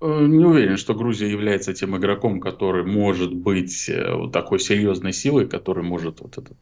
Э, 0.00 0.26
не 0.26 0.44
уверен, 0.44 0.76
что 0.76 0.94
Грузия 0.94 1.28
является 1.28 1.74
тем 1.74 1.96
игроком, 1.96 2.40
который 2.40 2.84
может 2.84 3.34
быть 3.34 3.88
э, 3.88 4.14
вот 4.14 4.32
такой 4.32 4.60
серьезной 4.60 5.12
силой, 5.12 5.48
который 5.48 5.82
может 5.82 6.20
вот 6.20 6.38
этот, 6.38 6.56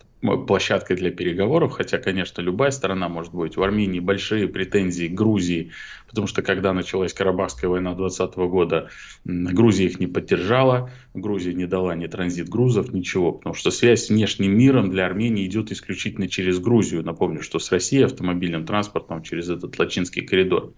площадкой 0.47 0.97
для 0.97 1.11
переговоров, 1.11 1.73
хотя, 1.73 1.99
конечно, 1.99 2.41
любая 2.41 2.71
сторона 2.71 3.11
может 3.11 3.35
быть. 3.35 3.57
В 3.57 3.63
Армении 3.63 4.01
большие 4.01 4.49
претензии 4.49 5.09
к 5.09 5.13
Грузии, 5.15 5.73
потому 6.09 6.27
что 6.27 6.41
когда 6.41 6.73
началась 6.73 7.13
Карабахская 7.13 7.69
война 7.69 7.95
2020 7.95 8.37
года, 8.51 8.89
Грузия 9.25 9.85
их 9.85 10.01
не 10.01 10.07
поддержала, 10.07 10.91
Грузия 11.13 11.53
не 11.53 11.67
дала 11.67 11.95
ни 11.95 12.07
транзит 12.07 12.49
грузов, 12.49 12.93
ничего, 12.93 13.33
потому 13.33 13.55
что 13.55 13.71
связь 13.71 14.07
с 14.07 14.09
внешним 14.09 14.57
миром 14.57 14.91
для 14.91 15.05
Армении 15.05 15.47
идет 15.47 15.73
исключительно 15.73 16.29
через 16.29 16.59
Грузию. 16.59 17.05
Напомню, 17.05 17.43
что 17.43 17.59
с 17.59 17.71
Россией 17.71 18.05
автомобильным 18.05 18.65
транспортом 18.65 19.23
через 19.23 19.51
этот 19.51 19.79
Лачинский 19.79 20.23
коридор. 20.23 20.73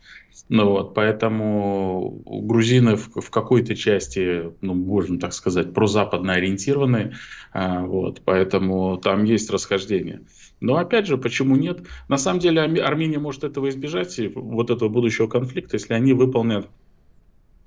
Ну 0.48 0.70
вот, 0.70 0.94
поэтому 0.94 2.22
грузины 2.48 2.96
в, 2.96 3.20
в 3.20 3.30
какой-то 3.30 3.76
части, 3.76 4.50
ну, 4.60 4.74
можно 4.74 5.20
так 5.20 5.32
сказать, 5.32 5.72
прозападно 5.72 6.32
ориентированы, 6.32 7.14
а, 7.52 7.82
вот, 7.82 8.22
поэтому 8.24 8.96
там 8.96 9.24
есть 9.24 9.50
расхождение. 9.50 10.22
Но 10.60 10.76
опять 10.76 11.06
же, 11.06 11.18
почему 11.18 11.54
нет? 11.54 11.86
На 12.08 12.18
самом 12.18 12.40
деле 12.40 12.62
Армения 12.82 13.18
может 13.18 13.44
этого 13.44 13.68
избежать, 13.68 14.18
вот 14.34 14.70
этого 14.70 14.88
будущего 14.88 15.28
конфликта, 15.28 15.76
если 15.76 15.94
они 15.94 16.14
выполнят 16.14 16.68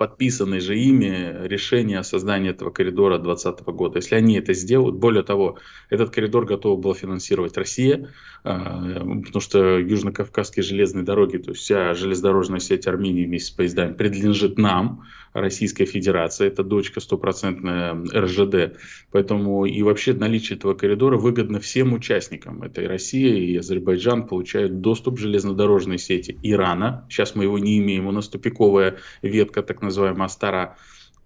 подписанное 0.01 0.59
же 0.59 0.79
ими 0.79 1.45
решение 1.47 1.99
о 1.99 2.03
создании 2.03 2.49
этого 2.49 2.71
коридора 2.71 3.19
2020 3.19 3.65
года. 3.67 3.97
Если 3.99 4.15
они 4.15 4.33
это 4.33 4.51
сделают, 4.55 4.95
более 4.95 5.21
того, 5.21 5.59
этот 5.91 6.09
коридор 6.09 6.47
готова 6.47 6.75
была 6.75 6.95
финансировать 6.95 7.55
Россия, 7.55 8.09
а, 8.43 8.95
потому 8.95 9.41
что 9.41 9.77
Южно-Кавказские 9.77 10.63
железные 10.63 11.03
дороги, 11.03 11.37
то 11.37 11.51
есть 11.51 11.61
вся 11.61 11.93
железнодорожная 11.93 12.59
сеть 12.59 12.87
Армении 12.87 13.27
вместе 13.27 13.49
с 13.49 13.51
поездами 13.51 13.93
принадлежит 13.93 14.57
нам, 14.57 15.03
Российской 15.33 15.85
Федерации, 15.85 16.47
это 16.47 16.63
дочка 16.63 16.99
стопроцентная 16.99 17.93
РЖД. 18.13 18.77
Поэтому 19.11 19.65
и 19.65 19.81
вообще 19.81 20.13
наличие 20.13 20.57
этого 20.57 20.73
коридора 20.73 21.17
выгодно 21.17 21.59
всем 21.59 21.93
участникам. 21.93 22.63
Это 22.63 22.81
и 22.81 22.85
Россия, 22.85 23.35
и 23.35 23.55
Азербайджан 23.57 24.27
получают 24.27 24.81
доступ 24.81 25.15
к 25.15 25.19
железнодорожной 25.19 25.97
сети 25.97 26.37
Ирана. 26.43 27.05
Сейчас 27.09 27.35
мы 27.35 27.43
его 27.43 27.59
не 27.59 27.79
имеем, 27.79 28.07
у 28.07 28.11
нас 28.11 28.27
тупиковая 28.27 28.97
ветка, 29.21 29.63
так 29.63 29.81
называемая 29.81 30.25
Астара 30.25 30.77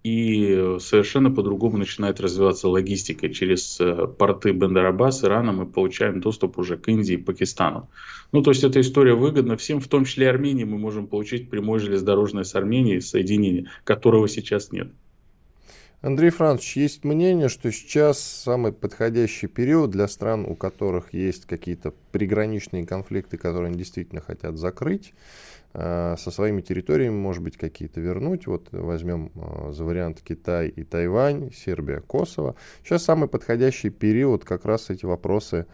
и 0.06 0.78
совершенно 0.78 1.32
по-другому 1.32 1.78
начинает 1.78 2.20
развиваться 2.20 2.68
логистика. 2.68 3.28
Через 3.28 3.80
э, 3.80 4.06
порты 4.06 4.52
Бендарабас, 4.52 5.24
Ирана 5.24 5.50
мы 5.50 5.66
получаем 5.66 6.20
доступ 6.20 6.58
уже 6.58 6.76
к 6.76 6.86
Индии 6.86 7.14
и 7.14 7.16
Пакистану. 7.16 7.90
Ну, 8.30 8.40
то 8.42 8.52
есть 8.52 8.62
эта 8.62 8.80
история 8.80 9.14
выгодна 9.14 9.56
всем, 9.56 9.80
в 9.80 9.88
том 9.88 10.04
числе 10.04 10.30
Армении. 10.30 10.62
Мы 10.62 10.78
можем 10.78 11.08
получить 11.08 11.50
прямое 11.50 11.80
железнодорожное 11.80 12.44
с 12.44 12.54
Арменией 12.54 13.00
соединение, 13.00 13.68
которого 13.82 14.28
сейчас 14.28 14.70
нет. 14.70 14.92
Андрей 16.02 16.30
Францович, 16.30 16.76
есть 16.76 17.04
мнение, 17.04 17.48
что 17.48 17.72
сейчас 17.72 18.20
самый 18.20 18.72
подходящий 18.72 19.46
период 19.46 19.90
для 19.90 20.06
стран, 20.08 20.44
у 20.44 20.54
которых 20.54 21.14
есть 21.14 21.46
какие-то 21.46 21.94
приграничные 22.12 22.86
конфликты, 22.86 23.38
которые 23.38 23.68
они 23.70 23.78
действительно 23.78 24.20
хотят 24.20 24.58
закрыть, 24.58 25.14
э, 25.72 26.16
со 26.18 26.30
своими 26.30 26.60
территориями, 26.60 27.14
может 27.14 27.42
быть, 27.42 27.56
какие-то 27.56 28.00
вернуть. 28.00 28.46
Вот 28.46 28.68
возьмем 28.72 29.32
э, 29.34 29.72
за 29.72 29.84
вариант 29.84 30.20
Китай 30.20 30.68
и 30.68 30.84
Тайвань, 30.84 31.50
Сербия, 31.52 32.00
Косово. 32.00 32.56
Сейчас 32.84 33.02
самый 33.02 33.28
подходящий 33.28 33.88
период 33.88 34.44
как 34.44 34.66
раз 34.66 34.90
эти 34.90 35.06
вопросы 35.06 35.66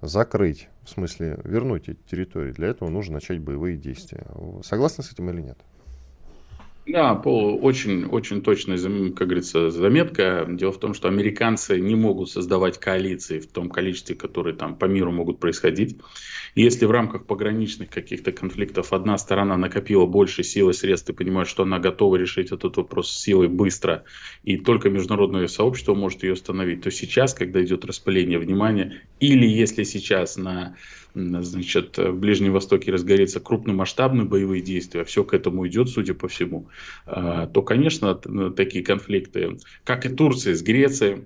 закрыть, 0.00 0.68
в 0.82 0.90
смысле 0.90 1.38
вернуть 1.44 1.88
эти 1.88 2.00
территории. 2.10 2.50
Для 2.52 2.68
этого 2.68 2.88
нужно 2.88 3.14
начать 3.14 3.38
боевые 3.38 3.76
действия. 3.76 4.26
Согласны 4.64 5.04
с 5.04 5.12
этим 5.12 5.30
или 5.30 5.40
нет? 5.40 5.58
Да, 6.90 7.14
Пол, 7.16 7.58
очень, 7.62 8.06
очень 8.06 8.40
точная, 8.40 8.78
как 9.12 9.28
говорится, 9.28 9.70
заметка. 9.70 10.46
Дело 10.48 10.72
в 10.72 10.80
том, 10.80 10.94
что 10.94 11.08
американцы 11.08 11.78
не 11.78 11.94
могут 11.94 12.30
создавать 12.30 12.80
коалиции 12.80 13.40
в 13.40 13.46
том 13.46 13.68
количестве, 13.68 14.16
которые 14.16 14.56
там 14.56 14.74
по 14.74 14.86
миру 14.86 15.12
могут 15.12 15.38
происходить. 15.38 15.98
если 16.54 16.86
в 16.86 16.90
рамках 16.90 17.26
пограничных 17.26 17.90
каких-то 17.90 18.32
конфликтов 18.32 18.94
одна 18.94 19.18
сторона 19.18 19.58
накопила 19.58 20.06
больше 20.06 20.42
сил 20.42 20.70
и 20.70 20.72
средств 20.72 21.10
и 21.10 21.12
понимает, 21.12 21.46
что 21.46 21.64
она 21.64 21.78
готова 21.78 22.16
решить 22.16 22.52
этот 22.52 22.78
вопрос 22.78 23.12
силой 23.12 23.48
быстро, 23.48 24.04
и 24.42 24.56
только 24.56 24.88
международное 24.88 25.46
сообщество 25.46 25.94
может 25.94 26.22
ее 26.22 26.32
остановить, 26.32 26.82
то 26.82 26.90
сейчас, 26.90 27.34
когда 27.34 27.62
идет 27.62 27.84
распыление 27.84 28.38
внимания, 28.38 29.02
или 29.20 29.46
если 29.46 29.82
сейчас 29.82 30.38
на 30.38 30.74
значит, 31.14 31.98
в 31.98 32.12
Ближнем 32.12 32.52
Востоке 32.52 32.92
разгорится 32.92 33.40
крупномасштабные 33.40 34.26
боевые 34.26 34.62
действия, 34.62 35.04
все 35.04 35.24
к 35.24 35.34
этому 35.34 35.66
идет, 35.66 35.88
судя 35.88 36.14
по 36.14 36.28
всему, 36.28 36.68
то, 37.04 37.62
конечно, 37.62 38.14
такие 38.14 38.84
конфликты, 38.84 39.58
как 39.84 40.06
и 40.06 40.08
Турция 40.08 40.54
с 40.54 40.62
Грецией, 40.62 41.24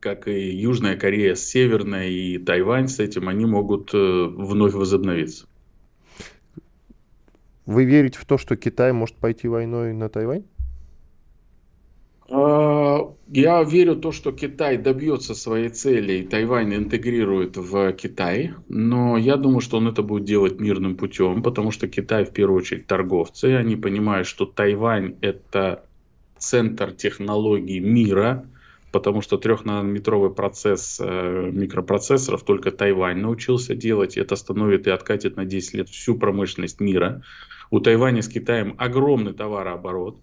как 0.00 0.26
и 0.28 0.50
Южная 0.50 0.96
Корея 0.96 1.34
с 1.34 1.44
Северной 1.44 2.12
и 2.12 2.38
Тайвань 2.38 2.88
с 2.88 2.98
этим, 2.98 3.28
они 3.28 3.46
могут 3.46 3.92
вновь 3.92 4.74
возобновиться. 4.74 5.46
Вы 7.66 7.84
верите 7.84 8.18
в 8.18 8.24
то, 8.24 8.38
что 8.38 8.56
Китай 8.56 8.92
может 8.92 9.16
пойти 9.16 9.46
войной 9.46 9.92
на 9.92 10.08
Тайвань? 10.08 10.44
А, 12.34 13.14
я 13.28 13.62
верю 13.62 13.94
в 13.94 14.00
то, 14.00 14.10
что 14.10 14.32
Китай 14.32 14.78
добьется 14.78 15.34
своей 15.34 15.68
цели 15.68 16.14
и 16.14 16.26
Тайвань 16.26 16.74
интегрирует 16.74 17.58
в 17.58 17.92
Китай, 17.92 18.54
но 18.70 19.18
я 19.18 19.36
думаю, 19.36 19.60
что 19.60 19.76
он 19.76 19.88
это 19.88 20.02
будет 20.02 20.24
делать 20.24 20.58
мирным 20.58 20.96
путем, 20.96 21.42
потому 21.42 21.70
что 21.72 21.88
Китай 21.88 22.24
в 22.24 22.32
первую 22.32 22.60
очередь 22.60 22.86
торговцы, 22.86 23.56
они 23.56 23.76
понимают, 23.76 24.26
что 24.26 24.46
Тайвань 24.46 25.16
это 25.20 25.84
центр 26.38 26.92
технологий 26.92 27.80
мира, 27.80 28.46
потому 28.92 29.20
что 29.20 29.36
трехнанометровый 29.36 30.30
процесс 30.30 30.98
э, 31.02 31.50
микропроцессоров 31.52 32.44
только 32.44 32.70
Тайвань 32.70 33.18
научился 33.18 33.74
делать. 33.74 34.16
Это 34.16 34.36
остановит 34.36 34.86
и 34.86 34.90
откатит 34.90 35.36
на 35.36 35.44
10 35.44 35.74
лет 35.74 35.88
всю 35.90 36.16
промышленность 36.16 36.80
мира. 36.80 37.22
У 37.70 37.80
Тайваня 37.80 38.22
с 38.22 38.28
Китаем 38.28 38.74
огромный 38.78 39.34
товарооборот. 39.34 40.16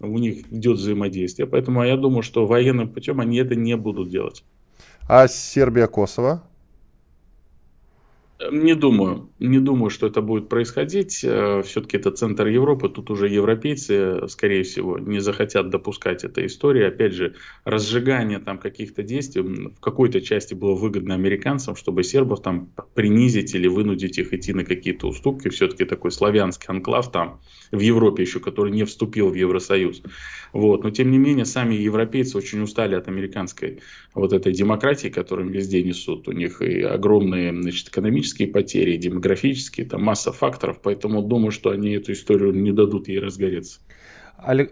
У 0.00 0.18
них 0.18 0.52
идет 0.52 0.78
взаимодействие. 0.78 1.46
Поэтому 1.46 1.84
я 1.84 1.96
думаю, 1.96 2.22
что 2.22 2.46
военным 2.46 2.88
путем 2.88 3.20
они 3.20 3.38
это 3.38 3.54
не 3.54 3.76
будут 3.76 4.10
делать. 4.10 4.44
А 5.08 5.28
Сербия-Косово? 5.28 6.42
Не 8.50 8.74
думаю. 8.74 9.30
Не 9.38 9.60
думаю, 9.60 9.90
что 9.90 10.06
это 10.06 10.20
будет 10.20 10.48
происходить. 10.48 11.22
Э, 11.22 11.62
Все-таки 11.64 11.96
это 11.96 12.10
центр 12.10 12.46
Европы. 12.46 12.88
Тут 12.88 13.10
уже 13.10 13.28
европейцы, 13.28 14.26
скорее 14.28 14.62
всего, 14.62 14.98
не 14.98 15.20
захотят 15.20 15.70
допускать 15.70 16.24
этой 16.24 16.46
истории. 16.46 16.82
Опять 16.82 17.12
же, 17.12 17.34
разжигание 17.64 18.38
там 18.38 18.58
каких-то 18.58 19.02
действий 19.02 19.42
в 19.42 19.80
какой-то 19.80 20.20
части 20.20 20.54
было 20.54 20.74
выгодно 20.74 21.14
американцам, 21.14 21.76
чтобы 21.76 22.02
сербов 22.02 22.42
там 22.42 22.70
принизить 22.94 23.54
или 23.54 23.68
вынудить 23.68 24.18
их 24.18 24.32
идти 24.32 24.52
на 24.52 24.64
какие-то 24.64 25.08
уступки. 25.08 25.48
Все-таки 25.48 25.84
такой 25.84 26.10
славянский 26.10 26.66
анклав 26.68 27.12
там 27.12 27.40
в 27.70 27.80
Европе 27.80 28.22
еще, 28.22 28.40
который 28.40 28.72
не 28.72 28.84
вступил 28.84 29.30
в 29.30 29.34
Евросоюз. 29.34 30.02
Вот. 30.52 30.84
Но 30.84 30.90
тем 30.90 31.10
не 31.10 31.18
менее, 31.18 31.44
сами 31.44 31.74
европейцы 31.74 32.36
очень 32.36 32.62
устали 32.62 32.94
от 32.94 33.08
американской 33.08 33.80
вот 34.14 34.32
этой 34.32 34.52
демократии, 34.52 35.08
которую 35.08 35.50
везде 35.50 35.82
несут. 35.82 36.28
У 36.28 36.32
них 36.32 36.60
и 36.60 36.82
огромные 36.82 37.52
значит, 37.52 37.88
экономические 37.88 38.31
потери, 38.46 38.92
и 38.92 38.98
демографические, 38.98 39.86
там 39.86 40.02
масса 40.02 40.32
факторов. 40.32 40.80
Поэтому 40.82 41.22
думаю, 41.22 41.50
что 41.52 41.70
они 41.70 41.92
эту 41.92 42.12
историю 42.12 42.52
не 42.52 42.72
дадут 42.72 43.08
ей 43.08 43.18
разгореться. 43.18 43.80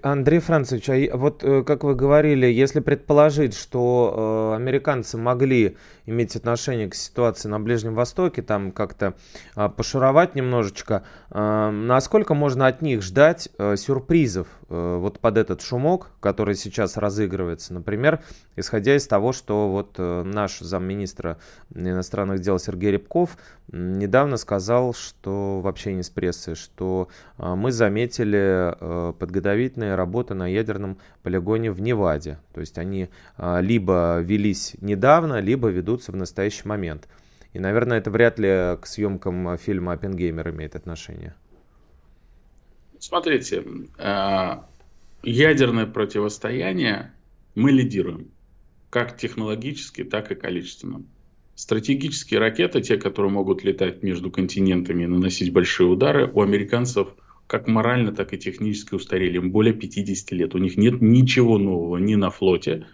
Андрей 0.02 0.40
Францевич, 0.40 0.88
а 0.90 1.16
вот 1.16 1.44
э, 1.44 1.62
как 1.62 1.84
вы 1.84 1.94
говорили, 1.94 2.46
если 2.46 2.80
предположить, 2.80 3.54
что 3.54 4.52
э, 4.52 4.56
американцы 4.56 5.16
могли 5.16 5.76
иметь 6.10 6.36
отношение 6.36 6.88
к 6.88 6.94
ситуации 6.94 7.48
на 7.48 7.60
Ближнем 7.60 7.94
Востоке, 7.94 8.42
там 8.42 8.72
как-то 8.72 9.14
э, 9.56 9.68
пошуровать 9.68 10.34
немножечко, 10.34 11.04
э, 11.30 11.70
насколько 11.70 12.34
можно 12.34 12.66
от 12.66 12.82
них 12.82 13.02
ждать 13.02 13.48
э, 13.58 13.76
сюрпризов 13.76 14.48
э, 14.68 14.96
вот 15.00 15.20
под 15.20 15.38
этот 15.38 15.62
шумок, 15.62 16.10
который 16.20 16.56
сейчас 16.56 16.96
разыгрывается, 16.96 17.72
например, 17.72 18.22
исходя 18.56 18.96
из 18.96 19.06
того, 19.06 19.32
что 19.32 19.70
вот 19.70 19.94
э, 19.98 20.22
наш 20.24 20.58
замминистра 20.58 21.38
иностранных 21.74 22.40
дел 22.40 22.58
Сергей 22.58 22.92
Рябков 22.92 23.36
недавно 23.72 24.36
сказал, 24.36 24.94
что 24.94 25.60
в 25.60 25.68
общении 25.68 26.02
с 26.02 26.10
прессой, 26.10 26.56
что 26.56 27.08
э, 27.38 27.54
мы 27.54 27.70
заметили 27.70 28.74
э, 28.78 29.12
подготовительные 29.12 29.94
работы 29.94 30.34
на 30.34 30.48
ядерном 30.48 30.98
полигоне 31.22 31.70
в 31.70 31.80
Неваде. 31.80 32.38
То 32.52 32.60
есть 32.60 32.78
они 32.78 33.10
а, 33.36 33.60
либо 33.60 34.20
велись 34.20 34.76
недавно, 34.80 35.40
либо 35.40 35.68
ведутся 36.00 36.12
в 36.12 36.16
настоящий 36.16 36.66
момент. 36.66 37.08
И, 37.52 37.58
наверное, 37.58 37.98
это 37.98 38.10
вряд 38.10 38.38
ли 38.38 38.76
к 38.80 38.86
съемкам 38.86 39.58
фильма 39.58 39.92
«Оппенгеймер» 39.92 40.50
имеет 40.50 40.76
отношение. 40.76 41.34
Смотрите, 42.98 43.64
а, 43.98 44.66
ядерное 45.22 45.86
противостояние 45.86 47.12
мы 47.54 47.72
лидируем. 47.72 48.30
Как 48.90 49.16
технологически, 49.16 50.04
так 50.04 50.30
и 50.32 50.34
количественно. 50.34 51.02
Стратегические 51.54 52.40
ракеты, 52.40 52.80
те, 52.80 52.96
которые 52.96 53.30
могут 53.32 53.64
летать 53.64 54.02
между 54.02 54.30
континентами 54.30 55.04
и 55.04 55.06
наносить 55.06 55.52
большие 55.52 55.86
удары, 55.86 56.30
у 56.32 56.42
американцев– 56.42 57.08
как 57.50 57.66
морально, 57.66 58.12
так 58.12 58.32
и 58.32 58.38
технически 58.38 58.94
устарели. 58.94 59.38
Им 59.38 59.50
более 59.50 59.74
50 59.74 60.30
лет. 60.30 60.54
У 60.54 60.58
них 60.58 60.76
нет 60.76 61.02
ничего 61.02 61.58
нового 61.58 61.96
ни 61.96 62.14
на 62.14 62.30
флоте, 62.30 62.86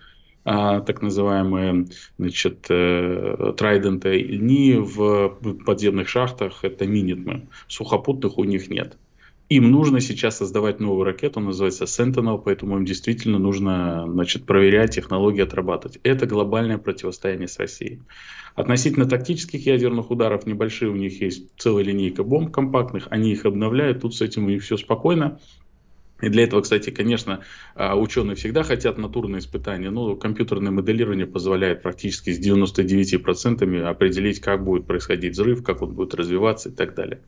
так 0.46 1.02
называемые 1.02 1.88
значит, 2.18 2.66
э, 2.68 3.52
трайденты, 3.56 4.22
ни 4.22 4.76
в 4.76 5.38
подземных 5.64 6.08
шахтах, 6.08 6.62
это 6.62 6.86
минитмы. 6.86 7.48
Сухопутных 7.66 8.38
у 8.38 8.44
них 8.44 8.70
нет. 8.70 8.96
Им 9.48 9.70
нужно 9.70 10.00
сейчас 10.00 10.38
создавать 10.38 10.80
новую 10.80 11.04
ракету, 11.04 11.38
называется 11.38 11.84
Sentinel, 11.84 12.40
поэтому 12.44 12.76
им 12.78 12.84
действительно 12.84 13.38
нужно 13.38 14.04
значит, 14.08 14.44
проверять 14.44 14.94
технологии, 14.94 15.42
отрабатывать. 15.42 16.00
Это 16.02 16.26
глобальное 16.26 16.78
противостояние 16.78 17.46
с 17.46 17.58
Россией. 17.58 18.00
Относительно 18.56 19.06
тактических 19.06 19.66
ядерных 19.66 20.10
ударов, 20.10 20.46
небольшие 20.46 20.90
у 20.90 20.96
них 20.96 21.20
есть 21.20 21.48
целая 21.58 21.84
линейка 21.84 22.24
бомб 22.24 22.52
компактных, 22.52 23.06
они 23.10 23.30
их 23.32 23.44
обновляют, 23.44 24.00
тут 24.00 24.16
с 24.16 24.20
этим 24.20 24.46
у 24.46 24.48
них 24.48 24.62
все 24.62 24.76
спокойно. 24.76 25.38
И 26.20 26.28
для 26.30 26.44
этого, 26.44 26.62
кстати, 26.62 26.90
конечно, 26.90 27.44
а, 27.74 27.94
ученые 27.94 28.36
всегда 28.36 28.62
хотят 28.62 28.96
натурные 28.96 29.40
испытания, 29.40 29.90
но 29.90 30.16
компьютерное 30.16 30.72
моделирование 30.72 31.26
позволяет 31.26 31.82
практически 31.82 32.30
с 32.30 32.38
99% 32.38 33.82
определить, 33.84 34.40
как 34.40 34.64
будет 34.64 34.86
происходить 34.86 35.32
взрыв, 35.32 35.62
как 35.62 35.82
он 35.82 35.94
будет 35.94 36.14
развиваться 36.14 36.70
и 36.70 36.72
так 36.72 36.94
далее. 36.94 37.20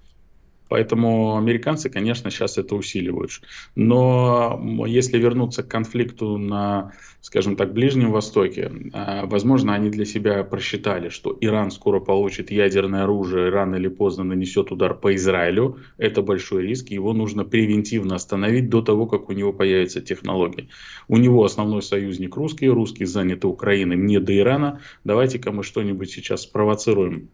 Поэтому 0.69 1.37
американцы, 1.37 1.91
конечно, 1.91 2.31
сейчас 2.31 2.59
это 2.59 2.75
усиливают. 2.75 3.31
Но 3.75 4.85
если 4.87 5.19
вернуться 5.19 5.62
к 5.62 5.69
конфликту 5.69 6.37
на, 6.39 6.93
скажем 7.21 7.57
так, 7.57 7.73
Ближнем 7.73 8.12
Востоке, 8.12 8.71
а, 8.93 9.27
возможно, 9.27 9.75
они 9.75 9.91
для 9.91 10.05
себя 10.05 10.45
просчитали, 10.45 11.09
что 11.09 11.37
Иран 11.41 11.71
скоро 11.71 12.01
получит 12.01 12.51
ядерное 12.51 13.05
оружие, 13.05 13.49
рано 13.49 13.77
или 13.77 13.89
поздно 13.89 14.25
нанесет 14.25 14.71
удар 14.71 14.95
по 14.95 15.14
Израилю. 15.14 15.79
Это 15.97 16.23
большой 16.23 16.66
риск, 16.66 16.89
его 16.91 17.12
нужно 17.12 17.45
превентивно 17.45 18.14
остановить 18.14 18.69
до 18.69 18.83
того, 18.83 19.07
как 19.07 19.29
у 19.29 19.33
него 19.33 19.53
появятся 19.53 20.01
технологии. 20.01 20.69
У 21.09 21.16
него 21.16 21.45
основной 21.45 21.83
союзник 21.83 22.37
русский, 22.37 22.69
русские 22.69 23.07
заняты 23.07 23.47
Украиной, 23.47 23.97
мне 23.97 24.21
до 24.21 24.37
Ирана. 24.37 24.81
Давайте-ка 25.05 25.53
мы 25.53 25.62
что-нибудь 25.62 26.11
сейчас 26.11 26.43
спровоцируем 26.43 27.31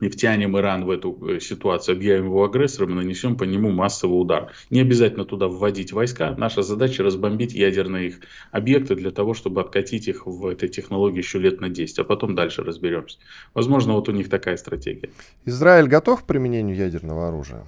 и 0.00 0.08
втянем 0.08 0.56
Иран 0.56 0.84
в 0.84 0.90
эту 0.90 1.16
э, 1.28 1.40
ситуацию, 1.40 1.96
объявим 1.96 2.26
его 2.26 2.44
агрессором 2.44 2.90
и 2.90 2.94
нанесем 2.94 3.36
по 3.36 3.44
нему 3.44 3.70
массовый 3.70 4.20
удар. 4.20 4.52
Не 4.70 4.80
обязательно 4.80 5.24
туда 5.24 5.48
вводить 5.48 5.92
войска. 5.92 6.34
Наша 6.36 6.62
задача 6.62 7.02
разбомбить 7.02 7.52
ядерные 7.52 8.08
их 8.08 8.20
объекты 8.50 8.94
для 8.94 9.10
того, 9.10 9.34
чтобы 9.34 9.60
откатить 9.60 10.08
их 10.08 10.26
в 10.26 10.46
этой 10.46 10.68
технологии 10.68 11.18
еще 11.18 11.38
лет 11.38 11.60
на 11.60 11.68
10, 11.68 11.98
а 11.98 12.04
потом 12.04 12.34
дальше 12.34 12.62
разберемся. 12.62 13.18
Возможно, 13.54 13.94
вот 13.94 14.08
у 14.08 14.12
них 14.12 14.28
такая 14.28 14.56
стратегия. 14.56 15.10
Израиль 15.44 15.88
готов 15.88 16.22
к 16.22 16.26
применению 16.26 16.76
ядерного 16.76 17.28
оружия? 17.28 17.64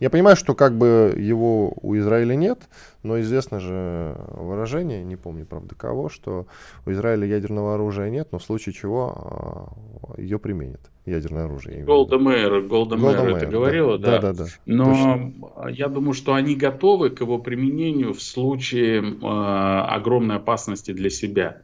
Я 0.00 0.10
понимаю, 0.10 0.36
что 0.36 0.54
как 0.54 0.76
бы 0.76 1.14
его 1.16 1.72
у 1.80 1.96
Израиля 1.96 2.34
нет, 2.34 2.68
но 3.02 3.20
известно 3.20 3.60
же 3.60 4.16
выражение, 4.30 5.04
не 5.04 5.16
помню, 5.16 5.46
правда, 5.46 5.74
кого, 5.76 6.08
что 6.08 6.46
у 6.86 6.90
Израиля 6.90 7.26
ядерного 7.26 7.74
оружия 7.74 8.10
нет, 8.10 8.28
но 8.32 8.38
в 8.38 8.42
случае 8.42 8.72
чего 8.72 9.76
а, 10.16 10.20
ее 10.20 10.38
применят, 10.40 10.80
ядерное 11.06 11.44
оружие. 11.44 11.84
Голда 11.84 12.18
Мэр, 12.18 12.62
Голда 12.62 12.96
Мэр 12.96 13.36
это 13.36 13.46
говорила, 13.46 13.96
да? 13.98 14.18
Да, 14.18 14.32
да, 14.32 14.44
да. 14.44 14.46
Но 14.66 14.86
Точно. 14.86 15.68
я 15.68 15.88
думаю, 15.88 16.14
что 16.14 16.34
они 16.34 16.56
готовы 16.56 17.10
к 17.10 17.20
его 17.20 17.38
применению 17.38 18.12
в 18.12 18.22
случае 18.22 19.02
э, 19.02 19.24
огромной 19.24 20.36
опасности 20.36 20.92
для 20.92 21.10
себя. 21.10 21.62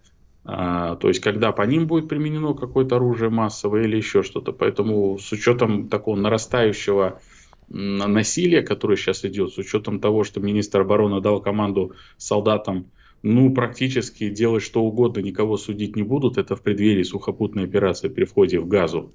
А, 0.51 0.97
то 0.97 1.09
есть, 1.09 1.21
когда 1.21 1.53
по 1.53 1.63
ним 1.63 1.87
будет 1.87 2.09
применено 2.09 2.55
какое-то 2.55 2.97
оружие 2.97 3.29
массовое 3.29 3.83
или 3.83 3.97
еще 3.99 4.23
что-то. 4.23 4.53
Поэтому 4.53 5.19
с 5.19 5.31
учетом 5.31 5.89
такого 5.89 6.17
нарастающего 6.17 7.21
насилия, 7.69 8.63
которое 8.63 8.97
сейчас 8.97 9.25
идет, 9.25 9.53
с 9.53 9.59
учетом 9.59 10.01
того, 10.01 10.25
что 10.25 10.41
министр 10.41 10.81
обороны 10.81 11.21
дал 11.21 11.41
команду 11.41 11.95
солдатам 12.17 12.91
ну, 13.23 13.53
практически 13.53 14.29
делать 14.29 14.63
что 14.63 14.83
угодно, 14.83 15.21
никого 15.21 15.57
судить 15.57 15.97
не 15.97 16.03
будут, 16.03 16.39
это 16.39 16.55
в 16.55 16.63
преддверии 16.63 17.03
сухопутной 17.03 17.65
операции 17.65 18.09
при 18.09 18.25
входе 18.25 18.61
в 18.61 18.69
газу. 18.69 19.13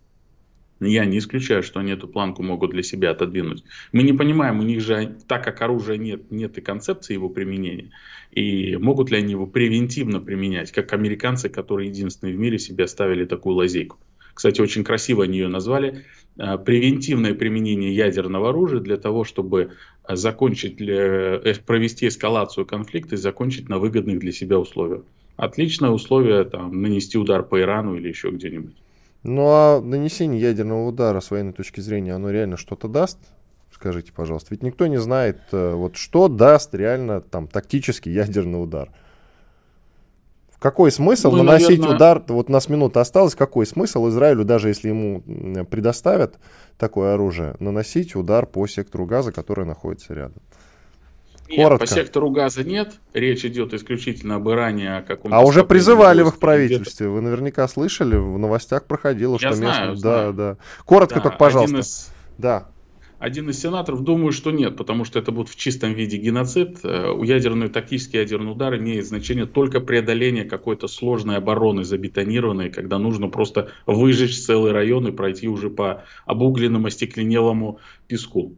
Я 0.79 1.05
не 1.05 1.19
исключаю, 1.19 1.63
что 1.63 1.79
они 1.79 1.91
эту 1.91 2.09
планку 2.09 2.43
могут 2.43 2.71
для 2.71 2.83
себя 2.83 3.11
отодвинуть. 3.11 3.63
Мы 3.93 4.03
не 4.03 4.11
понимаем, 4.11 4.59
у 4.59 4.63
них 4.63 4.81
же, 4.81 5.17
так 5.27 5.43
как 5.43 5.61
оружия 5.61 5.97
нет, 5.97 6.29
нет 6.31 6.57
и 6.57 6.61
концепции 6.61 7.13
его 7.13 7.29
применения. 7.29 7.91
И 8.31 8.75
могут 8.75 9.09
ли 9.09 9.17
они 9.17 9.31
его 9.31 9.47
превентивно 9.47 10.19
применять, 10.19 10.71
как 10.71 10.91
американцы, 10.91 11.47
которые 11.47 11.89
единственные 11.89 12.35
в 12.35 12.39
мире 12.39 12.59
себе 12.59 12.83
оставили 12.83 13.23
такую 13.23 13.55
лазейку. 13.55 13.97
Кстати, 14.33 14.61
очень 14.61 14.83
красиво 14.83 15.23
они 15.23 15.37
ее 15.37 15.47
назвали, 15.47 16.05
э, 16.37 16.57
превентивное 16.57 17.33
применение 17.33 17.95
ядерного 17.95 18.49
оружия 18.49 18.79
для 18.79 18.97
того, 18.97 19.23
чтобы 19.23 19.71
закончить, 20.07 20.77
провести 21.65 22.07
эскалацию 22.07 22.65
конфликта 22.65 23.15
и 23.15 23.17
закончить 23.17 23.69
на 23.69 23.79
выгодных 23.79 24.19
для 24.19 24.31
себя 24.31 24.59
условиях. 24.59 25.03
Отличное 25.35 25.89
условие 25.89 26.43
там, 26.43 26.81
нанести 26.81 27.17
удар 27.17 27.43
по 27.43 27.59
Ирану 27.59 27.95
или 27.95 28.09
еще 28.09 28.29
где-нибудь. 28.29 28.75
Ну 29.23 29.45
а 29.47 29.81
нанесение 29.81 30.39
ядерного 30.39 30.87
удара 30.87 31.21
с 31.21 31.31
военной 31.31 31.53
точки 31.53 31.79
зрения, 31.79 32.13
оно 32.13 32.29
реально 32.29 32.57
что-то 32.57 32.87
даст? 32.87 33.17
Скажите, 33.71 34.11
пожалуйста. 34.13 34.49
Ведь 34.51 34.63
никто 34.63 34.85
не 34.87 34.99
знает, 34.99 35.39
э, 35.51 35.73
вот 35.73 35.95
что 35.95 36.27
даст 36.27 36.75
реально 36.75 37.21
там 37.21 37.47
тактический 37.47 38.11
ядерный 38.11 38.61
удар. 38.61 38.89
Какой 40.63 40.93
смысл 40.93 41.31
ну, 41.31 41.43
наносить 41.43 41.79
наверное... 41.79 41.95
удар? 41.97 42.23
Вот 42.29 42.47
у 42.47 42.51
нас 42.53 42.69
минута 42.69 43.01
осталась. 43.01 43.35
Какой 43.35 43.65
смысл 43.65 44.07
Израилю, 44.07 44.45
даже 44.45 44.69
если 44.69 44.87
ему 44.87 45.21
предоставят 45.65 46.35
такое 46.77 47.15
оружие, 47.15 47.57
наносить 47.59 48.15
удар 48.15 48.45
по 48.45 48.65
сектору 48.65 49.05
газа, 49.05 49.33
который 49.33 49.65
находится 49.65 50.13
рядом? 50.13 50.41
Нет, 51.49 51.57
Коротко. 51.65 51.85
по 51.85 51.91
сектору 51.91 52.29
газа 52.29 52.63
нет. 52.63 52.93
Речь 53.13 53.43
идет 53.43 53.73
исключительно 53.73 54.35
об 54.35 54.49
Иране. 54.49 54.99
О 54.99 55.01
каком 55.01 55.33
а 55.33 55.41
уже 55.41 55.65
призывали 55.65 56.21
в 56.21 56.29
их 56.29 56.39
правительстве. 56.39 57.09
Вы 57.09 57.19
наверняка 57.19 57.67
слышали, 57.67 58.15
в 58.15 58.37
новостях 58.37 58.85
проходило, 58.85 59.33
Я 59.33 59.49
что 59.49 59.53
знаю, 59.55 59.91
местно... 59.91 59.95
Знаю. 59.97 60.33
Да, 60.33 60.53
да. 60.53 60.57
Коротко 60.85 61.15
да, 61.15 61.21
только, 61.23 61.37
пожалуйста. 61.37 61.79
Из... 61.79 62.09
Да. 62.37 62.69
Один 63.23 63.49
из 63.49 63.61
сенаторов, 63.61 64.01
думаю, 64.03 64.33
что 64.33 64.51
нет, 64.51 64.75
потому 64.75 65.05
что 65.05 65.17
это 65.17 65.31
будет 65.31 65.47
в 65.47 65.55
чистом 65.55 65.93
виде 65.93 66.17
геноцид. 66.17 66.79
Э, 66.83 67.09
у 67.09 67.23
ядерный 67.23 67.69
тактический 67.69 68.19
ядерный 68.19 68.51
удар 68.51 68.75
имеет 68.75 69.07
значение 69.07 69.45
только 69.45 69.79
преодоление 69.79 70.43
какой-то 70.43 70.89
сложной 70.89 71.37
обороны, 71.37 71.85
забетонированной, 71.85 72.69
когда 72.69 72.99
нужно 72.99 73.29
просто 73.29 73.69
выжечь 73.85 74.37
целый 74.41 74.73
район 74.73 75.07
и 75.07 75.11
пройти 75.11 75.47
уже 75.47 75.69
по 75.69 76.03
обугленному, 76.25 76.87
остекленелому 76.87 77.79
песку. 78.07 78.57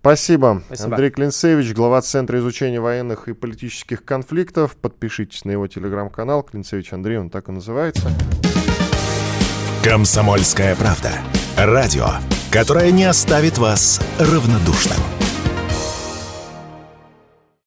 Спасибо. 0.00 0.64
Спасибо. 0.66 0.90
Андрей 0.90 1.10
Клинцевич, 1.10 1.72
глава 1.72 2.02
Центра 2.02 2.40
изучения 2.40 2.80
военных 2.80 3.28
и 3.28 3.32
политических 3.32 4.04
конфликтов. 4.04 4.76
Подпишитесь 4.76 5.44
на 5.44 5.52
его 5.52 5.68
телеграм-канал. 5.68 6.42
Клинцевич 6.42 6.92
Андрей, 6.92 7.18
он 7.18 7.30
так 7.30 7.48
и 7.48 7.52
называется. 7.52 8.10
Комсомольская 9.84 10.74
правда. 10.74 11.12
Радио, 11.56 12.06
которое 12.54 12.92
не 12.92 13.02
оставит 13.02 13.58
вас 13.58 14.00
равнодушным. 14.20 15.23